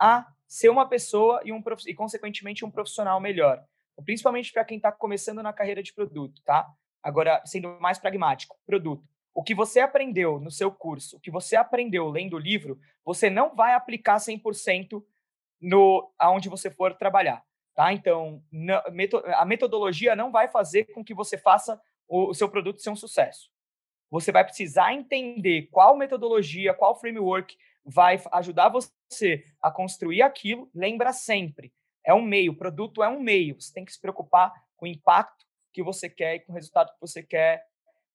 a 0.00 0.26
ser 0.46 0.68
uma 0.68 0.88
pessoa 0.88 1.40
e, 1.44 1.52
um, 1.52 1.62
e 1.86 1.94
consequentemente, 1.94 2.64
um 2.64 2.70
profissional 2.70 3.20
melhor. 3.20 3.62
Principalmente 4.04 4.52
para 4.52 4.64
quem 4.64 4.76
está 4.76 4.92
começando 4.92 5.42
na 5.42 5.52
carreira 5.52 5.82
de 5.82 5.92
produto, 5.92 6.40
tá? 6.44 6.66
Agora, 7.06 7.40
sendo 7.44 7.78
mais 7.78 8.00
pragmático, 8.00 8.58
produto. 8.66 9.08
O 9.32 9.40
que 9.40 9.54
você 9.54 9.78
aprendeu 9.78 10.40
no 10.40 10.50
seu 10.50 10.72
curso, 10.72 11.16
o 11.16 11.20
que 11.20 11.30
você 11.30 11.54
aprendeu 11.54 12.08
lendo 12.08 12.34
o 12.34 12.38
livro, 12.38 12.80
você 13.04 13.30
não 13.30 13.54
vai 13.54 13.74
aplicar 13.74 14.16
100% 14.16 15.00
no 15.60 16.12
aonde 16.18 16.48
você 16.48 16.68
for 16.68 16.96
trabalhar, 16.96 17.44
tá? 17.76 17.92
Então, 17.92 18.42
a 19.36 19.44
metodologia 19.44 20.16
não 20.16 20.32
vai 20.32 20.48
fazer 20.48 20.86
com 20.86 21.04
que 21.04 21.14
você 21.14 21.38
faça 21.38 21.80
o, 22.08 22.34
seu 22.34 22.48
produto 22.48 22.82
ser 22.82 22.90
um 22.90 22.96
sucesso. 22.96 23.52
Você 24.10 24.32
vai 24.32 24.42
precisar 24.42 24.92
entender 24.92 25.68
qual 25.70 25.96
metodologia, 25.96 26.74
qual 26.74 26.98
framework 26.98 27.56
vai 27.84 28.20
ajudar 28.32 28.68
você 28.68 29.44
a 29.62 29.70
construir 29.70 30.22
aquilo. 30.22 30.68
Lembra 30.74 31.12
sempre, 31.12 31.72
é 32.04 32.12
um 32.12 32.22
meio, 32.22 32.56
produto 32.56 33.00
é 33.00 33.08
um 33.08 33.20
meio. 33.20 33.60
Você 33.60 33.72
tem 33.72 33.84
que 33.84 33.92
se 33.92 34.00
preocupar 34.00 34.52
com 34.76 34.86
o 34.86 34.88
impacto 34.88 35.45
que 35.76 35.82
você 35.82 36.08
quer 36.08 36.36
e 36.36 36.40
com 36.40 36.52
o 36.52 36.54
resultado 36.54 36.90
que 36.94 37.00
você 37.00 37.22
quer 37.22 37.66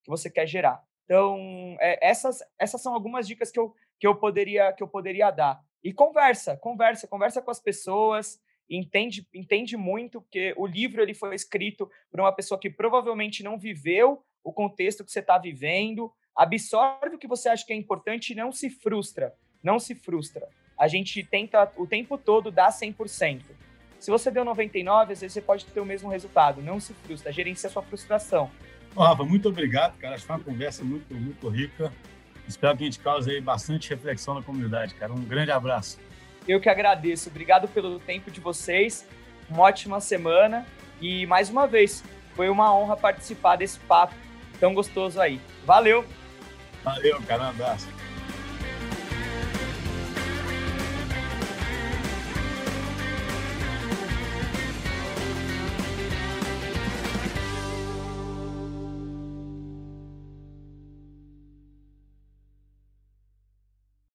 que 0.02 0.10
você 0.10 0.28
quer 0.28 0.48
gerar. 0.48 0.82
Então, 1.04 1.76
é, 1.78 1.96
essas, 2.04 2.40
essas 2.58 2.82
são 2.82 2.92
algumas 2.92 3.24
dicas 3.24 3.52
que 3.52 3.60
eu, 3.60 3.72
que 4.00 4.06
eu 4.06 4.16
poderia 4.16 4.72
que 4.72 4.82
eu 4.82 4.88
poderia 4.88 5.30
dar. 5.30 5.62
E 5.82 5.92
conversa, 5.92 6.56
conversa, 6.56 7.06
conversa 7.06 7.40
com 7.40 7.52
as 7.52 7.60
pessoas, 7.60 8.42
entende 8.68 9.24
entende 9.32 9.76
muito 9.76 10.20
que 10.28 10.52
o 10.56 10.66
livro 10.66 11.00
ele 11.00 11.14
foi 11.14 11.36
escrito 11.36 11.88
por 12.10 12.18
uma 12.18 12.32
pessoa 12.32 12.58
que 12.58 12.68
provavelmente 12.68 13.44
não 13.44 13.56
viveu 13.56 14.24
o 14.42 14.52
contexto 14.52 15.04
que 15.04 15.12
você 15.12 15.20
está 15.20 15.38
vivendo, 15.38 16.12
absorve 16.34 17.14
o 17.14 17.18
que 17.18 17.28
você 17.28 17.48
acha 17.48 17.64
que 17.64 17.72
é 17.72 17.76
importante 17.76 18.32
e 18.32 18.34
não 18.34 18.50
se 18.50 18.68
frustra. 18.70 19.32
Não 19.62 19.78
se 19.78 19.94
frustra. 19.94 20.48
A 20.76 20.88
gente 20.88 21.22
tenta 21.22 21.72
o 21.76 21.86
tempo 21.86 22.18
todo 22.18 22.50
dar 22.50 22.70
100%. 22.70 23.44
Se 24.02 24.10
você 24.10 24.32
deu 24.32 24.44
99, 24.44 25.12
às 25.12 25.20
vezes 25.20 25.32
você 25.32 25.40
pode 25.40 25.64
ter 25.64 25.78
o 25.78 25.84
mesmo 25.86 26.10
resultado. 26.10 26.60
Não 26.60 26.80
se 26.80 26.92
frustra, 26.92 27.30
gerencia 27.30 27.68
a 27.68 27.72
sua 27.72 27.84
frustração. 27.84 28.50
Rafa, 28.98 29.22
muito 29.22 29.48
obrigado, 29.48 29.96
cara. 29.96 30.16
Acho 30.16 30.24
que 30.24 30.26
foi 30.26 30.34
uma 30.34 30.42
conversa 30.42 30.82
muito, 30.82 31.14
muito 31.14 31.48
rica. 31.48 31.92
Espero 32.48 32.76
que 32.76 32.82
a 32.82 32.86
gente 32.86 32.98
cause 32.98 33.30
aí 33.30 33.40
bastante 33.40 33.88
reflexão 33.90 34.34
na 34.34 34.42
comunidade, 34.42 34.92
cara. 34.96 35.12
Um 35.12 35.22
grande 35.22 35.52
abraço. 35.52 36.00
Eu 36.48 36.60
que 36.60 36.68
agradeço. 36.68 37.28
Obrigado 37.28 37.68
pelo 37.68 38.00
tempo 38.00 38.28
de 38.28 38.40
vocês. 38.40 39.06
Uma 39.48 39.62
ótima 39.62 40.00
semana. 40.00 40.66
E 41.00 41.24
mais 41.26 41.48
uma 41.48 41.68
vez, 41.68 42.02
foi 42.34 42.48
uma 42.48 42.74
honra 42.74 42.96
participar 42.96 43.54
desse 43.54 43.78
papo 43.78 44.16
tão 44.58 44.74
gostoso 44.74 45.20
aí. 45.20 45.40
Valeu! 45.64 46.04
Valeu, 46.82 47.22
cara. 47.22 47.44
Um 47.44 47.48
abraço. 47.50 47.86